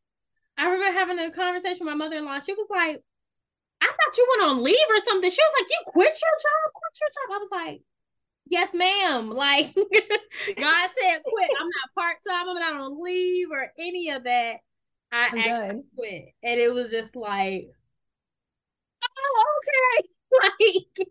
I 0.58 0.68
remember 0.68 0.98
having 0.98 1.18
a 1.18 1.30
conversation 1.30 1.86
with 1.86 1.94
my 1.94 1.94
mother 1.94 2.18
in 2.18 2.26
law. 2.26 2.38
She 2.38 2.52
was 2.52 2.68
like, 2.70 3.00
I 3.80 3.86
thought 3.86 4.16
you 4.16 4.26
went 4.36 4.50
on 4.50 4.62
leave 4.62 4.76
or 4.90 5.00
something. 5.00 5.30
She 5.30 5.40
was 5.40 5.54
like, 5.60 5.70
You 5.70 5.78
quit 5.86 6.20
your 6.20 6.36
job? 6.42 6.72
Quit 6.74 7.00
your 7.00 7.08
job. 7.08 7.34
I 7.34 7.38
was 7.38 7.48
like, 7.50 7.82
Yes, 8.46 8.74
ma'am. 8.74 9.30
Like 9.34 9.74
God 10.56 10.88
said, 11.00 11.22
quit. 11.24 11.50
I'm 11.58 11.68
not 11.68 11.94
part 11.94 12.16
time. 12.28 12.48
I'm 12.50 12.58
not 12.58 12.80
on 12.80 13.02
leave 13.02 13.48
or 13.50 13.72
any 13.78 14.10
of 14.10 14.24
that. 14.24 14.56
I 15.14 15.28
I'm 15.30 15.38
actually 15.38 15.74
good. 15.76 15.84
quit. 15.96 16.30
And 16.42 16.60
it 16.60 16.72
was 16.72 16.90
just 16.90 17.16
like, 17.16 17.68
Oh, 19.18 19.44
okay. 19.58 20.08
like 20.42 21.08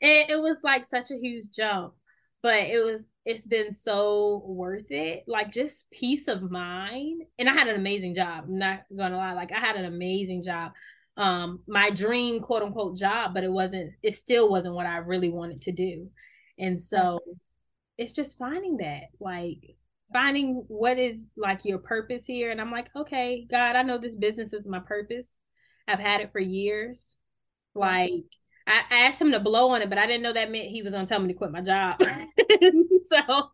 it, 0.00 0.30
it 0.30 0.40
was 0.40 0.58
like 0.62 0.84
such 0.84 1.10
a 1.10 1.16
huge 1.18 1.50
jump, 1.52 1.94
but 2.42 2.58
it 2.58 2.84
was 2.84 3.06
it's 3.24 3.46
been 3.46 3.72
so 3.72 4.42
worth 4.46 4.90
it. 4.90 5.24
Like 5.26 5.52
just 5.52 5.90
peace 5.90 6.28
of 6.28 6.50
mind. 6.50 7.22
And 7.38 7.48
I 7.48 7.52
had 7.52 7.68
an 7.68 7.76
amazing 7.76 8.14
job. 8.14 8.44
I'm 8.48 8.58
not 8.58 8.82
gonna 8.96 9.16
lie. 9.16 9.32
Like 9.34 9.52
I 9.52 9.58
had 9.60 9.76
an 9.76 9.84
amazing 9.84 10.42
job. 10.42 10.72
Um, 11.16 11.60
my 11.66 11.90
dream 11.90 12.40
quote 12.40 12.62
unquote 12.62 12.96
job, 12.96 13.34
but 13.34 13.44
it 13.44 13.52
wasn't, 13.52 13.92
it 14.02 14.14
still 14.14 14.50
wasn't 14.50 14.74
what 14.74 14.86
I 14.86 14.98
really 14.98 15.30
wanted 15.30 15.60
to 15.62 15.72
do. 15.72 16.10
And 16.58 16.82
so 16.82 17.20
it's 17.98 18.14
just 18.14 18.38
finding 18.38 18.78
that, 18.78 19.04
like 19.20 19.76
finding 20.12 20.64
what 20.68 20.98
is 20.98 21.28
like 21.36 21.64
your 21.64 21.78
purpose 21.78 22.26
here. 22.26 22.50
And 22.50 22.60
I'm 22.60 22.70
like, 22.70 22.90
okay, 22.94 23.46
God, 23.50 23.76
I 23.76 23.82
know 23.82 23.98
this 23.98 24.14
business 24.14 24.52
is 24.52 24.66
my 24.66 24.80
purpose. 24.80 25.36
I've 25.88 25.98
had 25.98 26.20
it 26.20 26.32
for 26.32 26.40
years. 26.40 27.16
Mm-hmm. 27.76 27.80
Like 27.80 28.24
I 28.66 29.06
asked 29.06 29.20
him 29.20 29.32
to 29.32 29.40
blow 29.40 29.70
on 29.70 29.82
it, 29.82 29.88
but 29.88 29.98
I 29.98 30.06
didn't 30.06 30.22
know 30.22 30.32
that 30.32 30.50
meant 30.50 30.68
he 30.68 30.82
was 30.82 30.92
gonna 30.92 31.06
tell 31.06 31.20
me 31.20 31.28
to 31.28 31.34
quit 31.34 31.50
my 31.50 31.60
job. 31.60 32.00
so, 33.02 33.50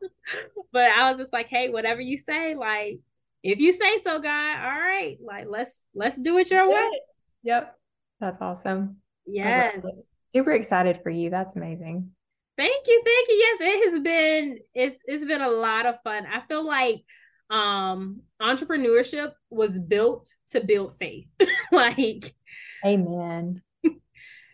but 0.73 0.91
I 0.91 1.09
was 1.09 1.19
just 1.19 1.33
like, 1.33 1.49
hey, 1.49 1.71
whatever 1.71 2.01
you 2.01 2.19
say, 2.19 2.55
like 2.55 3.01
if 3.43 3.59
you 3.59 3.73
say 3.73 3.99
so, 3.99 4.19
God, 4.19 4.59
all 4.59 4.79
right, 4.79 5.17
like 5.25 5.47
let's 5.49 5.85
let's 5.95 6.21
do 6.21 6.39
it 6.39 6.51
your 6.51 6.71
way. 6.71 6.91
Yep, 7.45 7.75
that's 8.21 8.39
awesome. 8.41 8.99
Yes, 9.27 9.83
super 10.33 10.53
excited 10.53 11.01
for 11.03 11.11
you. 11.11 11.31
That's 11.31 11.57
amazing. 11.57 12.11
Thank 12.59 12.89
you, 12.89 13.03
thank 13.05 13.29
you. 13.29 13.35
Yes, 13.35 13.59
it 13.61 13.91
has 13.91 14.01
been 14.01 14.59
it's 14.75 14.97
it's 15.07 15.25
been 15.25 15.41
a 15.41 15.49
lot 15.49 15.87
of 15.87 16.03
fun. 16.03 16.27
I 16.27 16.41
feel 16.41 16.67
like 16.67 17.05
um 17.51 18.23
entrepreneurship 18.43 19.33
was 19.49 19.79
built 19.79 20.35
to 20.49 20.61
build 20.61 20.97
faith. 20.99 21.29
like, 21.73 22.35
amen 22.85 23.63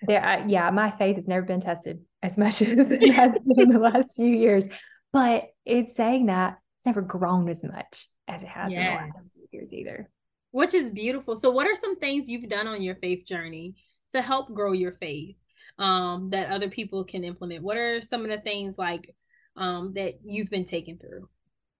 there, 0.07 0.23
I, 0.23 0.45
yeah, 0.47 0.71
my 0.71 0.90
faith 0.90 1.17
has 1.17 1.27
never 1.27 1.47
been 1.47 1.61
tested 1.61 2.05
as 2.23 2.37
much 2.37 2.61
as 2.62 2.90
it 2.90 3.11
has 3.11 3.38
been 3.40 3.61
in 3.61 3.69
the 3.71 3.79
last 3.79 4.17
few 4.17 4.27
years. 4.27 4.67
But 5.12 5.45
it's 5.64 5.97
saying 5.97 6.27
that 6.27 6.59
it's 6.77 6.87
never 6.87 7.01
grown 7.01 7.49
as 7.49 7.64
much 7.64 8.07
as 8.29 8.43
it 8.43 8.49
has 8.49 8.71
yes. 8.71 8.81
in 8.81 8.85
the 8.85 9.01
last 9.01 9.33
few 9.33 9.47
years 9.53 9.73
either. 9.73 10.11
Which 10.51 10.75
is 10.75 10.90
beautiful. 10.90 11.37
So, 11.37 11.51
what 11.51 11.67
are 11.67 11.75
some 11.75 11.97
things 11.97 12.29
you've 12.29 12.51
done 12.51 12.67
on 12.67 12.83
your 12.83 12.97
faith 12.97 13.25
journey 13.27 13.77
to 14.12 14.21
help 14.21 14.53
grow 14.53 14.73
your 14.73 14.93
faith 14.93 15.37
um, 15.79 16.31
that 16.31 16.51
other 16.51 16.69
people 16.69 17.05
can 17.05 17.25
implement? 17.25 17.63
What 17.63 17.77
are 17.77 18.01
some 18.01 18.23
of 18.23 18.31
the 18.31 18.41
things 18.41 18.79
like 18.79 19.15
um, 19.57 19.93
that 19.95 20.15
you've 20.25 20.51
been 20.51 20.65
taken 20.65 20.99
through? 20.99 21.29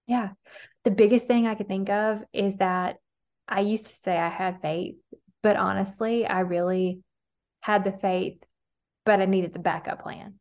Yeah. 0.07 0.29
The 0.83 0.91
biggest 0.91 1.27
thing 1.27 1.47
I 1.47 1.55
could 1.55 1.67
think 1.67 1.89
of 1.89 2.23
is 2.31 2.57
that 2.57 2.97
I 3.47 3.61
used 3.61 3.85
to 3.87 3.93
say 3.93 4.17
I 4.17 4.29
had 4.29 4.61
faith, 4.61 4.95
but 5.41 5.55
honestly, 5.55 6.25
I 6.25 6.41
really 6.41 7.01
had 7.61 7.83
the 7.83 7.91
faith, 7.91 8.37
but 9.05 9.21
I 9.21 9.25
needed 9.25 9.53
the 9.53 9.59
backup 9.59 10.03
plan. 10.03 10.35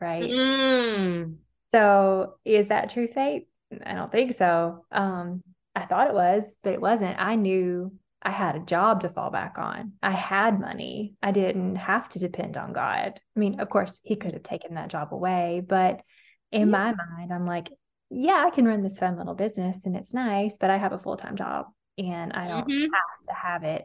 Right. 0.00 0.24
Mm. 0.24 1.36
So 1.70 2.34
is 2.44 2.68
that 2.68 2.90
true 2.90 3.08
faith? 3.08 3.44
I 3.84 3.94
don't 3.94 4.12
think 4.12 4.34
so. 4.34 4.84
Um, 4.92 5.42
I 5.74 5.86
thought 5.86 6.08
it 6.08 6.14
was, 6.14 6.56
but 6.62 6.74
it 6.74 6.80
wasn't. 6.80 7.18
I 7.18 7.34
knew 7.34 7.92
I 8.26 8.30
had 8.30 8.56
a 8.56 8.60
job 8.60 9.02
to 9.02 9.08
fall 9.08 9.30
back 9.30 9.56
on. 9.56 9.92
I 10.02 10.10
had 10.10 10.58
money. 10.58 11.14
I 11.22 11.30
didn't 11.30 11.76
have 11.76 12.08
to 12.10 12.18
depend 12.18 12.56
on 12.56 12.72
God. 12.72 13.20
I 13.36 13.38
mean, 13.38 13.60
of 13.60 13.68
course, 13.68 14.00
He 14.02 14.16
could 14.16 14.32
have 14.32 14.42
taken 14.42 14.74
that 14.74 14.88
job 14.88 15.14
away, 15.14 15.62
but 15.66 16.00
in 16.50 16.62
yeah. 16.62 16.64
my 16.64 16.94
mind, 16.94 17.32
I'm 17.32 17.46
like, 17.46 17.70
yeah, 18.10 18.44
I 18.44 18.50
can 18.50 18.66
run 18.66 18.82
this 18.82 18.98
fun 18.98 19.16
little 19.16 19.34
business 19.34 19.78
and 19.84 19.96
it's 19.96 20.12
nice, 20.12 20.58
but 20.58 20.70
I 20.70 20.76
have 20.76 20.92
a 20.92 20.98
full 20.98 21.16
time 21.16 21.36
job 21.36 21.66
and 21.96 22.32
I 22.32 22.48
don't 22.48 22.68
mm-hmm. 22.68 22.92
have 22.92 23.22
to 23.28 23.32
have 23.32 23.62
it. 23.62 23.84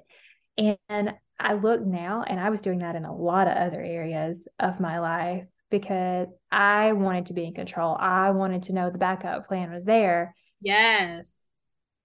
And 0.89 1.13
I 1.39 1.53
look 1.53 1.81
now, 1.85 2.23
and 2.25 2.39
I 2.39 2.49
was 2.49 2.61
doing 2.61 2.79
that 2.79 2.95
in 2.95 3.05
a 3.05 3.15
lot 3.15 3.47
of 3.47 3.57
other 3.57 3.81
areas 3.81 4.47
of 4.59 4.79
my 4.79 4.99
life 4.99 5.45
because 5.69 6.27
I 6.51 6.93
wanted 6.93 7.27
to 7.27 7.33
be 7.33 7.45
in 7.45 7.53
control. 7.53 7.95
I 7.99 8.31
wanted 8.31 8.63
to 8.63 8.73
know 8.73 8.89
the 8.89 8.97
backup 8.97 9.47
plan 9.47 9.71
was 9.71 9.85
there. 9.85 10.35
Yes. 10.59 11.40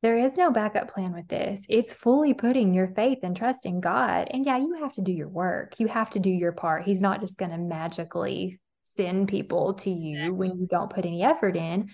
There 0.03 0.19
is 0.19 0.37
no 0.37 0.51
backup 0.51 0.93
plan 0.93 1.13
with 1.13 1.27
this. 1.29 1.63
It's 1.69 1.95
fully 1.95 2.35
putting 2.35 2.75
your 2.75 2.89
faith 2.89 3.19
and 3.23 3.37
trust 3.37 3.65
in 3.65 3.81
God. 3.81 4.29
And 4.31 4.45
yeah, 4.45 4.59
you 4.59 4.75
have 4.83 4.93
to 4.93 5.01
do 5.01 5.13
your 5.13 5.29
work. 5.29 5.75
You 5.79 5.89
have 5.89 6.11
to 6.11 6.19
do 6.19 6.31
your 6.31 6.53
part. 6.53 6.85
He's 6.85 7.01
not 7.01 7.21
just 7.21 7.39
going 7.39 7.51
to 7.51 7.59
magically 7.59 8.61
send 8.83 9.29
people 9.29 9.75
to 9.75 9.91
you 9.91 10.33
when 10.35 10.59
you 10.59 10.67
don't 10.71 10.93
put 10.93 11.07
any 11.07 11.23
effort 11.23 11.57
in. 11.57 11.89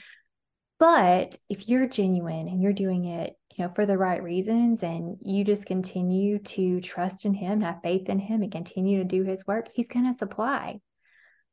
But 0.78 1.36
if 1.48 1.68
you're 1.68 1.88
genuine 1.88 2.48
and 2.48 2.60
you're 2.60 2.72
doing 2.72 3.04
it, 3.04 3.34
you 3.56 3.64
know, 3.64 3.72
for 3.72 3.86
the 3.86 3.96
right 3.96 4.20
reasons 4.20 4.82
and 4.82 5.16
you 5.20 5.44
just 5.44 5.64
continue 5.64 6.40
to 6.40 6.80
trust 6.80 7.24
in 7.24 7.34
him, 7.34 7.60
have 7.60 7.82
faith 7.84 8.08
in 8.08 8.18
him 8.18 8.42
and 8.42 8.50
continue 8.50 8.98
to 8.98 9.04
do 9.04 9.22
his 9.22 9.46
work, 9.46 9.68
he's 9.74 9.88
going 9.88 10.10
to 10.10 10.18
supply. 10.18 10.80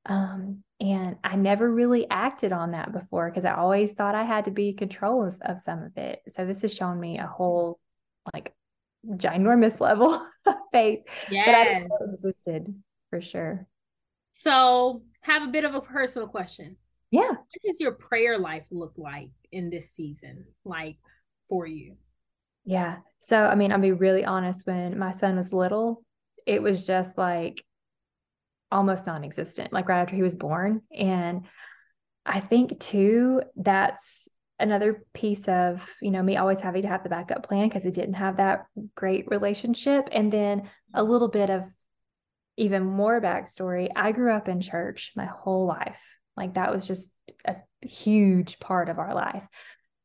Um, 0.07 0.63
and 0.79 1.17
I 1.23 1.35
never 1.35 1.69
really 1.69 2.09
acted 2.09 2.53
on 2.53 2.71
that 2.71 2.93
before 2.93 3.29
because 3.29 3.45
I 3.45 3.53
always 3.53 3.93
thought 3.93 4.15
I 4.15 4.23
had 4.23 4.45
to 4.45 4.51
be 4.51 4.73
control 4.73 5.25
of, 5.25 5.37
of 5.41 5.59
some 5.59 5.83
of 5.83 5.97
it. 5.97 6.21
So 6.29 6.45
this 6.45 6.61
has 6.61 6.73
shown 6.73 6.99
me 6.99 7.17
a 7.17 7.23
mm-hmm. 7.23 7.31
whole 7.33 7.79
like 8.33 8.53
ginormous 9.07 9.79
level 9.81 10.25
of 10.45 10.55
faith 10.71 11.01
yes. 11.29 11.45
that 11.45 11.67
I 11.67 12.13
existed 12.13 12.73
for 13.09 13.21
sure. 13.21 13.67
So 14.33 15.03
have 15.21 15.43
a 15.43 15.51
bit 15.51 15.65
of 15.65 15.75
a 15.75 15.81
personal 15.81 16.29
question. 16.29 16.77
Yeah. 17.11 17.29
What 17.29 17.61
does 17.65 17.79
your 17.79 17.93
prayer 17.93 18.37
life 18.37 18.67
look 18.71 18.93
like 18.95 19.31
in 19.51 19.69
this 19.69 19.91
season, 19.91 20.45
like 20.63 20.97
for 21.49 21.65
you? 21.65 21.95
Yeah. 22.63 22.97
So, 23.19 23.47
I 23.47 23.55
mean, 23.55 23.73
I'll 23.73 23.79
be 23.79 23.91
really 23.91 24.23
honest. 24.23 24.65
When 24.65 24.97
my 24.97 25.11
son 25.11 25.37
was 25.37 25.51
little, 25.51 26.03
it 26.45 26.61
was 26.61 26.85
just 26.85 27.17
like 27.17 27.65
almost 28.71 29.07
non 29.07 29.23
existent, 29.23 29.73
like 29.73 29.87
right 29.87 30.01
after 30.01 30.15
he 30.15 30.23
was 30.23 30.35
born. 30.35 30.81
And 30.95 31.45
I 32.25 32.39
think, 32.39 32.79
too, 32.79 33.41
that's 33.55 34.27
another 34.59 35.05
piece 35.13 35.47
of, 35.47 35.87
you 36.01 36.11
know, 36.11 36.21
me 36.21 36.37
always 36.37 36.59
having 36.59 36.81
to 36.81 36.87
have 36.87 37.03
the 37.03 37.09
backup 37.09 37.47
plan 37.47 37.67
because 37.67 37.85
I 37.85 37.91
didn't 37.91 38.15
have 38.15 38.37
that 38.37 38.65
great 38.95 39.25
relationship. 39.29 40.09
And 40.11 40.31
then 40.31 40.69
a 40.93 41.03
little 41.03 41.29
bit 41.29 41.49
of 41.49 41.63
even 42.57 42.83
more 42.83 43.21
backstory. 43.21 43.89
I 43.95 44.11
grew 44.11 44.33
up 44.33 44.49
in 44.49 44.59
church 44.59 45.13
my 45.15 45.25
whole 45.25 45.65
life. 45.65 46.01
Like 46.35 46.55
that 46.55 46.73
was 46.73 46.85
just 46.85 47.15
a 47.45 47.55
huge 47.81 48.59
part 48.59 48.89
of 48.89 48.99
our 48.99 49.15
life. 49.15 49.43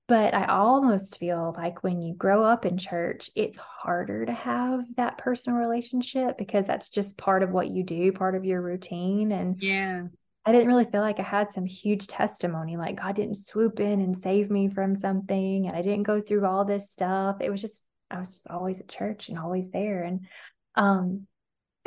But 0.06 0.34
I 0.34 0.44
almost 0.46 1.18
feel 1.18 1.54
like 1.56 1.82
when 1.82 2.02
you 2.02 2.14
grow 2.14 2.44
up 2.44 2.66
in 2.66 2.76
church, 2.76 3.30
it's 3.34 3.56
harder 3.56 4.26
to 4.26 4.32
have 4.32 4.84
that 4.96 5.16
personal 5.16 5.58
relationship 5.58 6.36
because 6.36 6.66
that's 6.66 6.90
just 6.90 7.16
part 7.16 7.42
of 7.42 7.50
what 7.50 7.68
you 7.68 7.82
do, 7.82 8.12
part 8.12 8.34
of 8.34 8.44
your 8.44 8.60
routine. 8.60 9.32
And 9.32 9.56
yeah, 9.62 10.02
I 10.44 10.52
didn't 10.52 10.68
really 10.68 10.84
feel 10.84 11.00
like 11.00 11.20
I 11.20 11.22
had 11.22 11.50
some 11.50 11.64
huge 11.64 12.06
testimony, 12.06 12.76
like 12.76 13.00
God 13.00 13.14
didn't 13.16 13.38
swoop 13.38 13.80
in 13.80 14.02
and 14.02 14.18
save 14.18 14.50
me 14.50 14.68
from 14.68 14.94
something. 14.94 15.66
And 15.66 15.74
I 15.74 15.80
didn't 15.80 16.02
go 16.02 16.20
through 16.20 16.44
all 16.44 16.66
this 16.66 16.90
stuff. 16.90 17.36
It 17.40 17.48
was 17.48 17.62
just, 17.62 17.82
I 18.10 18.20
was 18.20 18.30
just 18.30 18.48
always 18.48 18.80
at 18.80 18.88
church 18.88 19.30
and 19.30 19.38
always 19.38 19.70
there. 19.70 20.02
And 20.02 20.26
um, 20.74 21.26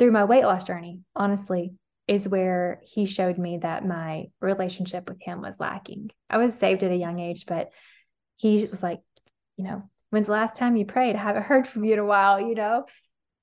through 0.00 0.10
my 0.10 0.24
weight 0.24 0.44
loss 0.44 0.64
journey, 0.64 1.00
honestly, 1.14 1.72
is 2.08 2.26
where 2.26 2.80
he 2.82 3.06
showed 3.06 3.38
me 3.38 3.58
that 3.58 3.86
my 3.86 4.24
relationship 4.40 5.08
with 5.08 5.20
him 5.20 5.40
was 5.40 5.60
lacking. 5.60 6.10
I 6.28 6.38
was 6.38 6.58
saved 6.58 6.82
at 6.82 6.90
a 6.90 6.96
young 6.96 7.20
age, 7.20 7.44
but 7.46 7.70
he 8.38 8.64
was 8.64 8.82
like, 8.82 9.00
you 9.56 9.64
know, 9.64 9.82
when's 10.10 10.26
the 10.26 10.32
last 10.32 10.56
time 10.56 10.76
you 10.76 10.86
prayed? 10.86 11.14
I 11.14 11.22
haven't 11.22 11.42
heard 11.42 11.68
from 11.68 11.84
you 11.84 11.92
in 11.92 11.98
a 11.98 12.04
while, 12.04 12.40
you 12.40 12.54
know? 12.54 12.84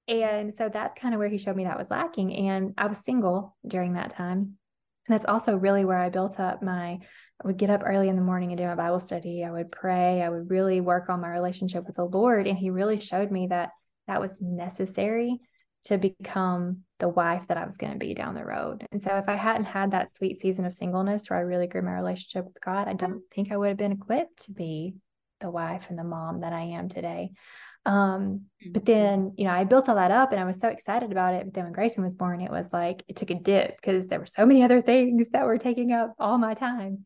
And 0.07 0.53
so 0.53 0.69
that's 0.69 0.99
kind 0.99 1.13
of 1.13 1.19
where 1.19 1.29
he 1.29 1.37
showed 1.37 1.55
me 1.55 1.65
that 1.65 1.77
was 1.77 1.91
lacking. 1.91 2.35
And 2.49 2.73
I 2.77 2.87
was 2.87 2.99
single 2.99 3.55
during 3.67 3.93
that 3.93 4.09
time. 4.09 4.57
And 5.07 5.13
that's 5.13 5.25
also 5.25 5.55
really 5.55 5.85
where 5.85 5.99
I 5.99 6.09
built 6.09 6.39
up 6.39 6.63
my, 6.63 6.93
I 6.93 6.99
would 7.47 7.57
get 7.57 7.69
up 7.69 7.81
early 7.85 8.09
in 8.09 8.15
the 8.15 8.21
morning 8.21 8.51
and 8.51 8.57
do 8.57 8.65
my 8.65 8.75
Bible 8.75 8.99
study. 8.99 9.43
I 9.43 9.51
would 9.51 9.71
pray. 9.71 10.21
I 10.21 10.29
would 10.29 10.49
really 10.49 10.81
work 10.81 11.09
on 11.09 11.21
my 11.21 11.29
relationship 11.29 11.85
with 11.85 11.97
the 11.97 12.05
Lord. 12.05 12.47
And 12.47 12.57
he 12.57 12.69
really 12.69 12.99
showed 12.99 13.31
me 13.31 13.47
that 13.47 13.69
that 14.07 14.21
was 14.21 14.41
necessary 14.41 15.39
to 15.85 15.97
become 15.97 16.84
the 16.99 17.09
wife 17.09 17.47
that 17.47 17.57
I 17.57 17.65
was 17.65 17.77
going 17.77 17.93
to 17.93 17.99
be 17.99 18.13
down 18.13 18.35
the 18.35 18.45
road. 18.45 18.85
And 18.91 19.03
so 19.03 19.17
if 19.17 19.27
I 19.27 19.35
hadn't 19.35 19.65
had 19.65 19.91
that 19.91 20.13
sweet 20.13 20.39
season 20.39 20.65
of 20.65 20.73
singleness 20.73 21.29
where 21.29 21.39
I 21.39 21.43
really 21.43 21.67
grew 21.67 21.81
my 21.81 21.93
relationship 21.93 22.45
with 22.45 22.61
God, 22.61 22.87
I 22.87 22.93
don't 22.93 23.21
think 23.33 23.51
I 23.51 23.57
would 23.57 23.69
have 23.69 23.77
been 23.77 23.91
equipped 23.91 24.45
to 24.45 24.51
be 24.51 24.95
the 25.41 25.49
wife 25.49 25.87
and 25.89 25.99
the 25.99 26.03
mom 26.03 26.41
that 26.41 26.53
I 26.53 26.61
am 26.61 26.87
today. 26.87 27.31
Um, 27.85 28.45
but 28.71 28.83
mm-hmm. 28.83 28.91
then, 28.91 29.33
you 29.37 29.45
know, 29.45 29.51
I 29.51 29.63
built 29.63 29.89
all 29.89 29.95
that 29.95 30.11
up 30.11 30.31
and 30.31 30.39
I 30.39 30.45
was 30.45 30.59
so 30.59 30.69
excited 30.69 31.11
about 31.11 31.35
it. 31.35 31.45
But 31.45 31.53
then 31.53 31.65
when 31.65 31.73
Grayson 31.73 32.03
was 32.03 32.13
born, 32.13 32.41
it 32.41 32.51
was 32.51 32.69
like 32.73 33.03
it 33.07 33.17
took 33.17 33.29
a 33.29 33.35
dip 33.35 33.75
because 33.75 34.07
there 34.07 34.19
were 34.19 34.25
so 34.25 34.45
many 34.45 34.63
other 34.63 34.81
things 34.81 35.29
that 35.29 35.45
were 35.45 35.57
taking 35.57 35.91
up 35.91 36.13
all 36.17 36.37
my 36.37 36.53
time. 36.53 37.05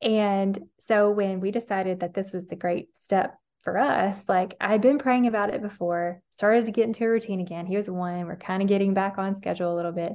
And 0.00 0.58
so 0.80 1.10
when 1.10 1.40
we 1.40 1.50
decided 1.50 2.00
that 2.00 2.14
this 2.14 2.32
was 2.32 2.46
the 2.46 2.56
great 2.56 2.96
step 2.96 3.34
for 3.66 3.78
us, 3.78 4.28
like 4.28 4.54
I'd 4.60 4.80
been 4.80 4.96
praying 4.96 5.26
about 5.26 5.52
it 5.52 5.60
before, 5.60 6.22
started 6.30 6.66
to 6.66 6.72
get 6.72 6.84
into 6.84 7.04
a 7.04 7.08
routine 7.08 7.40
again. 7.40 7.66
He 7.66 7.76
was 7.76 7.90
one, 7.90 8.24
we're 8.26 8.36
kind 8.36 8.62
of 8.62 8.68
getting 8.68 8.94
back 8.94 9.18
on 9.18 9.34
schedule 9.34 9.74
a 9.74 9.74
little 9.74 9.90
bit. 9.90 10.12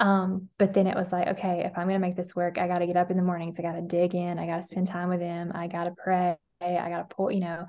Um, 0.00 0.48
but 0.58 0.74
then 0.74 0.88
it 0.88 0.96
was 0.96 1.12
like, 1.12 1.28
okay, 1.28 1.62
if 1.64 1.78
I'm 1.78 1.86
going 1.86 1.94
to 1.94 2.04
make 2.04 2.16
this 2.16 2.34
work, 2.34 2.58
I 2.58 2.66
got 2.66 2.80
to 2.80 2.88
get 2.88 2.96
up 2.96 3.12
in 3.12 3.16
the 3.16 3.22
mornings. 3.22 3.56
I 3.56 3.62
got 3.62 3.76
to 3.76 3.82
dig 3.82 4.16
in. 4.16 4.40
I 4.40 4.46
got 4.46 4.56
to 4.56 4.64
spend 4.64 4.88
time 4.88 5.10
with 5.10 5.20
him. 5.20 5.52
I 5.54 5.68
got 5.68 5.84
to 5.84 5.92
pray. 5.96 6.36
I 6.60 6.88
got 6.90 7.08
to 7.08 7.14
pull, 7.14 7.30
you 7.30 7.38
know, 7.38 7.66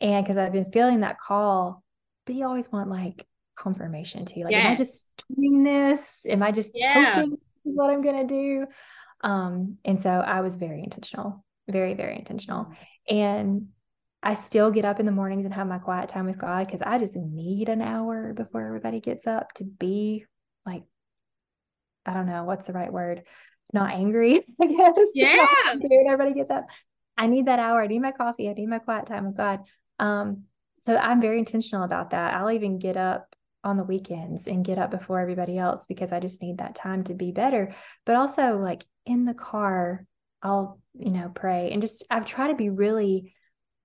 and 0.00 0.24
because 0.24 0.36
I've 0.36 0.52
been 0.52 0.72
feeling 0.72 1.00
that 1.00 1.16
call, 1.16 1.84
but 2.26 2.34
you 2.34 2.44
always 2.44 2.72
want 2.72 2.90
like 2.90 3.24
confirmation 3.54 4.24
too. 4.24 4.42
Like, 4.42 4.50
yes. 4.50 4.66
am 4.66 4.72
I 4.72 4.74
just 4.74 5.06
doing 5.32 5.62
this? 5.62 6.26
Am 6.28 6.42
I 6.42 6.50
just 6.50 6.72
yeah. 6.74 7.14
hoping 7.14 7.30
this 7.30 7.72
is 7.72 7.78
what 7.78 7.90
I'm 7.90 8.02
gonna 8.02 8.26
do? 8.26 8.66
Um, 9.22 9.78
and 9.84 10.02
so 10.02 10.10
I 10.10 10.40
was 10.40 10.56
very 10.56 10.82
intentional, 10.82 11.44
very, 11.68 11.94
very 11.94 12.16
intentional. 12.16 12.64
Mm-hmm. 12.64 13.14
And 13.14 13.68
I 14.22 14.34
still 14.34 14.70
get 14.70 14.84
up 14.84 15.00
in 15.00 15.06
the 15.06 15.12
mornings 15.12 15.44
and 15.44 15.52
have 15.54 15.66
my 15.66 15.78
quiet 15.78 16.08
time 16.08 16.26
with 16.26 16.38
God 16.38 16.66
because 16.66 16.82
I 16.82 16.98
just 16.98 17.16
need 17.16 17.68
an 17.68 17.82
hour 17.82 18.32
before 18.32 18.64
everybody 18.64 19.00
gets 19.00 19.26
up 19.26 19.52
to 19.54 19.64
be 19.64 20.24
like, 20.64 20.84
I 22.06 22.14
don't 22.14 22.26
know 22.26 22.44
what's 22.44 22.66
the 22.66 22.72
right 22.72 22.92
word, 22.92 23.24
not 23.72 23.92
angry, 23.92 24.44
I 24.60 24.66
guess. 24.66 24.94
Yeah. 25.14 25.46
everybody 26.06 26.34
gets 26.34 26.50
up. 26.50 26.66
I 27.16 27.26
need 27.26 27.46
that 27.46 27.58
hour. 27.58 27.82
I 27.82 27.88
need 27.88 28.00
my 28.00 28.12
coffee. 28.12 28.48
I 28.48 28.52
need 28.52 28.68
my 28.68 28.78
quiet 28.78 29.06
time 29.06 29.26
with 29.26 29.36
God. 29.36 29.60
Um, 29.98 30.44
so 30.82 30.96
I'm 30.96 31.20
very 31.20 31.38
intentional 31.38 31.84
about 31.84 32.10
that. 32.10 32.34
I'll 32.34 32.50
even 32.50 32.78
get 32.78 32.96
up 32.96 33.34
on 33.64 33.76
the 33.76 33.84
weekends 33.84 34.46
and 34.46 34.64
get 34.64 34.78
up 34.78 34.90
before 34.90 35.20
everybody 35.20 35.58
else 35.58 35.86
because 35.86 36.12
I 36.12 36.20
just 36.20 36.42
need 36.42 36.58
that 36.58 36.74
time 36.74 37.04
to 37.04 37.14
be 37.14 37.32
better. 37.32 37.74
But 38.04 38.16
also, 38.16 38.58
like 38.58 38.84
in 39.06 39.24
the 39.24 39.34
car, 39.34 40.04
I'll, 40.42 40.80
you 40.94 41.10
know, 41.10 41.30
pray 41.34 41.70
and 41.70 41.80
just, 41.80 42.04
I've 42.10 42.26
tried 42.26 42.48
to 42.48 42.56
be 42.56 42.70
really 42.70 43.34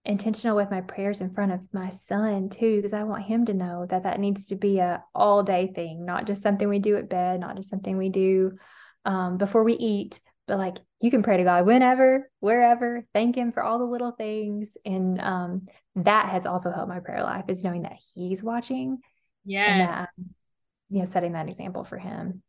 intentional 0.07 0.55
with 0.55 0.71
my 0.71 0.81
prayers 0.81 1.19
in 1.19 1.29
front 1.29 1.51
of 1.51 1.61
my 1.73 1.89
son 1.89 2.49
too 2.49 2.77
because 2.77 2.93
i 2.93 3.03
want 3.03 3.23
him 3.23 3.45
to 3.45 3.53
know 3.53 3.85
that 3.89 4.03
that 4.03 4.19
needs 4.19 4.47
to 4.47 4.55
be 4.55 4.79
a 4.79 5.03
all 5.13 5.43
day 5.43 5.71
thing 5.75 6.05
not 6.05 6.25
just 6.25 6.41
something 6.41 6.69
we 6.69 6.79
do 6.79 6.95
at 6.95 7.09
bed 7.09 7.39
not 7.39 7.57
just 7.57 7.69
something 7.69 7.97
we 7.97 8.09
do 8.09 8.57
um, 9.05 9.37
before 9.37 9.63
we 9.63 9.73
eat 9.73 10.19
but 10.47 10.57
like 10.57 10.77
you 11.01 11.11
can 11.11 11.23
pray 11.23 11.37
to 11.37 11.43
god 11.43 11.65
whenever 11.65 12.31
wherever 12.39 13.05
thank 13.13 13.35
him 13.35 13.51
for 13.51 13.61
all 13.61 13.79
the 13.79 13.85
little 13.85 14.11
things 14.11 14.77
and 14.85 15.19
um, 15.19 15.67
that 15.95 16.29
has 16.29 16.45
also 16.45 16.71
helped 16.71 16.89
my 16.89 16.99
prayer 16.99 17.23
life 17.23 17.45
is 17.49 17.63
knowing 17.63 17.81
that 17.81 17.97
he's 18.15 18.41
watching 18.41 18.99
yes. 19.45 20.07
You 20.89 20.99
know 20.99 21.05
setting 21.05 21.33
that 21.33 21.49
example 21.49 21.83
for 21.83 21.97
him. 21.97 22.41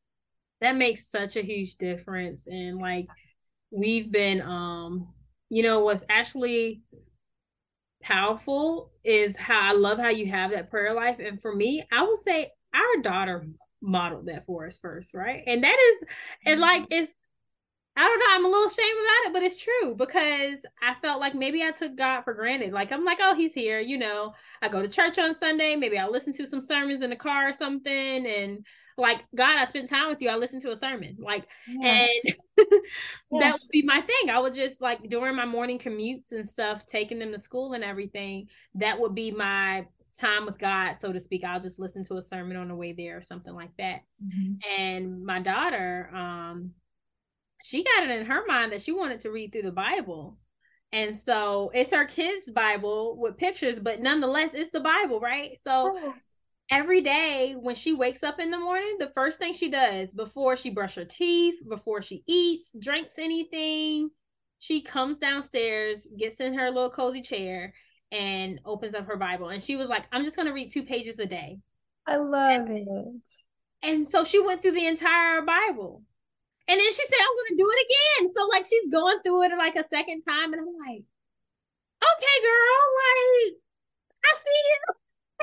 That 0.60 0.76
makes 0.76 1.08
such 1.10 1.36
a 1.36 1.42
huge 1.42 1.76
difference 1.76 2.46
and 2.46 2.78
like 2.78 3.08
we've 3.70 4.10
been 4.10 4.40
um 4.42 5.08
you 5.48 5.62
know 5.62 5.80
what's 5.80 6.04
actually 6.08 6.82
powerful 8.02 8.90
is 9.04 9.36
how 9.36 9.60
I 9.60 9.72
love 9.72 9.98
how 9.98 10.08
you 10.08 10.26
have 10.26 10.50
that 10.52 10.70
prayer 10.70 10.94
life. 10.94 11.18
And 11.18 11.40
for 11.40 11.54
me, 11.54 11.84
I 11.92 12.02
would 12.02 12.18
say 12.18 12.52
our 12.74 13.02
daughter 13.02 13.46
modeled 13.80 14.26
that 14.26 14.46
for 14.46 14.66
us 14.66 14.78
first, 14.78 15.14
right? 15.14 15.42
And 15.46 15.64
that 15.64 15.76
is, 15.78 16.08
and 16.46 16.60
like, 16.60 16.82
mm-hmm. 16.82 17.02
it's, 17.02 17.14
I 17.96 18.02
don't 18.02 18.18
know, 18.20 18.26
I'm 18.30 18.44
a 18.44 18.48
little 18.48 18.68
ashamed 18.68 18.98
about 19.00 19.28
it, 19.28 19.32
but 19.32 19.42
it's 19.42 19.58
true 19.60 19.96
because 19.96 20.60
I 20.80 20.94
felt 21.02 21.20
like 21.20 21.34
maybe 21.34 21.64
I 21.64 21.72
took 21.72 21.96
God 21.96 22.22
for 22.22 22.32
granted. 22.32 22.72
Like, 22.72 22.92
I'm 22.92 23.04
like, 23.04 23.18
oh, 23.20 23.34
he's 23.34 23.54
here, 23.54 23.80
you 23.80 23.98
know, 23.98 24.34
I 24.62 24.68
go 24.68 24.80
to 24.80 24.88
church 24.88 25.18
on 25.18 25.34
Sunday, 25.34 25.74
maybe 25.74 25.98
I 25.98 26.06
listen 26.06 26.32
to 26.34 26.46
some 26.46 26.60
sermons 26.60 27.02
in 27.02 27.10
the 27.10 27.16
car 27.16 27.48
or 27.48 27.52
something. 27.52 28.26
And 28.26 28.64
like 28.98 29.24
god 29.34 29.58
i 29.58 29.64
spent 29.64 29.88
time 29.88 30.08
with 30.08 30.20
you. 30.20 30.28
I 30.28 30.36
listened 30.36 30.62
to 30.62 30.72
a 30.72 30.76
sermon. 30.76 31.16
Like 31.18 31.48
yeah. 31.68 32.06
and 32.08 32.34
yeah. 32.58 33.40
that 33.40 33.52
would 33.52 33.70
be 33.70 33.82
my 33.82 34.00
thing. 34.00 34.30
I 34.30 34.40
would 34.40 34.54
just 34.54 34.80
like 34.80 35.08
during 35.08 35.36
my 35.36 35.46
morning 35.46 35.78
commutes 35.78 36.32
and 36.32 36.48
stuff 36.48 36.84
taking 36.84 37.18
them 37.18 37.32
to 37.32 37.38
school 37.38 37.72
and 37.72 37.84
everything 37.84 38.48
that 38.74 38.98
would 38.98 39.14
be 39.14 39.30
my 39.30 39.86
time 40.18 40.46
with 40.46 40.58
god 40.58 40.94
so 40.94 41.12
to 41.12 41.20
speak. 41.20 41.44
I'll 41.44 41.60
just 41.60 41.78
listen 41.78 42.02
to 42.04 42.16
a 42.16 42.22
sermon 42.22 42.56
on 42.56 42.68
the 42.68 42.74
way 42.74 42.92
there 42.92 43.16
or 43.16 43.22
something 43.22 43.54
like 43.54 43.70
that. 43.78 44.00
Mm-hmm. 44.22 44.82
and 44.82 45.24
my 45.24 45.40
daughter 45.40 46.10
um 46.12 46.72
she 47.62 47.84
got 47.84 48.04
it 48.04 48.10
in 48.10 48.26
her 48.26 48.44
mind 48.46 48.72
that 48.72 48.82
she 48.82 48.92
wanted 48.92 49.20
to 49.20 49.30
read 49.30 49.52
through 49.52 49.62
the 49.62 49.72
bible. 49.72 50.38
And 50.90 51.18
so 51.18 51.70
it's 51.74 51.92
our 51.92 52.04
kids 52.06 52.50
bible 52.50 53.16
with 53.16 53.36
pictures 53.36 53.78
but 53.78 54.00
nonetheless 54.00 54.54
it's 54.54 54.70
the 54.70 54.80
bible 54.80 55.20
right? 55.20 55.56
So 55.62 55.96
oh 55.96 56.14
every 56.70 57.00
day 57.00 57.54
when 57.58 57.74
she 57.74 57.94
wakes 57.94 58.22
up 58.22 58.38
in 58.38 58.50
the 58.50 58.58
morning, 58.58 58.96
the 58.98 59.12
first 59.14 59.38
thing 59.38 59.54
she 59.54 59.70
does 59.70 60.12
before 60.12 60.56
she 60.56 60.70
brush 60.70 60.94
her 60.96 61.04
teeth, 61.04 61.56
before 61.68 62.02
she 62.02 62.22
eats, 62.26 62.72
drinks 62.78 63.14
anything, 63.18 64.10
she 64.58 64.82
comes 64.82 65.18
downstairs, 65.18 66.06
gets 66.18 66.40
in 66.40 66.54
her 66.54 66.70
little 66.70 66.90
cozy 66.90 67.22
chair, 67.22 67.72
and 68.10 68.60
opens 68.64 68.94
up 68.94 69.06
her 69.06 69.16
Bible. 69.16 69.48
And 69.48 69.62
she 69.62 69.76
was 69.76 69.88
like, 69.88 70.04
I'm 70.12 70.24
just 70.24 70.36
going 70.36 70.46
to 70.46 70.52
read 70.52 70.72
two 70.72 70.82
pages 70.82 71.18
a 71.18 71.26
day. 71.26 71.58
I 72.06 72.16
love 72.16 72.66
and, 72.68 72.88
it. 72.88 73.30
And 73.82 74.08
so 74.08 74.24
she 74.24 74.40
went 74.40 74.62
through 74.62 74.72
the 74.72 74.86
entire 74.86 75.42
Bible. 75.42 76.02
And 76.66 76.78
then 76.78 76.86
she 76.86 77.06
said, 77.06 77.16
I'm 77.18 77.36
going 77.36 77.56
to 77.56 77.62
do 77.62 77.70
it 77.70 77.86
again. 77.86 78.34
So, 78.34 78.46
like, 78.46 78.66
she's 78.66 78.90
going 78.90 79.18
through 79.24 79.44
it 79.44 79.52
like 79.56 79.76
a 79.76 79.88
second 79.88 80.20
time. 80.22 80.52
And 80.52 80.60
I'm 80.60 80.66
like, 80.66 81.02
okay, 82.02 82.36
girl, 82.42 82.84
like, 82.98 83.56
I 84.24 84.36
see 84.36 84.50
you 84.50 84.94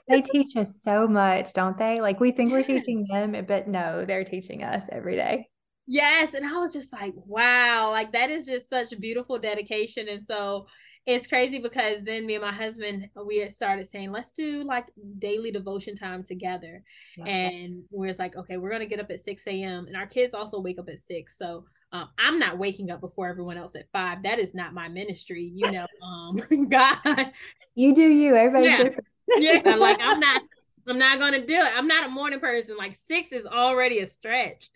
they 0.08 0.22
teach 0.22 0.56
us 0.56 0.82
so 0.82 1.08
much, 1.08 1.54
don't 1.54 1.78
they? 1.78 2.02
Like 2.02 2.20
we 2.20 2.32
think 2.32 2.52
we're 2.52 2.64
teaching 2.64 3.06
them, 3.10 3.46
but 3.48 3.68
no, 3.68 4.06
they're 4.06 4.24
teaching 4.24 4.64
us 4.64 4.84
every 4.91 5.16
day. 5.16 5.48
Yes. 5.88 6.34
And 6.34 6.46
I 6.46 6.58
was 6.58 6.74
just 6.74 6.91
like, 6.91 7.14
wow, 7.16 7.91
like 7.91 8.12
that 8.14 8.30
is 8.30 8.46
just 8.46 8.70
such 8.70 9.00
beautiful 9.00 9.38
dedication. 9.38 10.08
And 10.08 10.26
so 10.26 10.68
it's 11.06 11.28
crazy 11.28 11.60
because 11.60 12.04
then 12.04 12.26
me 12.26 12.36
and 12.36 12.43
my 12.43 12.52
husband 12.52 13.08
we 13.26 13.48
started 13.50 13.88
saying 13.88 14.12
let's 14.12 14.32
do 14.32 14.64
like 14.64 14.88
daily 15.20 15.52
devotion 15.52 15.96
time 15.96 16.24
together 16.24 16.84
and 17.28 17.84
we're 17.91 18.14
like 18.18 18.36
okay 18.36 18.58
we're 18.58 18.72
gonna 18.72 18.86
get 18.86 19.00
up 19.00 19.12
at 19.12 19.20
6 19.20 19.43
a.m 19.48 19.86
and 19.86 19.96
our 19.96 20.08
kids 20.08 20.34
also 20.34 20.60
wake 20.60 20.80
up 20.80 20.89
at 20.89 21.00
6 21.00 21.38
so 21.38 21.66
um, 21.91 22.10
i'm 22.18 22.39
not 22.39 22.58
waking 22.58 22.89
up 22.89 23.02
before 23.02 23.28
everyone 23.28 23.58
else 23.58 23.76
at 23.76 23.86
5 23.93 24.24
that 24.24 24.39
is 24.39 24.56
not 24.56 24.74
my 24.74 24.88
ministry 24.88 25.52
you 25.54 25.72
know 25.72 25.86
um 26.04 26.68
god 26.70 27.32
you 27.76 27.93
do 27.93 28.08
you 28.08 28.36
everybody's 28.36 28.72
yeah. 28.72 28.84
different 28.84 29.08
yeah, 29.38 29.61
like 29.78 30.01
I'm 30.01 30.19
not 30.19 30.41
I'm 30.88 30.99
not 30.99 31.19
gonna 31.19 31.45
do 31.45 31.53
it. 31.53 31.71
I'm 31.76 31.88
not 31.88 32.05
a 32.05 32.09
morning 32.09 32.39
person. 32.39 32.78
Like 32.78 32.95
six 32.95 33.32
is 33.32 33.45
already 33.45 33.99
a 33.99 34.07
stretch. 34.07 34.69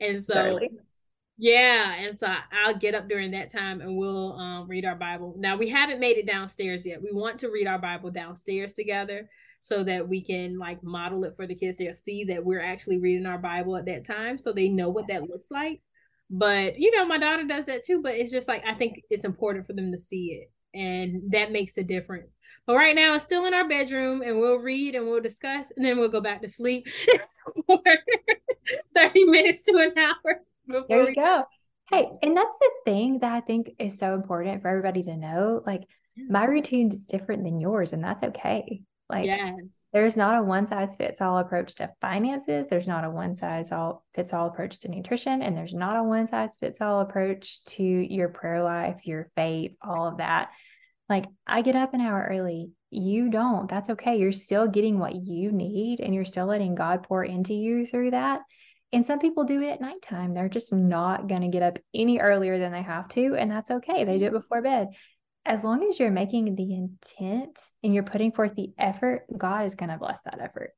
And 0.00 0.24
so 0.24 0.58
yeah, 1.38 1.94
and 1.94 2.16
so 2.16 2.28
I'll 2.52 2.76
get 2.76 2.94
up 2.94 3.08
during 3.08 3.30
that 3.32 3.52
time 3.52 3.82
and 3.82 3.96
we'll 3.96 4.32
um, 4.34 4.68
read 4.68 4.86
our 4.86 4.96
Bible. 4.96 5.34
Now 5.38 5.56
we 5.56 5.68
haven't 5.68 6.00
made 6.00 6.16
it 6.16 6.26
downstairs 6.26 6.86
yet. 6.86 7.02
We 7.02 7.12
want 7.12 7.38
to 7.40 7.50
read 7.50 7.66
our 7.66 7.78
Bible 7.78 8.10
downstairs 8.10 8.72
together 8.72 9.28
so 9.60 9.84
that 9.84 10.08
we 10.08 10.22
can 10.22 10.58
like 10.58 10.82
model 10.82 11.24
it 11.24 11.36
for 11.36 11.46
the 11.46 11.54
kids. 11.54 11.78
They'll 11.78 11.94
see 11.94 12.24
that 12.24 12.44
we're 12.44 12.62
actually 12.62 12.98
reading 12.98 13.26
our 13.26 13.38
Bible 13.38 13.76
at 13.76 13.86
that 13.86 14.06
time, 14.06 14.38
so 14.38 14.52
they 14.52 14.68
know 14.68 14.88
what 14.88 15.08
that 15.08 15.28
looks 15.28 15.50
like. 15.50 15.82
But 16.30 16.78
you 16.78 16.90
know, 16.96 17.04
my 17.04 17.18
daughter 17.18 17.44
does 17.44 17.66
that 17.66 17.84
too. 17.84 18.00
But 18.02 18.14
it's 18.14 18.32
just 18.32 18.48
like 18.48 18.64
I 18.66 18.74
think 18.74 19.02
it's 19.10 19.26
important 19.26 19.66
for 19.66 19.74
them 19.74 19.92
to 19.92 19.98
see 19.98 20.40
it 20.40 20.50
and 20.76 21.32
that 21.32 21.52
makes 21.52 21.78
a 21.78 21.84
difference. 21.84 22.36
But 22.66 22.76
right 22.76 22.94
now 22.94 23.14
it's 23.14 23.24
still 23.24 23.46
in 23.46 23.54
our 23.54 23.68
bedroom 23.68 24.22
and 24.22 24.38
we'll 24.38 24.58
read 24.58 24.94
and 24.94 25.06
we'll 25.06 25.20
discuss 25.20 25.72
and 25.76 25.84
then 25.84 25.98
we'll 25.98 26.08
go 26.08 26.20
back 26.20 26.42
to 26.42 26.48
sleep 26.48 26.88
for 27.66 27.80
30 28.94 29.24
minutes 29.24 29.62
to 29.62 29.78
an 29.78 29.98
hour. 29.98 30.42
There 30.88 31.08
you 31.08 31.14
go. 31.14 31.44
Hey, 31.90 32.08
and 32.22 32.36
that's 32.36 32.58
the 32.60 32.70
thing 32.84 33.20
that 33.20 33.32
I 33.32 33.40
think 33.40 33.70
is 33.78 33.98
so 33.98 34.14
important 34.14 34.60
for 34.60 34.68
everybody 34.68 35.04
to 35.04 35.16
know. 35.16 35.62
Like 35.64 35.82
my 36.16 36.44
routine 36.44 36.92
is 36.92 37.06
different 37.06 37.44
than 37.44 37.60
yours, 37.60 37.92
and 37.92 38.02
that's 38.02 38.22
okay. 38.22 38.82
Like 39.08 39.26
yes. 39.26 39.86
there's 39.92 40.16
not 40.16 40.36
a 40.36 40.42
one 40.42 40.66
size 40.66 40.96
fits 40.96 41.20
all 41.20 41.38
approach 41.38 41.76
to 41.76 41.92
finances. 42.00 42.66
There's 42.66 42.88
not 42.88 43.04
a 43.04 43.10
one 43.10 43.34
size 43.34 43.70
all 43.70 44.04
fits 44.14 44.32
all 44.32 44.48
approach 44.48 44.80
to 44.80 44.88
nutrition. 44.88 45.42
And 45.42 45.56
there's 45.56 45.74
not 45.74 45.96
a 45.96 46.02
one 46.02 46.26
size 46.26 46.56
fits 46.58 46.80
all 46.80 47.00
approach 47.00 47.64
to 47.66 47.84
your 47.84 48.28
prayer 48.28 48.64
life, 48.64 49.06
your 49.06 49.30
faith, 49.36 49.76
all 49.80 50.08
of 50.08 50.16
that. 50.16 50.50
Like 51.08 51.26
I 51.46 51.62
get 51.62 51.76
up 51.76 51.94
an 51.94 52.00
hour 52.00 52.26
early. 52.30 52.70
You 52.90 53.30
don't. 53.30 53.68
That's 53.68 53.90
okay. 53.90 54.18
You're 54.18 54.32
still 54.32 54.66
getting 54.68 54.98
what 54.98 55.14
you 55.14 55.52
need 55.52 56.00
and 56.00 56.14
you're 56.14 56.24
still 56.24 56.46
letting 56.46 56.74
God 56.74 57.02
pour 57.02 57.24
into 57.24 57.54
you 57.54 57.86
through 57.86 58.12
that. 58.12 58.40
And 58.92 59.06
some 59.06 59.18
people 59.18 59.44
do 59.44 59.60
it 59.60 59.68
at 59.68 59.80
nighttime. 59.80 60.32
They're 60.32 60.48
just 60.48 60.72
not 60.72 61.28
going 61.28 61.42
to 61.42 61.48
get 61.48 61.62
up 61.62 61.78
any 61.92 62.18
earlier 62.18 62.58
than 62.58 62.72
they 62.72 62.82
have 62.82 63.08
to. 63.08 63.34
And 63.34 63.50
that's 63.50 63.70
okay. 63.70 64.04
They 64.04 64.18
do 64.18 64.26
it 64.26 64.32
before 64.32 64.62
bed 64.62 64.88
as 65.46 65.62
long 65.62 65.86
as 65.88 65.98
you're 65.98 66.10
making 66.10 66.54
the 66.56 66.74
intent 66.74 67.60
and 67.82 67.94
you're 67.94 68.02
putting 68.02 68.32
forth 68.32 68.54
the 68.56 68.72
effort, 68.76 69.24
God 69.34 69.64
is 69.64 69.76
going 69.76 69.90
to 69.90 69.96
bless 69.96 70.20
that 70.22 70.40
effort. 70.40 70.72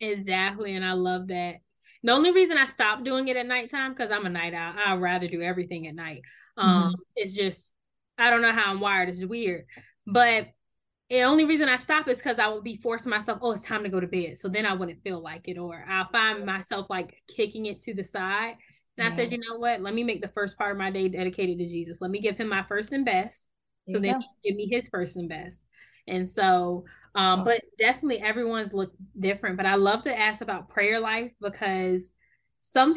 Exactly. 0.00 0.74
And 0.74 0.84
I 0.84 0.92
love 0.92 1.28
that. 1.28 1.56
The 2.02 2.12
only 2.12 2.32
reason 2.32 2.56
I 2.56 2.66
stopped 2.66 3.04
doing 3.04 3.28
it 3.28 3.36
at 3.36 3.46
nighttime, 3.46 3.92
because 3.92 4.10
I'm 4.10 4.26
a 4.26 4.30
night 4.30 4.54
owl, 4.54 4.74
I'd 4.84 5.00
rather 5.00 5.28
do 5.28 5.42
everything 5.42 5.86
at 5.86 5.94
night. 5.94 6.22
Mm-hmm. 6.58 6.68
Um, 6.68 6.82
mm-hmm. 6.82 7.00
It's 7.14 7.34
just, 7.34 7.74
I 8.20 8.30
don't 8.30 8.42
know 8.42 8.52
how 8.52 8.70
I'm 8.70 8.80
wired. 8.80 9.08
It's 9.08 9.24
weird. 9.24 9.64
But 10.06 10.48
the 11.08 11.22
only 11.22 11.44
reason 11.44 11.68
I 11.68 11.76
stop 11.76 12.08
is 12.08 12.18
because 12.18 12.38
I 12.38 12.48
would 12.48 12.62
be 12.62 12.76
forcing 12.76 13.10
myself, 13.10 13.40
oh, 13.42 13.52
it's 13.52 13.64
time 13.64 13.82
to 13.82 13.88
go 13.88 13.98
to 13.98 14.06
bed. 14.06 14.38
So 14.38 14.48
then 14.48 14.64
I 14.64 14.74
wouldn't 14.74 15.02
feel 15.02 15.20
like 15.20 15.48
it, 15.48 15.58
or 15.58 15.84
I'll 15.88 16.08
find 16.12 16.46
myself 16.46 16.86
like 16.88 17.20
kicking 17.28 17.66
it 17.66 17.80
to 17.82 17.94
the 17.94 18.04
side. 18.04 18.56
And 18.96 19.06
yeah. 19.06 19.08
I 19.08 19.16
said, 19.16 19.32
you 19.32 19.38
know 19.38 19.58
what? 19.58 19.80
Let 19.80 19.94
me 19.94 20.04
make 20.04 20.22
the 20.22 20.28
first 20.28 20.56
part 20.56 20.72
of 20.72 20.78
my 20.78 20.90
day 20.90 21.08
dedicated 21.08 21.58
to 21.58 21.66
Jesus. 21.66 22.00
Let 22.00 22.10
me 22.10 22.20
give 22.20 22.36
him 22.36 22.48
my 22.48 22.62
first 22.68 22.92
and 22.92 23.04
best 23.04 23.48
so 23.88 23.98
then 23.98 24.20
he 24.20 24.50
give 24.50 24.56
me 24.56 24.68
his 24.68 24.88
first 24.88 25.16
and 25.16 25.28
best. 25.28 25.66
And 26.06 26.30
so, 26.30 26.84
um, 27.14 27.44
but 27.44 27.62
definitely 27.78 28.20
everyone's 28.20 28.72
look 28.72 28.92
different. 29.18 29.56
But 29.56 29.66
I 29.66 29.76
love 29.76 30.02
to 30.02 30.18
ask 30.18 30.40
about 30.40 30.68
prayer 30.68 31.00
life 31.00 31.32
because 31.40 32.12
some 32.60 32.94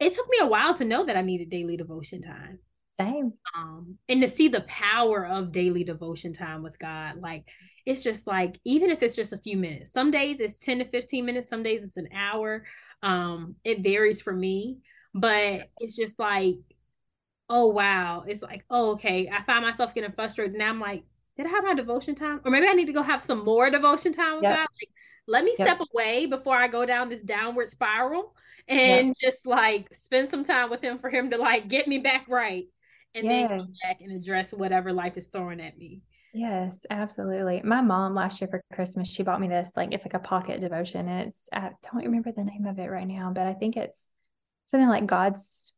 it 0.00 0.12
took 0.12 0.28
me 0.28 0.38
a 0.40 0.46
while 0.46 0.74
to 0.74 0.84
know 0.84 1.04
that 1.04 1.16
I 1.16 1.22
needed 1.22 1.50
daily 1.50 1.76
devotion 1.76 2.22
time. 2.22 2.58
Same. 2.94 3.32
Um, 3.56 3.98
and 4.08 4.22
to 4.22 4.28
see 4.28 4.46
the 4.46 4.60
power 4.62 5.26
of 5.26 5.50
daily 5.50 5.82
devotion 5.82 6.32
time 6.32 6.62
with 6.62 6.78
God, 6.78 7.16
like 7.20 7.50
it's 7.84 8.04
just 8.04 8.28
like 8.28 8.58
even 8.64 8.90
if 8.90 9.02
it's 9.02 9.16
just 9.16 9.32
a 9.32 9.38
few 9.38 9.56
minutes. 9.56 9.92
Some 9.92 10.12
days 10.12 10.38
it's 10.38 10.60
10 10.60 10.78
to 10.78 10.84
15 10.84 11.26
minutes, 11.26 11.48
some 11.48 11.64
days 11.64 11.82
it's 11.82 11.96
an 11.96 12.08
hour. 12.14 12.64
Um, 13.02 13.56
it 13.64 13.82
varies 13.82 14.20
for 14.20 14.32
me, 14.32 14.78
but 15.12 15.70
it's 15.78 15.96
just 15.96 16.20
like, 16.20 16.54
oh 17.50 17.66
wow. 17.66 18.22
It's 18.28 18.42
like, 18.42 18.64
oh, 18.70 18.92
okay. 18.92 19.28
I 19.28 19.42
find 19.42 19.64
myself 19.64 19.92
getting 19.92 20.12
frustrated. 20.12 20.56
Now 20.56 20.68
I'm 20.68 20.80
like, 20.80 21.02
did 21.36 21.46
I 21.46 21.48
have 21.48 21.64
my 21.64 21.74
devotion 21.74 22.14
time? 22.14 22.42
Or 22.44 22.50
maybe 22.52 22.68
I 22.68 22.74
need 22.74 22.86
to 22.86 22.92
go 22.92 23.02
have 23.02 23.24
some 23.24 23.44
more 23.44 23.70
devotion 23.70 24.12
time 24.12 24.36
with 24.36 24.44
yep. 24.44 24.56
God. 24.56 24.68
Like, 24.80 24.90
let 25.26 25.42
me 25.42 25.52
yep. 25.58 25.66
step 25.66 25.88
away 25.92 26.26
before 26.26 26.56
I 26.56 26.68
go 26.68 26.86
down 26.86 27.08
this 27.08 27.22
downward 27.22 27.68
spiral 27.68 28.36
and 28.68 29.08
yep. 29.08 29.16
just 29.20 29.48
like 29.48 29.92
spend 29.92 30.30
some 30.30 30.44
time 30.44 30.70
with 30.70 30.80
him 30.80 30.98
for 30.98 31.10
him 31.10 31.32
to 31.32 31.38
like 31.38 31.66
get 31.66 31.88
me 31.88 31.98
back 31.98 32.28
right 32.28 32.66
and 33.14 33.24
yes. 33.24 33.48
then 33.48 33.58
come 33.58 33.68
back 33.82 34.00
and 34.00 34.12
address 34.12 34.52
whatever 34.52 34.92
life 34.92 35.16
is 35.16 35.28
throwing 35.28 35.60
at 35.60 35.78
me. 35.78 36.02
Yes, 36.32 36.80
absolutely. 36.90 37.62
My 37.62 37.80
mom 37.80 38.14
last 38.14 38.40
year 38.40 38.48
for 38.48 38.60
Christmas, 38.72 39.08
she 39.08 39.22
bought 39.22 39.40
me 39.40 39.46
this 39.46 39.70
like 39.76 39.92
it's 39.92 40.04
like 40.04 40.14
a 40.14 40.18
pocket 40.18 40.60
devotion, 40.60 41.08
and 41.08 41.28
it's 41.28 41.48
I 41.52 41.70
don't 41.82 42.04
remember 42.04 42.32
the 42.32 42.42
name 42.42 42.66
of 42.66 42.78
it 42.78 42.90
right 42.90 43.06
now, 43.06 43.30
but 43.32 43.46
I 43.46 43.54
think 43.54 43.76
it's 43.76 44.08
something 44.66 44.88
like 44.88 45.06
God's 45.06 45.72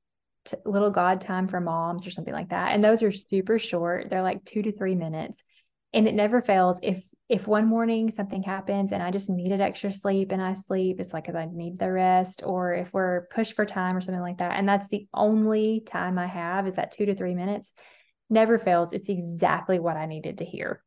t- 0.47 0.57
little 0.64 0.91
God 0.91 1.20
time 1.20 1.47
for 1.47 1.61
moms 1.61 2.07
or 2.07 2.11
something 2.11 2.32
like 2.32 2.51
that. 2.51 2.72
And 2.72 2.82
those 2.82 3.03
are 3.03 3.12
super 3.12 3.59
short; 3.59 4.09
they're 4.09 4.22
like 4.22 4.47
two 4.47 4.62
to 4.62 4.72
three 4.72 4.95
minutes, 4.95 5.45
and 5.93 6.09
it 6.09 6.14
never 6.14 6.41
fails. 6.41 6.80
If 6.82 7.03
if 7.29 7.47
one 7.47 7.66
morning 7.66 8.11
something 8.11 8.43
happens 8.43 8.93
and 8.93 9.03
I 9.03 9.11
just 9.11 9.29
needed 9.29 9.61
extra 9.61 9.93
sleep 9.93 10.31
and 10.31 10.41
I 10.41 10.55
sleep, 10.55 11.01
it's 11.01 11.12
like 11.12 11.24
because 11.24 11.37
I 11.37 11.49
need 11.53 11.79
the 11.79 11.91
rest, 11.91 12.43
or 12.45 12.72
if 12.74 12.93
we're 12.93 13.27
pushed 13.29 13.55
for 13.55 13.66
time 13.66 13.97
or 13.97 14.01
something 14.01 14.22
like 14.22 14.39
that. 14.39 14.57
And 14.57 14.68
that's 14.68 14.89
the 14.89 15.09
only 15.12 15.83
time 15.87 16.18
I 16.18 16.27
have 16.27 16.66
is 16.66 16.77
that 16.77 16.93
two 16.93 17.07
to 17.07 17.14
three 17.14 17.35
minutes. 17.35 17.72
Never 18.31 18.59
fails. 18.59 18.93
It's 18.93 19.09
exactly 19.09 19.79
what 19.79 19.97
I 19.97 20.07
needed 20.07 20.39
to 20.39 20.45
hear. 20.45 20.83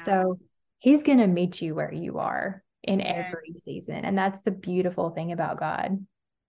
So 0.00 0.38
he's 0.78 1.02
going 1.02 1.18
to 1.18 1.26
meet 1.26 1.62
you 1.62 1.74
where 1.74 1.92
you 1.92 2.18
are 2.18 2.62
in 2.82 3.00
yes. 3.00 3.26
every 3.28 3.54
season. 3.56 4.04
And 4.04 4.18
that's 4.18 4.42
the 4.42 4.50
beautiful 4.50 5.10
thing 5.10 5.32
about 5.32 5.58
God. 5.58 6.04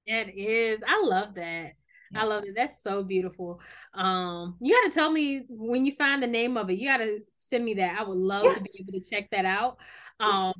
It 0.05 0.35
is. 0.35 0.81
I 0.87 1.03
love 1.05 1.35
that. 1.35 1.73
I 2.15 2.25
love 2.25 2.43
it. 2.45 2.55
That's 2.55 2.81
so 2.81 3.03
beautiful. 3.03 3.61
Um, 3.93 4.57
you 4.61 4.73
got 4.73 4.91
to 4.91 4.93
tell 4.93 5.11
me 5.11 5.45
when 5.49 5.85
you 5.85 5.93
find 5.93 6.21
the 6.21 6.27
name 6.27 6.57
of 6.57 6.69
it. 6.69 6.77
You 6.79 6.87
got 6.87 6.97
to 6.97 7.19
send 7.37 7.65
me 7.65 7.75
that. 7.75 7.99
I 7.99 8.03
would 8.03 8.17
love 8.17 8.45
yeah. 8.45 8.53
to 8.53 8.61
be 8.61 8.69
able 8.79 8.93
to 8.93 9.09
check 9.09 9.29
that 9.31 9.45
out. 9.45 9.79
Um, 10.19 10.53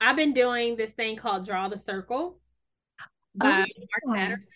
I've 0.00 0.16
been 0.16 0.32
doing 0.32 0.76
this 0.76 0.92
thing 0.92 1.16
called 1.16 1.46
Draw 1.46 1.68
the 1.68 1.78
Circle 1.78 2.38
by 3.34 3.46
oh, 3.46 4.06
Mark 4.06 4.16
Batterson. 4.16 4.50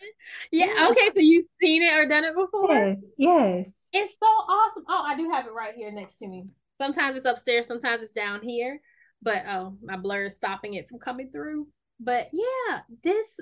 Yeah, 0.52 0.66
yeah. 0.76 0.88
Okay. 0.90 1.08
So 1.08 1.20
you've 1.20 1.46
seen 1.60 1.82
it 1.82 1.92
or 1.92 2.06
done 2.06 2.24
it 2.24 2.34
before? 2.34 2.74
Yes. 2.74 3.14
Yes. 3.18 3.88
It's 3.92 4.14
so 4.18 4.26
awesome. 4.26 4.84
Oh, 4.88 5.02
I 5.04 5.16
do 5.16 5.30
have 5.30 5.46
it 5.46 5.52
right 5.52 5.74
here 5.74 5.90
next 5.90 6.18
to 6.18 6.28
me. 6.28 6.46
Sometimes 6.80 7.16
it's 7.16 7.26
upstairs. 7.26 7.66
Sometimes 7.66 8.02
it's 8.02 8.12
down 8.12 8.40
here. 8.42 8.80
But 9.20 9.44
oh, 9.48 9.76
my 9.82 9.96
blur 9.96 10.26
is 10.26 10.36
stopping 10.36 10.74
it 10.74 10.88
from 10.88 10.98
coming 10.98 11.30
through. 11.30 11.66
But 11.98 12.28
yeah, 12.32 12.80
this 13.02 13.40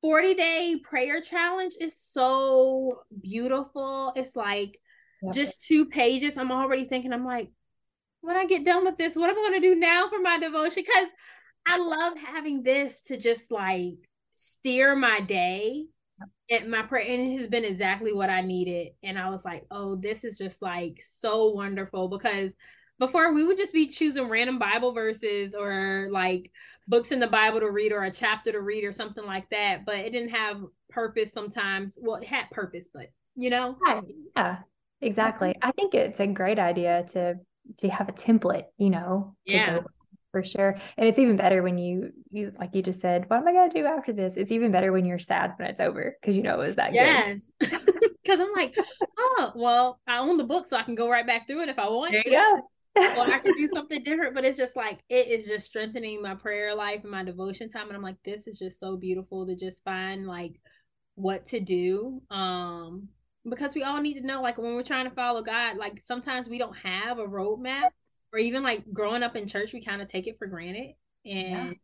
40 0.00 0.34
day 0.34 0.80
prayer 0.82 1.20
challenge 1.20 1.74
is 1.80 2.00
so 2.00 3.02
beautiful. 3.20 4.12
It's 4.16 4.36
like 4.36 4.78
yep. 5.22 5.34
just 5.34 5.60
two 5.66 5.86
pages. 5.86 6.36
I'm 6.36 6.52
already 6.52 6.84
thinking, 6.84 7.12
I'm 7.12 7.24
like, 7.24 7.50
when 8.20 8.36
I 8.36 8.46
get 8.46 8.64
done 8.64 8.84
with 8.84 8.96
this, 8.96 9.16
what 9.16 9.30
am 9.30 9.38
I 9.38 9.48
going 9.48 9.62
to 9.62 9.74
do 9.74 9.80
now 9.80 10.08
for 10.08 10.20
my 10.20 10.38
devotion? 10.38 10.84
Because 10.86 11.08
I 11.66 11.78
love 11.78 12.18
having 12.18 12.62
this 12.62 13.02
to 13.02 13.16
just 13.16 13.50
like 13.50 13.94
steer 14.32 14.96
my 14.96 15.20
day 15.20 15.86
and 16.50 16.70
my 16.70 16.82
prayer 16.82 17.06
and 17.06 17.32
it 17.32 17.38
has 17.38 17.46
been 17.46 17.64
exactly 17.64 18.12
what 18.12 18.30
I 18.30 18.40
needed. 18.40 18.92
And 19.02 19.18
I 19.18 19.30
was 19.30 19.44
like, 19.44 19.66
oh, 19.70 19.96
this 19.96 20.24
is 20.24 20.38
just 20.38 20.62
like 20.62 21.02
so 21.02 21.50
wonderful 21.50 22.08
because 22.08 22.54
before 22.98 23.32
we 23.32 23.44
would 23.44 23.56
just 23.56 23.72
be 23.72 23.88
choosing 23.88 24.28
random 24.28 24.58
Bible 24.58 24.92
verses 24.92 25.54
or 25.54 26.08
like 26.10 26.50
books 26.88 27.12
in 27.12 27.20
the 27.20 27.26
Bible 27.26 27.60
to 27.60 27.70
read 27.70 27.92
or 27.92 28.04
a 28.04 28.12
chapter 28.12 28.50
to 28.52 28.60
read 28.60 28.84
or 28.84 28.92
something 28.92 29.24
like 29.24 29.48
that, 29.50 29.84
but 29.84 29.96
it 29.96 30.10
didn't 30.10 30.30
have 30.30 30.62
purpose 30.90 31.32
sometimes. 31.32 31.98
Well, 32.00 32.16
it 32.16 32.26
had 32.26 32.50
purpose, 32.50 32.88
but 32.92 33.06
you 33.36 33.50
know. 33.50 33.76
Yeah, 33.86 34.00
yeah 34.36 34.56
exactly. 35.00 35.50
Mm-hmm. 35.50 35.68
I 35.68 35.72
think 35.72 35.94
it's 35.94 36.20
a 36.20 36.26
great 36.26 36.58
idea 36.58 37.04
to 37.10 37.36
to 37.78 37.88
have 37.88 38.08
a 38.08 38.12
template, 38.12 38.64
you 38.78 38.90
know, 38.90 39.36
yeah. 39.44 39.80
for 40.32 40.42
sure. 40.42 40.76
And 40.96 41.06
it's 41.06 41.18
even 41.18 41.36
better 41.36 41.62
when 41.62 41.78
you 41.78 42.12
you 42.30 42.52
like 42.58 42.74
you 42.74 42.82
just 42.82 43.00
said, 43.00 43.28
what 43.28 43.38
am 43.38 43.48
I 43.48 43.52
gonna 43.52 43.72
do 43.72 43.86
after 43.86 44.12
this? 44.12 44.34
It's 44.36 44.50
even 44.50 44.72
better 44.72 44.90
when 44.90 45.04
you're 45.04 45.18
sad 45.18 45.52
when 45.56 45.68
it's 45.68 45.80
over 45.80 46.16
because 46.20 46.36
you 46.36 46.42
know 46.42 46.60
it 46.60 46.66
was 46.66 46.76
that 46.76 46.94
yes. 46.94 47.52
good. 47.60 47.70
Yes. 47.72 47.82
Because 48.24 48.40
I'm 48.40 48.52
like, 48.54 48.76
oh 49.18 49.52
well, 49.56 50.00
I 50.06 50.18
own 50.18 50.36
the 50.36 50.44
book, 50.44 50.66
so 50.68 50.76
I 50.76 50.82
can 50.82 50.94
go 50.94 51.08
right 51.08 51.26
back 51.26 51.46
through 51.46 51.62
it 51.62 51.70
if 51.70 51.78
I 51.78 51.88
want 51.88 52.12
there 52.12 52.22
to 52.22 52.62
well, 52.96 53.32
I 53.32 53.38
could 53.38 53.54
do 53.56 53.68
something 53.68 54.02
different, 54.02 54.34
but 54.34 54.44
it's 54.44 54.58
just 54.58 54.76
like 54.76 55.00
it 55.08 55.28
is 55.28 55.46
just 55.46 55.66
strengthening 55.66 56.22
my 56.22 56.34
prayer 56.34 56.74
life 56.74 57.02
and 57.02 57.10
my 57.10 57.24
devotion 57.24 57.68
time. 57.68 57.88
And 57.88 57.96
I'm 57.96 58.02
like, 58.02 58.22
this 58.24 58.46
is 58.46 58.58
just 58.58 58.80
so 58.80 58.96
beautiful 58.96 59.46
to 59.46 59.54
just 59.56 59.84
find 59.84 60.26
like 60.26 60.60
what 61.14 61.44
to 61.46 61.60
do. 61.60 62.22
Um, 62.30 63.08
because 63.48 63.74
we 63.74 63.82
all 63.82 64.00
need 64.00 64.14
to 64.14 64.26
know, 64.26 64.42
like 64.42 64.58
when 64.58 64.74
we're 64.74 64.82
trying 64.82 65.08
to 65.08 65.14
follow 65.14 65.42
God, 65.42 65.76
like 65.76 66.02
sometimes 66.02 66.48
we 66.48 66.58
don't 66.58 66.76
have 66.76 67.18
a 67.18 67.26
roadmap, 67.26 67.90
or 68.32 68.38
even 68.38 68.62
like 68.62 68.84
growing 68.92 69.22
up 69.22 69.36
in 69.36 69.46
church, 69.46 69.72
we 69.72 69.82
kind 69.82 70.02
of 70.02 70.08
take 70.08 70.26
it 70.26 70.38
for 70.38 70.46
granted. 70.46 70.94
And 71.24 71.76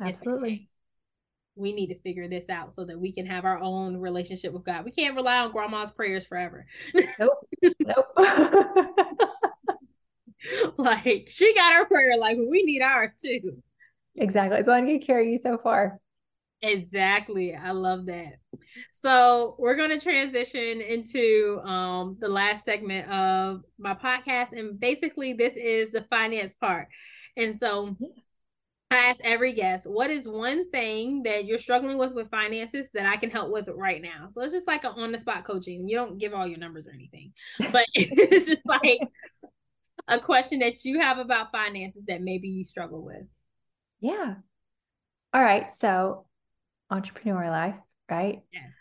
yeah, 0.00 0.06
absolutely. 0.06 0.50
Like, 0.50 0.60
we 1.54 1.72
need 1.72 1.88
to 1.88 1.98
figure 2.00 2.28
this 2.28 2.48
out 2.48 2.72
so 2.72 2.84
that 2.86 2.98
we 2.98 3.12
can 3.12 3.26
have 3.26 3.44
our 3.44 3.58
own 3.58 3.98
relationship 3.98 4.54
with 4.54 4.64
God. 4.64 4.86
We 4.86 4.90
can't 4.90 5.14
rely 5.14 5.38
on 5.38 5.52
grandma's 5.52 5.90
prayers 5.90 6.24
forever. 6.24 6.66
Nope. 7.18 7.46
Nope. 7.78 8.06
like 10.76 11.28
she 11.30 11.54
got 11.54 11.72
her 11.72 11.84
prayer 11.86 12.16
life, 12.18 12.36
but 12.36 12.48
we 12.48 12.62
need 12.62 12.82
ours 12.82 13.14
too. 13.14 13.62
Exactly. 14.16 14.58
It's 14.58 14.68
only 14.68 14.94
gonna 14.94 15.06
carry 15.06 15.32
you 15.32 15.38
so 15.38 15.58
far. 15.58 15.98
Exactly. 16.62 17.56
I 17.56 17.72
love 17.72 18.06
that. 18.06 18.34
So 18.92 19.56
we're 19.58 19.74
going 19.74 19.90
to 19.90 20.00
transition 20.00 20.80
into 20.80 21.60
um, 21.64 22.16
the 22.20 22.28
last 22.28 22.64
segment 22.64 23.10
of 23.10 23.62
my 23.78 23.94
podcast. 23.94 24.52
And 24.52 24.78
basically, 24.78 25.32
this 25.32 25.56
is 25.56 25.90
the 25.90 26.02
finance 26.02 26.54
part. 26.54 26.86
And 27.36 27.58
so 27.58 27.96
I 28.92 28.96
ask 28.96 29.20
every 29.24 29.54
guest, 29.54 29.90
what 29.90 30.10
is 30.10 30.28
one 30.28 30.70
thing 30.70 31.24
that 31.24 31.46
you're 31.46 31.58
struggling 31.58 31.98
with 31.98 32.12
with 32.12 32.30
finances 32.30 32.90
that 32.94 33.06
I 33.06 33.16
can 33.16 33.30
help 33.30 33.50
with 33.50 33.68
right 33.74 34.00
now? 34.00 34.28
So 34.30 34.42
it's 34.42 34.52
just 34.52 34.68
like 34.68 34.84
an 34.84 34.92
on 34.96 35.10
the 35.10 35.18
spot 35.18 35.44
coaching. 35.44 35.88
You 35.88 35.96
don't 35.96 36.18
give 36.18 36.32
all 36.32 36.46
your 36.46 36.58
numbers 36.58 36.86
or 36.86 36.92
anything, 36.92 37.32
but 37.72 37.86
it's 37.94 38.46
just 38.46 38.62
like 38.66 39.00
a 40.08 40.18
question 40.18 40.60
that 40.60 40.84
you 40.84 41.00
have 41.00 41.18
about 41.18 41.52
finances 41.52 42.04
that 42.06 42.22
maybe 42.22 42.48
you 42.48 42.64
struggle 42.64 43.04
with. 43.04 43.22
Yeah. 44.00 44.34
All 45.32 45.42
right. 45.42 45.72
So, 45.72 46.26
entrepreneur 46.90 47.50
life, 47.50 47.78
right? 48.10 48.42
Yes. 48.52 48.74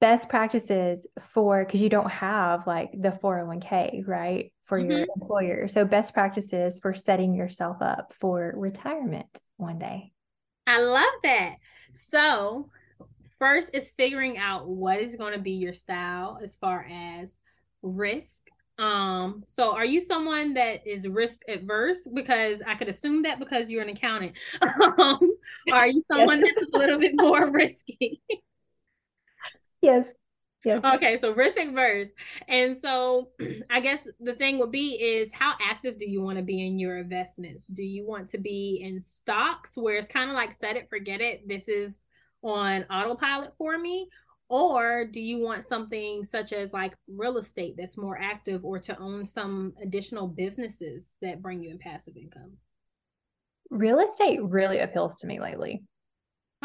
Best 0.00 0.28
practices 0.28 1.06
for 1.32 1.64
because 1.64 1.82
you 1.82 1.88
don't 1.88 2.10
have 2.10 2.66
like 2.66 2.92
the 2.92 3.10
401k, 3.10 4.06
right? 4.06 4.52
For 4.66 4.78
mm-hmm. 4.78 4.90
your 4.90 5.06
employer. 5.16 5.68
So, 5.68 5.84
best 5.84 6.14
practices 6.14 6.78
for 6.80 6.94
setting 6.94 7.34
yourself 7.34 7.78
up 7.80 8.12
for 8.18 8.52
retirement 8.56 9.28
one 9.56 9.78
day. 9.78 10.12
I 10.66 10.80
love 10.80 11.10
that. 11.24 11.56
So, 11.94 12.70
first 13.38 13.74
is 13.74 13.92
figuring 13.92 14.38
out 14.38 14.68
what 14.68 15.00
is 15.00 15.16
going 15.16 15.32
to 15.32 15.40
be 15.40 15.52
your 15.52 15.72
style 15.72 16.38
as 16.42 16.56
far 16.56 16.86
as 16.88 17.36
risk 17.82 18.44
um, 18.80 19.42
so 19.46 19.76
are 19.76 19.84
you 19.84 20.00
someone 20.00 20.54
that 20.54 20.86
is 20.86 21.06
risk 21.06 21.42
adverse? 21.48 22.08
Because 22.12 22.62
I 22.62 22.74
could 22.74 22.88
assume 22.88 23.22
that 23.24 23.38
because 23.38 23.70
you're 23.70 23.82
an 23.82 23.90
accountant. 23.90 24.36
Um, 24.98 25.18
are 25.72 25.86
you 25.86 26.02
someone 26.10 26.40
yes. 26.40 26.52
that's 26.54 26.66
a 26.74 26.78
little 26.78 26.98
bit 26.98 27.12
more 27.14 27.50
risky? 27.52 28.22
yes. 29.82 30.10
Yes. 30.64 30.84
Okay, 30.84 31.18
so 31.18 31.32
risk 31.32 31.58
adverse. 31.58 32.08
And 32.48 32.78
so 32.78 33.30
I 33.70 33.80
guess 33.80 34.06
the 34.18 34.34
thing 34.34 34.58
would 34.58 34.72
be 34.72 34.94
is 35.02 35.32
how 35.32 35.54
active 35.62 35.98
do 35.98 36.08
you 36.08 36.22
want 36.22 36.38
to 36.38 36.44
be 36.44 36.66
in 36.66 36.78
your 36.78 36.98
investments? 36.98 37.66
Do 37.66 37.82
you 37.82 38.06
want 38.06 38.28
to 38.30 38.38
be 38.38 38.80
in 38.82 39.00
stocks 39.00 39.76
where 39.76 39.96
it's 39.96 40.08
kind 40.08 40.30
of 40.30 40.34
like 40.34 40.52
set 40.52 40.76
it, 40.76 40.88
forget 40.88 41.20
it, 41.20 41.48
this 41.48 41.68
is 41.68 42.04
on 42.42 42.84
autopilot 42.84 43.52
for 43.56 43.78
me? 43.78 44.08
Or 44.50 45.04
do 45.04 45.20
you 45.20 45.38
want 45.38 45.64
something 45.64 46.24
such 46.24 46.52
as 46.52 46.72
like 46.72 46.96
real 47.06 47.38
estate 47.38 47.76
that's 47.78 47.96
more 47.96 48.18
active 48.20 48.64
or 48.64 48.80
to 48.80 48.98
own 48.98 49.24
some 49.24 49.72
additional 49.80 50.26
businesses 50.26 51.14
that 51.22 51.40
bring 51.40 51.62
you 51.62 51.70
in 51.70 51.78
passive 51.78 52.16
income? 52.16 52.54
Real 53.70 54.00
estate 54.00 54.42
really 54.42 54.80
appeals 54.80 55.18
to 55.18 55.28
me 55.28 55.40
lately. 55.40 55.84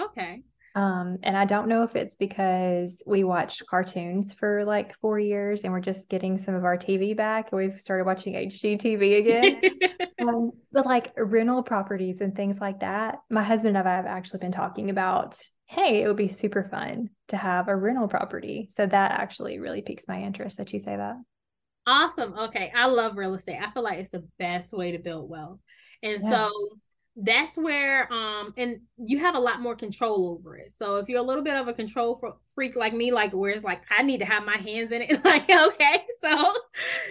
Okay. 0.02 0.42
Um, 0.74 1.20
and 1.22 1.38
I 1.38 1.46
don't 1.46 1.70
know 1.70 1.84
if 1.84 1.96
it's 1.96 2.16
because 2.16 3.04
we 3.06 3.24
watched 3.24 3.68
cartoons 3.68 4.34
for 4.34 4.66
like 4.66 4.98
four 4.98 5.20
years 5.20 5.64
and 5.64 5.72
we're 5.72 5.80
just 5.80 6.10
getting 6.10 6.40
some 6.40 6.56
of 6.56 6.66
our 6.66 6.78
TV 6.78 7.16
back. 7.16 7.52
And 7.52 7.58
we've 7.58 7.80
started 7.80 8.06
watching 8.06 8.34
HGTV 8.34 9.20
again. 9.20 9.62
um, 10.28 10.52
but 10.74 10.88
like 10.88 11.14
rental 11.18 11.62
properties 11.62 12.20
and 12.20 12.36
things 12.36 12.60
like 12.60 12.80
that. 12.80 13.20
My 13.30 13.44
husband 13.44 13.78
and 13.78 13.88
I 13.88 13.96
have 13.96 14.08
actually 14.08 14.40
been 14.40 14.52
talking 14.52 14.90
about 14.90 15.38
hey, 15.68 16.04
it 16.04 16.08
would 16.08 16.18
be 16.18 16.30
super 16.30 16.64
fun 16.64 17.10
to 17.30 17.38
have 17.38 17.68
a 17.68 17.76
rental 17.76 18.08
property. 18.08 18.70
So 18.72 18.86
that 18.86 19.12
actually 19.12 19.60
really 19.60 19.82
piques 19.82 20.08
my 20.08 20.22
interest 20.22 20.58
that 20.58 20.72
you 20.74 20.80
say 20.80 20.96
that. 20.96 21.16
Awesome. 21.88 22.34
Okay. 22.38 22.72
I 22.76 22.88
love 22.88 23.18
real 23.18 23.34
estate. 23.36 23.60
I 23.62 23.72
feel 23.72 23.84
like 23.84 24.00
it's 24.00 24.10
the 24.10 24.28
best 24.40 24.74
way 24.74 24.92
to 24.92 25.00
build 25.00 25.30
wealth. 25.30 25.60
And 26.02 26.22
yeah. 26.22 26.30
so 26.30 26.52
that's 27.18 27.58
where 27.58 28.12
um 28.12 28.54
and 28.58 28.82
you 28.98 29.20
have 29.20 29.36
a 29.36 29.40
lot 29.40 29.62
more 29.62 29.76
control 29.76 30.30
over 30.30 30.58
it. 30.58 30.72
So 30.72 30.98
if 30.98 31.08
you're 31.08 31.20
a 31.20 31.24
little 31.24 31.44
bit 31.44 31.56
of 31.56 31.68
a 31.68 31.74
control 31.74 32.20
freak 32.54 32.76
like 32.76 32.94
me 32.94 33.12
like 33.12 33.34
where 33.34 33.52
it's 33.52 33.66
like 33.66 33.84
i 33.92 34.02
need 34.02 34.20
to 34.20 34.26
have 34.26 34.46
my 34.46 34.56
hands 34.56 34.94
in 34.94 35.02
it 35.02 35.26
like 35.26 35.44
okay 35.50 36.06
so 36.24 36.54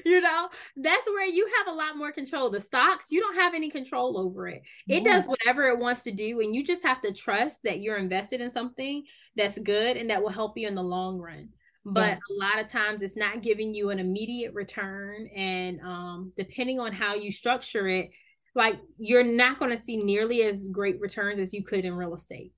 you 0.07 0.21
know 0.21 0.49
that's 0.77 1.07
where 1.07 1.27
you 1.27 1.49
have 1.59 1.73
a 1.73 1.77
lot 1.77 1.97
more 1.97 2.13
control. 2.13 2.51
The 2.51 2.61
stocks 2.61 3.11
you 3.11 3.21
don't 3.21 3.37
have 3.37 3.55
any 3.55 3.71
control 3.71 4.19
over 4.19 4.49
it. 4.49 4.63
It 4.89 5.05
yeah. 5.05 5.15
does 5.15 5.27
whatever 5.27 5.69
it 5.69 5.79
wants 5.79 6.03
to 6.05 6.13
do 6.13 6.41
and 6.41 6.55
you 6.55 6.65
just 6.65 6.85
have 6.85 7.01
to 7.03 7.13
trust 7.13 7.61
that 7.65 7.81
you're 7.81 7.97
invested 7.97 8.41
in 8.41 8.51
something 8.51 9.05
that's 9.37 9.59
good 9.59 9.97
and 9.97 10.11
that 10.11 10.23
will 10.23 10.31
help 10.31 10.57
you 10.57 10.67
in 10.69 10.75
the 10.75 10.83
long 10.83 11.19
run. 11.19 11.49
But 11.87 12.15
a 12.15 12.35
lot 12.41 12.59
of 12.59 12.67
times 12.67 13.03
it's 13.03 13.17
not 13.17 13.43
giving 13.43 13.75
you 13.75 13.91
an 13.91 13.99
immediate 13.99 14.55
return 14.55 15.27
and 15.37 15.81
um, 15.81 16.33
depending 16.35 16.81
on 16.81 16.95
how 16.95 17.15
you 17.15 17.31
structure 17.31 17.89
it 17.89 18.11
like 18.55 18.77
you're 18.99 19.25
not 19.25 19.59
going 19.59 19.71
to 19.71 19.83
see 19.83 20.03
nearly 20.03 20.43
as 20.43 20.69
great 20.69 21.01
returns 21.01 21.41
as 21.41 21.53
you 21.53 21.65
could 21.65 21.85
in 21.85 21.95
real 21.95 22.15
estate. 22.15 22.53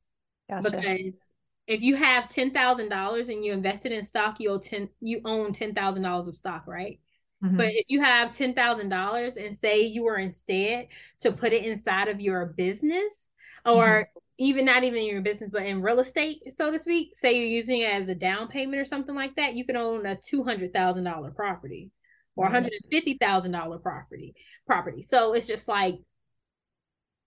Gotcha. 0.48 0.70
Because 0.70 1.32
if 1.66 1.82
you 1.82 1.96
have 1.96 2.28
ten 2.28 2.52
thousand 2.52 2.88
dollars 2.88 3.28
and 3.28 3.44
you 3.44 3.52
invested 3.52 3.92
in 3.92 4.04
stock, 4.04 4.36
you 4.38 4.50
own 4.50 4.60
ten 4.60 4.88
you 5.00 5.20
own 5.24 5.52
ten 5.52 5.74
thousand 5.74 6.02
dollars 6.02 6.28
of 6.28 6.36
stock, 6.36 6.66
right? 6.66 7.00
Mm-hmm. 7.44 7.56
But 7.56 7.70
if 7.72 7.86
you 7.88 8.00
have 8.00 8.30
ten 8.30 8.54
thousand 8.54 8.88
dollars 8.88 9.36
and 9.36 9.56
say 9.56 9.82
you 9.82 10.04
were 10.04 10.18
instead 10.18 10.88
to 11.20 11.32
put 11.32 11.52
it 11.52 11.64
inside 11.64 12.08
of 12.08 12.20
your 12.20 12.46
business 12.46 13.32
or 13.64 13.86
mm-hmm. 13.86 14.18
even 14.38 14.64
not 14.64 14.84
even 14.84 15.00
in 15.00 15.06
your 15.06 15.22
business, 15.22 15.50
but 15.50 15.64
in 15.64 15.82
real 15.82 16.00
estate, 16.00 16.52
so 16.52 16.70
to 16.70 16.78
speak, 16.78 17.16
say 17.16 17.36
you're 17.36 17.48
using 17.48 17.80
it 17.80 17.90
as 17.90 18.08
a 18.08 18.14
down 18.14 18.48
payment 18.48 18.80
or 18.80 18.84
something 18.84 19.14
like 19.14 19.34
that, 19.36 19.54
you 19.54 19.64
can 19.64 19.76
own 19.76 20.06
a 20.06 20.16
two 20.16 20.44
hundred 20.44 20.72
thousand 20.72 21.04
dollar 21.04 21.30
property 21.30 21.90
or 22.36 22.48
$150,000 22.48 23.82
property 23.82 24.34
property. 24.66 25.02
So 25.02 25.32
it's 25.32 25.46
just 25.46 25.68
like 25.68 25.94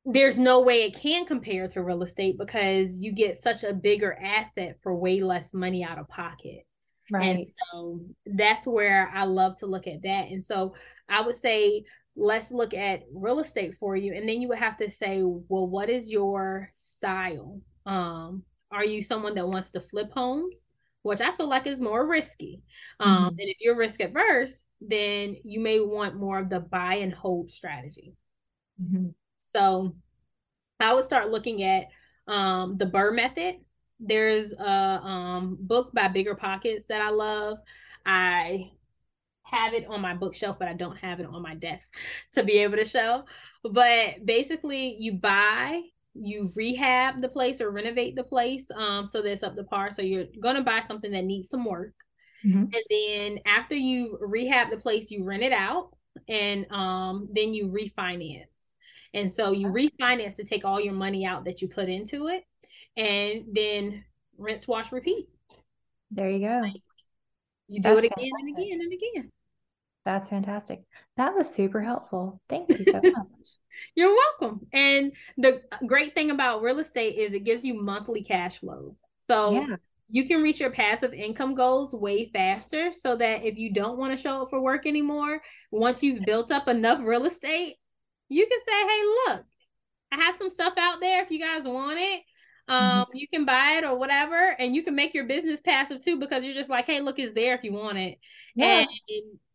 there's 0.05 0.39
no 0.39 0.61
way 0.61 0.83
it 0.83 0.95
can 0.95 1.25
compare 1.25 1.67
to 1.67 1.83
real 1.83 2.03
estate 2.03 2.37
because 2.37 2.99
you 2.99 3.11
get 3.11 3.37
such 3.37 3.63
a 3.63 3.73
bigger 3.73 4.17
asset 4.21 4.77
for 4.81 4.95
way 4.95 5.21
less 5.21 5.53
money 5.53 5.83
out 5.83 5.99
of 5.99 6.07
pocket. 6.07 6.65
Right. 7.11 7.37
And 7.37 7.47
so 7.71 8.01
that's 8.25 8.67
where 8.67 9.11
I 9.13 9.25
love 9.25 9.57
to 9.59 9.65
look 9.65 9.87
at 9.87 10.03
that. 10.03 10.29
And 10.29 10.45
so 10.45 10.75
I 11.09 11.21
would 11.21 11.35
say, 11.35 11.83
let's 12.15 12.51
look 12.51 12.73
at 12.73 13.03
real 13.13 13.39
estate 13.39 13.75
for 13.79 13.95
you. 13.95 14.13
And 14.13 14.27
then 14.27 14.41
you 14.41 14.47
would 14.49 14.59
have 14.59 14.77
to 14.77 14.89
say, 14.89 15.21
well, 15.23 15.67
what 15.67 15.89
is 15.89 16.11
your 16.11 16.71
style? 16.75 17.61
Um, 17.85 18.43
are 18.71 18.85
you 18.85 19.01
someone 19.01 19.35
that 19.35 19.47
wants 19.47 19.71
to 19.71 19.81
flip 19.81 20.11
homes? 20.13 20.65
Which 21.03 21.21
I 21.21 21.35
feel 21.35 21.47
like 21.47 21.67
is 21.67 21.81
more 21.81 22.07
risky. 22.07 22.61
Um, 22.99 23.17
mm-hmm. 23.17 23.27
And 23.27 23.49
if 23.49 23.57
you're 23.61 23.75
risk 23.75 24.01
averse, 24.01 24.63
then 24.81 25.37
you 25.43 25.59
may 25.59 25.79
want 25.79 26.15
more 26.15 26.39
of 26.39 26.49
the 26.49 26.59
buy 26.59 26.95
and 26.95 27.13
hold 27.13 27.49
strategy. 27.49 28.15
Mm-hmm. 28.81 29.09
So 29.39 29.95
I 30.79 30.93
would 30.93 31.05
start 31.05 31.29
looking 31.29 31.63
at 31.63 31.87
um, 32.27 32.77
the 32.77 32.85
BRRRR 32.85 33.15
method. 33.15 33.55
There's 33.99 34.53
a 34.53 34.69
um, 34.69 35.57
book 35.59 35.93
by 35.93 36.07
Bigger 36.07 36.35
Pockets 36.35 36.85
that 36.85 37.01
I 37.01 37.09
love. 37.09 37.57
I 38.05 38.71
have 39.43 39.73
it 39.73 39.85
on 39.87 40.01
my 40.01 40.13
bookshelf, 40.13 40.57
but 40.59 40.67
I 40.67 40.73
don't 40.73 40.97
have 40.97 41.19
it 41.19 41.25
on 41.25 41.41
my 41.41 41.55
desk 41.55 41.95
to 42.33 42.43
be 42.43 42.59
able 42.59 42.77
to 42.77 42.85
show. 42.85 43.23
But 43.63 44.25
basically, 44.25 44.95
you 44.99 45.13
buy 45.13 45.81
you 46.13 46.47
rehab 46.55 47.21
the 47.21 47.29
place 47.29 47.61
or 47.61 47.71
renovate 47.71 48.15
the 48.15 48.23
place 48.23 48.69
um 48.75 49.05
so 49.05 49.21
that's 49.21 49.43
up 49.43 49.55
to 49.55 49.63
par 49.63 49.91
so 49.91 50.01
you're 50.01 50.25
gonna 50.39 50.63
buy 50.63 50.81
something 50.81 51.11
that 51.11 51.23
needs 51.23 51.49
some 51.49 51.65
work 51.65 51.93
mm-hmm. 52.45 52.63
and 52.63 52.83
then 52.89 53.39
after 53.45 53.75
you 53.75 54.17
rehab 54.21 54.69
the 54.69 54.77
place 54.77 55.11
you 55.11 55.23
rent 55.23 55.43
it 55.43 55.53
out 55.53 55.91
and 56.27 56.65
um 56.71 57.27
then 57.33 57.53
you 57.53 57.67
refinance 57.67 58.45
and 59.13 59.33
so 59.33 59.51
you 59.51 59.67
refinance 59.67 60.35
to 60.35 60.43
take 60.43 60.65
all 60.65 60.81
your 60.81 60.93
money 60.93 61.25
out 61.25 61.45
that 61.45 61.61
you 61.61 61.67
put 61.67 61.89
into 61.89 62.27
it 62.27 62.43
and 62.97 63.43
then 63.53 64.03
rinse 64.37 64.67
wash 64.67 64.91
repeat 64.91 65.27
there 66.11 66.29
you 66.29 66.39
go 66.39 66.63
you 67.67 67.81
do 67.81 67.95
That's 67.95 67.99
it 67.99 68.11
again 68.17 68.31
fantastic. 68.31 68.47
and 68.47 68.57
again 68.57 68.81
and 68.81 68.93
again 68.93 69.31
That's 70.05 70.29
fantastic. 70.29 70.81
That 71.17 71.35
was 71.35 71.53
super 71.53 71.81
helpful. 71.81 72.41
Thank 72.49 72.69
you 72.69 72.85
so 72.85 72.93
much. 72.93 73.03
You're 73.95 74.15
welcome. 74.15 74.67
And 74.73 75.11
the 75.37 75.61
uh, 75.71 75.77
great 75.85 76.13
thing 76.13 76.31
about 76.31 76.61
real 76.61 76.79
estate 76.79 77.17
is 77.17 77.33
it 77.33 77.43
gives 77.43 77.65
you 77.65 77.81
monthly 77.81 78.23
cash 78.23 78.59
flows. 78.59 79.01
So 79.15 79.51
yeah. 79.51 79.75
you 80.07 80.25
can 80.25 80.41
reach 80.41 80.59
your 80.59 80.71
passive 80.71 81.13
income 81.13 81.55
goals 81.55 81.93
way 81.93 82.29
faster 82.31 82.91
so 82.91 83.15
that 83.17 83.43
if 83.43 83.57
you 83.57 83.73
don't 83.73 83.97
want 83.97 84.15
to 84.15 84.21
show 84.21 84.41
up 84.41 84.49
for 84.49 84.61
work 84.61 84.85
anymore, 84.85 85.41
once 85.71 86.03
you've 86.03 86.25
built 86.25 86.51
up 86.51 86.67
enough 86.67 86.99
real 87.03 87.25
estate, 87.25 87.75
you 88.29 88.47
can 88.47 88.59
say, 88.59 88.71
hey, 88.71 89.01
look, 89.03 89.45
I 90.11 90.15
have 90.17 90.35
some 90.35 90.49
stuff 90.49 90.73
out 90.77 90.99
there 91.01 91.23
if 91.23 91.31
you 91.31 91.39
guys 91.39 91.65
want 91.65 91.99
it. 91.99 92.21
Mm-hmm. 92.69 92.73
Um, 92.73 93.01
mm-hmm. 93.01 93.17
you 93.17 93.27
can 93.27 93.45
buy 93.45 93.73
it 93.77 93.83
or 93.83 93.97
whatever, 93.97 94.55
and 94.59 94.75
you 94.75 94.83
can 94.83 94.95
make 94.95 95.13
your 95.13 95.25
business 95.25 95.59
passive 95.59 96.01
too 96.01 96.19
because 96.19 96.45
you're 96.45 96.53
just 96.53 96.69
like, 96.69 96.85
hey, 96.85 97.01
look, 97.01 97.19
it's 97.19 97.33
there 97.33 97.55
if 97.55 97.63
you 97.63 97.73
want 97.73 97.97
it. 97.97 98.19
Yeah. 98.55 98.79
And 98.79 98.87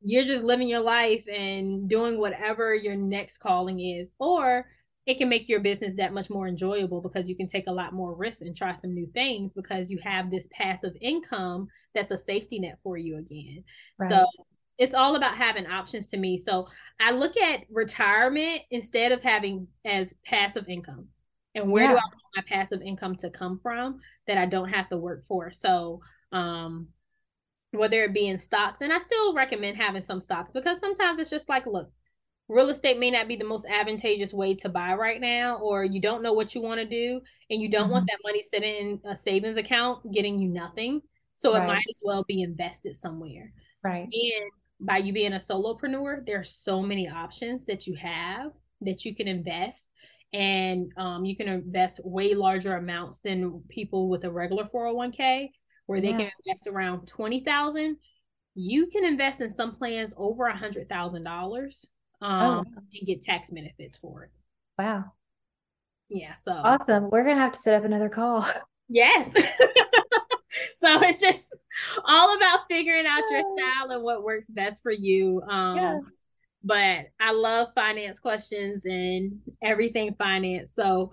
you're 0.02 0.24
just 0.24 0.44
living 0.44 0.68
your 0.68 0.80
life 0.80 1.26
and 1.28 1.88
doing 1.88 2.18
whatever 2.18 2.74
your 2.74 2.96
next 2.96 3.38
calling 3.38 3.80
is. 3.80 4.12
Or 4.18 4.66
it 5.06 5.18
can 5.18 5.28
make 5.28 5.48
your 5.48 5.60
business 5.60 5.96
that 5.96 6.14
much 6.14 6.30
more 6.30 6.48
enjoyable 6.48 7.00
because 7.00 7.28
you 7.28 7.36
can 7.36 7.46
take 7.46 7.66
a 7.66 7.72
lot 7.72 7.92
more 7.92 8.14
risks 8.14 8.42
and 8.42 8.56
try 8.56 8.74
some 8.74 8.94
new 8.94 9.06
things 9.12 9.52
because 9.52 9.90
you 9.90 9.98
have 10.02 10.30
this 10.30 10.48
passive 10.50 10.94
income 11.00 11.68
that's 11.94 12.10
a 12.10 12.16
safety 12.16 12.58
net 12.58 12.78
for 12.82 12.96
you 12.96 13.18
again. 13.18 13.64
Right. 13.98 14.10
So 14.10 14.26
it's 14.78 14.94
all 14.94 15.14
about 15.14 15.36
having 15.36 15.66
options 15.66 16.08
to 16.08 16.16
me. 16.16 16.38
So 16.38 16.66
I 17.00 17.12
look 17.12 17.36
at 17.36 17.64
retirement 17.70 18.62
instead 18.70 19.12
of 19.12 19.22
having 19.22 19.68
as 19.84 20.14
passive 20.24 20.68
income. 20.68 21.08
And 21.54 21.70
where 21.70 21.84
yeah. 21.84 21.90
do 21.90 21.96
I 21.96 22.00
want 22.00 22.36
my 22.36 22.42
passive 22.46 22.82
income 22.82 23.14
to 23.16 23.30
come 23.30 23.60
from 23.62 24.00
that 24.26 24.38
I 24.38 24.46
don't 24.46 24.70
have 24.70 24.88
to 24.88 24.96
work 24.96 25.24
for? 25.24 25.50
So 25.50 26.00
um 26.32 26.88
whether 27.70 28.04
it 28.04 28.14
be 28.14 28.28
in 28.28 28.38
stocks, 28.38 28.80
and 28.80 28.92
I 28.92 28.98
still 28.98 29.34
recommend 29.34 29.76
having 29.76 30.02
some 30.02 30.20
stocks 30.20 30.52
because 30.52 30.78
sometimes 30.78 31.18
it's 31.18 31.30
just 31.30 31.48
like, 31.48 31.66
look, 31.66 31.90
real 32.48 32.68
estate 32.68 32.98
may 32.98 33.10
not 33.10 33.28
be 33.28 33.36
the 33.36 33.44
most 33.44 33.66
advantageous 33.66 34.32
way 34.32 34.54
to 34.56 34.68
buy 34.68 34.94
right 34.94 35.20
now, 35.20 35.56
or 35.58 35.84
you 35.84 36.00
don't 36.00 36.22
know 36.22 36.32
what 36.32 36.54
you 36.54 36.62
want 36.62 36.80
to 36.80 36.86
do, 36.86 37.20
and 37.50 37.60
you 37.60 37.68
don't 37.68 37.84
mm-hmm. 37.84 37.92
want 37.92 38.06
that 38.06 38.18
money 38.24 38.42
sitting 38.42 38.74
in 38.74 39.10
a 39.10 39.16
savings 39.16 39.56
account 39.56 40.12
getting 40.12 40.38
you 40.38 40.48
nothing. 40.48 41.00
So 41.34 41.52
right. 41.52 41.64
it 41.64 41.66
might 41.66 41.84
as 41.90 42.00
well 42.02 42.24
be 42.28 42.42
invested 42.42 42.96
somewhere. 42.96 43.52
Right. 43.82 44.04
And 44.04 44.50
by 44.80 44.98
you 44.98 45.12
being 45.12 45.32
a 45.32 45.38
solopreneur, 45.38 46.24
there 46.26 46.38
are 46.38 46.44
so 46.44 46.80
many 46.80 47.08
options 47.08 47.66
that 47.66 47.86
you 47.86 47.94
have 47.96 48.52
that 48.82 49.04
you 49.04 49.14
can 49.14 49.26
invest. 49.26 49.90
And 50.34 50.92
um, 50.98 51.24
you 51.24 51.36
can 51.36 51.48
invest 51.48 52.04
way 52.04 52.34
larger 52.34 52.76
amounts 52.76 53.20
than 53.20 53.62
people 53.68 54.10
with 54.10 54.24
a 54.24 54.30
regular 54.30 54.64
401k 54.64 55.48
where 55.86 56.00
they 56.00 56.10
yeah. 56.10 56.16
can 56.16 56.30
invest 56.44 56.66
around 56.66 57.06
20,000, 57.06 57.96
you 58.54 58.86
can 58.86 59.04
invest 59.04 59.40
in 59.40 59.52
some 59.52 59.74
plans 59.74 60.14
over 60.16 60.46
a 60.46 60.56
hundred 60.56 60.88
thousand 60.88 61.24
dollars 61.24 61.88
um 62.22 62.64
oh. 62.66 62.80
and 62.94 63.06
get 63.06 63.22
tax 63.22 63.50
benefits 63.50 63.96
for 63.96 64.24
it. 64.24 64.30
Wow. 64.78 65.04
Yeah. 66.08 66.34
So 66.34 66.52
awesome. 66.52 67.10
We're 67.10 67.24
gonna 67.24 67.40
have 67.40 67.52
to 67.52 67.58
set 67.58 67.74
up 67.74 67.84
another 67.84 68.08
call. 68.08 68.46
Yes. 68.86 69.32
so 70.76 71.00
it's 71.00 71.18
just 71.18 71.56
all 72.04 72.36
about 72.36 72.66
figuring 72.68 73.06
out 73.06 73.22
your 73.30 73.40
style 73.40 73.90
and 73.92 74.02
what 74.02 74.22
works 74.22 74.50
best 74.50 74.82
for 74.82 74.92
you. 74.92 75.40
Um 75.48 75.76
yeah. 75.76 75.98
But 76.64 77.06
I 77.20 77.32
love 77.32 77.68
finance 77.74 78.18
questions 78.18 78.84
and 78.86 79.38
everything 79.62 80.14
finance. 80.14 80.72
So 80.74 81.12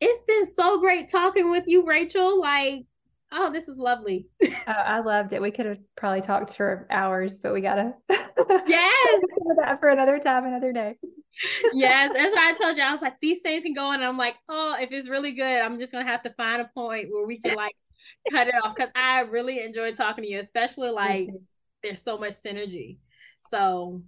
it's 0.00 0.22
been 0.24 0.46
so 0.46 0.80
great 0.80 1.10
talking 1.10 1.50
with 1.50 1.64
you, 1.66 1.86
Rachel. 1.86 2.40
Like 2.40 2.86
Oh, 3.30 3.52
this 3.52 3.68
is 3.68 3.78
lovely. 3.78 4.26
oh, 4.44 4.52
I 4.66 5.00
loved 5.00 5.32
it. 5.32 5.42
We 5.42 5.50
could 5.50 5.66
have 5.66 5.78
probably 5.96 6.22
talked 6.22 6.56
for 6.56 6.86
hours, 6.90 7.40
but 7.40 7.52
we 7.52 7.60
gotta 7.60 7.92
yes 8.08 9.22
that 9.58 9.78
for 9.80 9.88
another 9.88 10.18
time, 10.18 10.46
another 10.46 10.72
day. 10.72 10.96
yes, 11.72 12.10
that's 12.14 12.34
why 12.34 12.50
I 12.50 12.52
told 12.54 12.76
you. 12.76 12.82
I 12.82 12.92
was 12.92 13.02
like, 13.02 13.16
these 13.20 13.38
things 13.42 13.64
can 13.64 13.74
go 13.74 13.88
on. 13.88 13.96
And 13.96 14.04
I'm 14.04 14.16
like, 14.16 14.36
oh, 14.48 14.76
if 14.80 14.90
it's 14.92 15.08
really 15.08 15.32
good, 15.32 15.60
I'm 15.60 15.78
just 15.78 15.92
gonna 15.92 16.06
have 16.06 16.22
to 16.22 16.30
find 16.30 16.62
a 16.62 16.70
point 16.74 17.08
where 17.10 17.26
we 17.26 17.38
can 17.38 17.54
like 17.54 17.74
cut 18.30 18.48
it 18.48 18.54
off 18.64 18.74
because 18.74 18.90
I 18.94 19.20
really 19.20 19.62
enjoy 19.62 19.92
talking 19.92 20.24
to 20.24 20.30
you, 20.30 20.40
especially 20.40 20.90
like 20.90 21.28
there's 21.82 22.02
so 22.02 22.16
much 22.16 22.32
synergy. 22.32 22.96
So, 23.50 24.02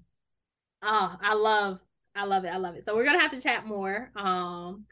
oh, 0.82 1.16
I 1.20 1.34
love, 1.34 1.80
I 2.14 2.24
love 2.24 2.44
it, 2.44 2.48
I 2.48 2.56
love 2.56 2.74
it. 2.74 2.84
So 2.84 2.94
we're 2.94 3.04
gonna 3.04 3.20
have 3.20 3.32
to 3.32 3.40
chat 3.40 3.66
more, 3.66 4.10
um, 4.16 4.86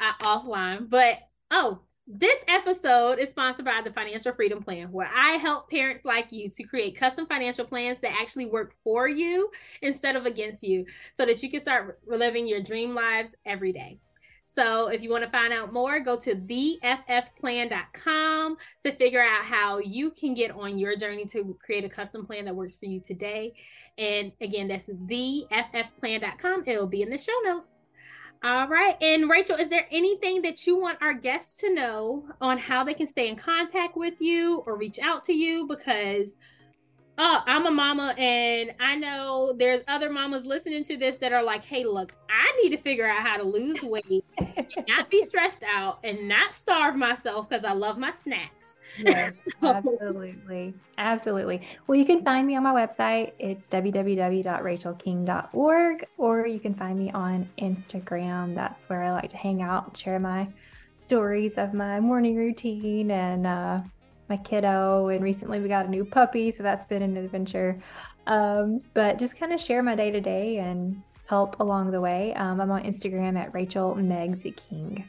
offline. 0.00 0.88
But 0.88 1.18
oh, 1.50 1.80
this 2.06 2.42
episode 2.48 3.18
is 3.20 3.30
sponsored 3.30 3.64
by 3.64 3.82
the 3.84 3.92
Financial 3.92 4.32
Freedom 4.32 4.62
Plan, 4.62 4.90
where 4.90 5.08
I 5.14 5.32
help 5.32 5.70
parents 5.70 6.04
like 6.04 6.32
you 6.32 6.50
to 6.50 6.62
create 6.64 6.96
custom 6.96 7.26
financial 7.26 7.64
plans 7.64 7.98
that 8.00 8.16
actually 8.20 8.46
work 8.46 8.74
for 8.82 9.06
you 9.06 9.50
instead 9.82 10.16
of 10.16 10.26
against 10.26 10.62
you 10.62 10.86
so 11.14 11.24
that 11.24 11.42
you 11.42 11.50
can 11.50 11.60
start 11.60 12.00
living 12.06 12.48
your 12.48 12.62
dream 12.62 12.94
lives 12.94 13.36
every 13.46 13.72
day. 13.72 14.00
So 14.52 14.88
if 14.88 15.00
you 15.00 15.10
want 15.10 15.22
to 15.22 15.30
find 15.30 15.52
out 15.52 15.72
more, 15.72 16.00
go 16.00 16.18
to 16.18 16.34
theFFplan.com 16.34 18.56
to 18.82 18.92
figure 18.96 19.22
out 19.22 19.44
how 19.44 19.78
you 19.78 20.10
can 20.10 20.34
get 20.34 20.50
on 20.50 20.76
your 20.76 20.96
journey 20.96 21.24
to 21.26 21.56
create 21.64 21.84
a 21.84 21.88
custom 21.88 22.26
plan 22.26 22.46
that 22.46 22.56
works 22.56 22.74
for 22.74 22.86
you 22.86 22.98
today. 23.00 23.54
And 23.96 24.32
again, 24.40 24.66
that's 24.66 24.86
theFFplan.com. 24.86 26.64
It'll 26.66 26.88
be 26.88 27.02
in 27.02 27.10
the 27.10 27.18
show 27.18 27.38
notes. 27.44 27.66
All 28.42 28.66
right. 28.66 29.00
And 29.00 29.30
Rachel, 29.30 29.54
is 29.56 29.70
there 29.70 29.86
anything 29.92 30.42
that 30.42 30.66
you 30.66 30.76
want 30.76 30.98
our 31.00 31.14
guests 31.14 31.54
to 31.60 31.72
know 31.72 32.26
on 32.40 32.58
how 32.58 32.82
they 32.82 32.94
can 32.94 33.06
stay 33.06 33.28
in 33.28 33.36
contact 33.36 33.96
with 33.96 34.20
you 34.20 34.64
or 34.66 34.76
reach 34.76 34.98
out 34.98 35.22
to 35.24 35.32
you? 35.32 35.68
Because 35.68 36.36
oh, 37.22 37.42
I'm 37.46 37.66
a 37.66 37.70
mama 37.70 38.14
and 38.16 38.72
I 38.80 38.96
know 38.96 39.54
there's 39.58 39.82
other 39.88 40.08
mamas 40.08 40.46
listening 40.46 40.84
to 40.84 40.96
this 40.96 41.16
that 41.16 41.34
are 41.34 41.42
like, 41.42 41.62
hey, 41.62 41.84
look, 41.84 42.14
I 42.30 42.50
need 42.62 42.70
to 42.70 42.78
figure 42.78 43.06
out 43.06 43.20
how 43.20 43.36
to 43.36 43.42
lose 43.42 43.82
weight 43.82 44.24
and 44.38 44.66
not 44.88 45.10
be 45.10 45.22
stressed 45.22 45.62
out 45.62 45.98
and 46.02 46.26
not 46.26 46.54
starve 46.54 46.96
myself 46.96 47.50
because 47.50 47.66
I 47.66 47.72
love 47.72 47.98
my 47.98 48.10
snacks. 48.10 48.78
Yes, 48.98 49.42
so. 49.60 49.68
absolutely. 49.68 50.72
Absolutely. 50.96 51.60
Well, 51.86 51.96
you 51.96 52.06
can 52.06 52.24
find 52.24 52.46
me 52.46 52.56
on 52.56 52.62
my 52.62 52.72
website. 52.72 53.32
It's 53.38 53.68
www.rachelking.org, 53.68 56.06
or 56.16 56.46
you 56.46 56.58
can 56.58 56.74
find 56.74 56.98
me 56.98 57.10
on 57.10 57.46
Instagram. 57.58 58.54
That's 58.54 58.88
where 58.88 59.02
I 59.02 59.12
like 59.12 59.28
to 59.30 59.36
hang 59.36 59.60
out, 59.60 59.94
share 59.94 60.18
my 60.18 60.48
stories 60.96 61.58
of 61.58 61.74
my 61.74 62.00
morning 62.00 62.36
routine 62.36 63.10
and 63.10 63.46
uh, 63.46 63.80
my 64.30 64.36
kiddo. 64.38 65.08
And 65.08 65.22
recently 65.22 65.60
we 65.60 65.68
got 65.68 65.86
a 65.86 65.90
new 65.90 66.04
puppy, 66.04 66.50
so 66.50 66.62
that's 66.62 66.86
been 66.86 67.02
an 67.02 67.16
adventure. 67.16 67.78
Um, 68.26 68.80
but 68.94 69.18
just 69.18 69.38
kind 69.38 69.52
of 69.52 69.60
share 69.60 69.82
my 69.82 69.94
day 69.94 70.10
to 70.10 70.20
day 70.20 70.58
and 70.58 71.02
help 71.26 71.60
along 71.60 71.90
the 71.90 72.00
way. 72.00 72.32
Um, 72.34 72.60
I'm 72.60 72.70
on 72.70 72.82
Instagram 72.84 73.38
at 73.38 73.52
Rachel 73.52 73.94
Megs 73.96 74.42
King. 74.56 75.04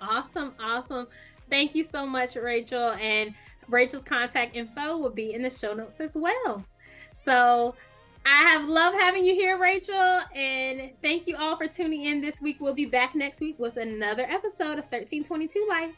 Awesome, 0.00 0.52
awesome. 0.60 1.06
Thank 1.48 1.74
you 1.74 1.84
so 1.84 2.06
much, 2.06 2.36
Rachel. 2.36 2.92
And 2.92 3.34
Rachel's 3.68 4.04
contact 4.04 4.56
info 4.56 4.96
will 4.98 5.10
be 5.10 5.32
in 5.32 5.42
the 5.42 5.50
show 5.50 5.72
notes 5.72 6.00
as 6.00 6.16
well. 6.16 6.64
So 7.12 7.74
I 8.24 8.42
have 8.42 8.68
loved 8.68 8.96
having 8.98 9.24
you 9.24 9.34
here, 9.34 9.58
Rachel. 9.58 10.20
And 10.34 10.90
thank 11.02 11.26
you 11.26 11.36
all 11.36 11.56
for 11.56 11.68
tuning 11.68 12.02
in 12.02 12.20
this 12.20 12.40
week. 12.40 12.58
We'll 12.60 12.74
be 12.74 12.86
back 12.86 13.14
next 13.14 13.40
week 13.40 13.58
with 13.58 13.76
another 13.76 14.24
episode 14.24 14.78
of 14.78 14.84
1322 14.90 15.66
Life. 15.68 15.94